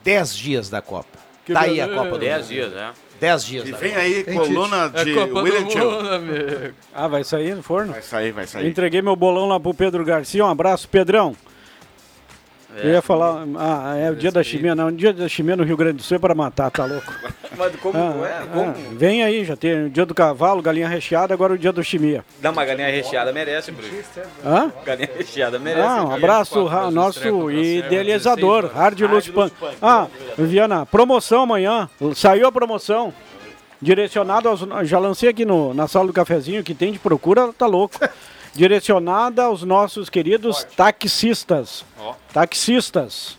10 0.03 0.35
dias 0.37 0.69
da 0.69 0.79
Copa. 0.79 1.17
Que 1.43 1.53
tá 1.53 1.61
aí 1.61 1.81
a. 1.81 1.87
Copa 1.87 2.11
do 2.11 2.19
10 2.19 2.37
Mundo. 2.37 2.47
dias, 2.49 2.73
é. 2.73 2.89
10 3.19 3.45
dias. 3.45 3.67
E 3.67 3.71
vem 3.71 3.89
Copa. 3.91 4.01
aí, 4.01 4.23
coluna 4.23 4.91
É 4.93 5.03
de 5.03 5.13
Copa 5.15 5.27
do 5.27 5.41
William 5.41 5.65
Tio. 5.65 5.91
Mundo, 5.91 6.09
amigo. 6.13 6.75
Ah, 6.93 7.07
vai 7.07 7.23
sair 7.23 7.55
no 7.55 7.63
forno? 7.63 7.93
Vai 7.93 8.01
sair, 8.03 8.31
vai 8.31 8.45
sair. 8.45 8.67
Entreguei 8.67 9.01
meu 9.01 9.15
bolão 9.15 9.47
lá 9.47 9.59
pro 9.59 9.73
Pedro 9.73 10.05
Garcia. 10.05 10.45
Um 10.45 10.49
abraço, 10.49 10.87
Pedrão. 10.87 11.35
É. 12.75 12.87
Eu 12.87 12.91
ia 12.91 13.01
falar, 13.01 13.45
ah, 13.57 13.95
é 13.97 14.11
o 14.11 14.15
dia 14.15 14.31
da 14.31 14.43
chimia, 14.43 14.75
não, 14.75 14.87
o 14.87 14.91
dia 14.91 15.13
da 15.13 15.27
chimia 15.29 15.55
no 15.55 15.63
Rio 15.63 15.77
Grande 15.77 15.97
do 15.97 16.03
Sul 16.03 16.17
é 16.17 16.19
para 16.19 16.35
matar, 16.35 16.69
tá 16.71 16.85
louco? 16.85 17.13
Mas 17.57 17.73
como 17.77 17.97
Ah, 17.97 18.27
é? 18.27 18.33
ah, 18.33 18.47
Como? 18.53 18.73
vem 18.97 19.23
aí, 19.23 19.45
já 19.45 19.55
tem 19.55 19.85
o 19.85 19.89
dia 19.89 20.05
do 20.05 20.13
cavalo, 20.13 20.61
galinha 20.61 20.87
recheada, 20.89 21.33
agora 21.33 21.53
o 21.53 21.57
dia 21.57 21.71
do 21.71 21.81
chimia. 21.83 22.23
Dá 22.41 22.51
uma 22.51 22.65
galinha 22.65 22.89
recheada, 22.89 23.31
merece, 23.31 23.71
Bruno. 23.71 23.93
Hã? 24.45 24.71
Galinha 24.85 25.09
recheada, 25.17 25.57
merece. 25.57 25.87
Ah, 25.87 26.03
um 26.03 26.13
abraço, 26.13 26.65
ra- 26.65 26.91
nosso 26.91 27.49
idealizador, 27.51 28.69
Hard 28.73 28.99
Luz 29.01 29.27
Punk. 29.29 29.53
Ah, 29.81 30.07
Viana, 30.37 30.85
promoção 30.85 31.43
amanhã, 31.43 31.89
saiu 32.13 32.47
a 32.47 32.51
promoção. 32.51 33.13
Direcionada 33.81 34.47
aos. 34.49 34.61
Já 34.83 34.97
lancei 34.99 35.29
aqui 35.29 35.45
no, 35.45 35.73
na 35.73 35.87
sala 35.87 36.07
do 36.07 36.13
cafezinho 36.13 36.63
que 36.63 36.73
tem 36.73 36.91
de 36.93 36.99
procura, 36.99 37.51
tá 37.53 37.65
louco. 37.67 37.95
Direcionada 38.55 39.43
aos 39.43 39.63
nossos 39.63 40.09
queridos 40.09 40.63
taxistas. 40.77 41.83
Ó. 41.99 42.13
Taxistas. 42.33 43.37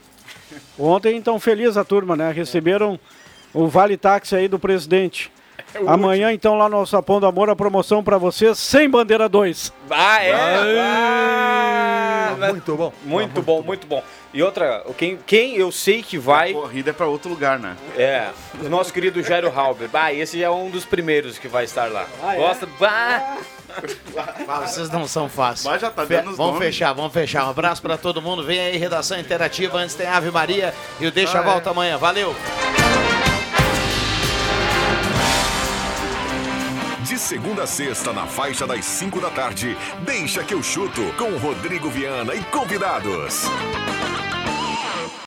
Ontem, 0.79 1.17
então, 1.17 1.41
feliz 1.41 1.79
a 1.79 1.85
turma, 1.85 2.15
né? 2.15 2.31
Receberam 2.33 3.01
o 3.55 3.67
Vale 3.67 3.97
Táxi 3.97 4.37
aí 4.37 4.47
do 4.47 4.59
presidente. 4.59 5.33
É 5.75 5.79
Amanhã, 5.87 6.33
então, 6.33 6.55
lá 6.57 6.69
no 6.69 6.77
Alçapão 6.77 7.19
do 7.19 7.27
Amor, 7.27 7.49
a 7.49 7.57
promoção 7.57 8.05
pra 8.05 8.19
vocês 8.19 8.59
sem 8.59 8.91
bandeira 8.91 9.27
2. 9.27 9.73
Ah, 9.91 10.23
é? 10.23 10.33
Ah, 10.35 12.37
mas- 12.39 12.51
muito 12.51 12.77
bom. 12.77 12.93
Muito 13.03 13.43
bom, 13.43 13.63
muito 13.63 13.87
bom. 13.87 14.03
E 14.35 14.43
outra, 14.43 14.85
quem, 14.99 15.19
quem 15.27 15.57
eu 15.57 15.73
sei 15.73 16.03
que 16.03 16.19
vai. 16.19 16.51
A 16.51 16.55
corrida 16.55 16.91
é 16.91 16.93
pra 16.93 17.07
outro 17.07 17.31
lugar, 17.31 17.59
né? 17.59 17.75
É, 17.97 18.29
o 18.63 18.69
nosso 18.69 18.93
querido 18.93 19.23
Jairo 19.23 19.51
Halber. 19.51 19.89
Bah, 19.89 20.13
esse 20.13 20.43
é 20.43 20.51
um 20.51 20.69
dos 20.69 20.85
primeiros 20.85 21.39
que 21.39 21.49
vai 21.49 21.65
estar 21.65 21.91
lá. 21.91 22.07
Ah, 22.23 22.35
é? 22.35 22.39
Gosta. 22.39 22.69
Bah! 22.79 23.39
Vocês 24.67 24.91
não 24.91 25.07
são 25.07 25.29
fáceis. 25.29 25.65
Mas 25.67 25.81
já 25.81 25.91
tá 25.91 26.07
Fe- 26.07 26.17
dando 26.17 26.31
os 26.31 26.37
Vamos 26.37 26.55
nomes. 26.55 26.67
fechar, 26.69 26.93
vamos 26.93 27.13
fechar. 27.13 27.47
Um 27.47 27.51
abraço 27.51 27.83
pra 27.83 27.97
todo 27.97 28.21
mundo. 28.23 28.45
Vem 28.45 28.59
aí, 28.61 28.77
redação 28.77 29.19
interativa. 29.19 29.79
Antes 29.79 29.95
tem 29.95 30.07
Ave 30.07 30.31
Maria 30.31 30.75
e 31.01 31.07
o 31.07 31.11
Deixa 31.13 31.39
Ah, 31.39 31.41
a 31.41 31.45
Volta 31.45 31.71
é. 31.71 31.73
amanhã. 31.73 31.97
Valeu! 31.99 32.35
De 37.03 37.19
segunda 37.19 37.63
a 37.63 37.67
sexta, 37.67 38.13
na 38.13 38.27
faixa 38.27 38.67
das 38.67 38.85
5 38.85 39.21
da 39.21 39.31
tarde, 39.31 39.77
deixa 40.01 40.43
que 40.43 40.53
eu 40.55 40.63
chuto 40.63 41.01
com 41.17 41.37
Rodrigo 41.39 41.89
Viana 41.89 42.35
e 42.35 42.43
convidados. 42.45 43.45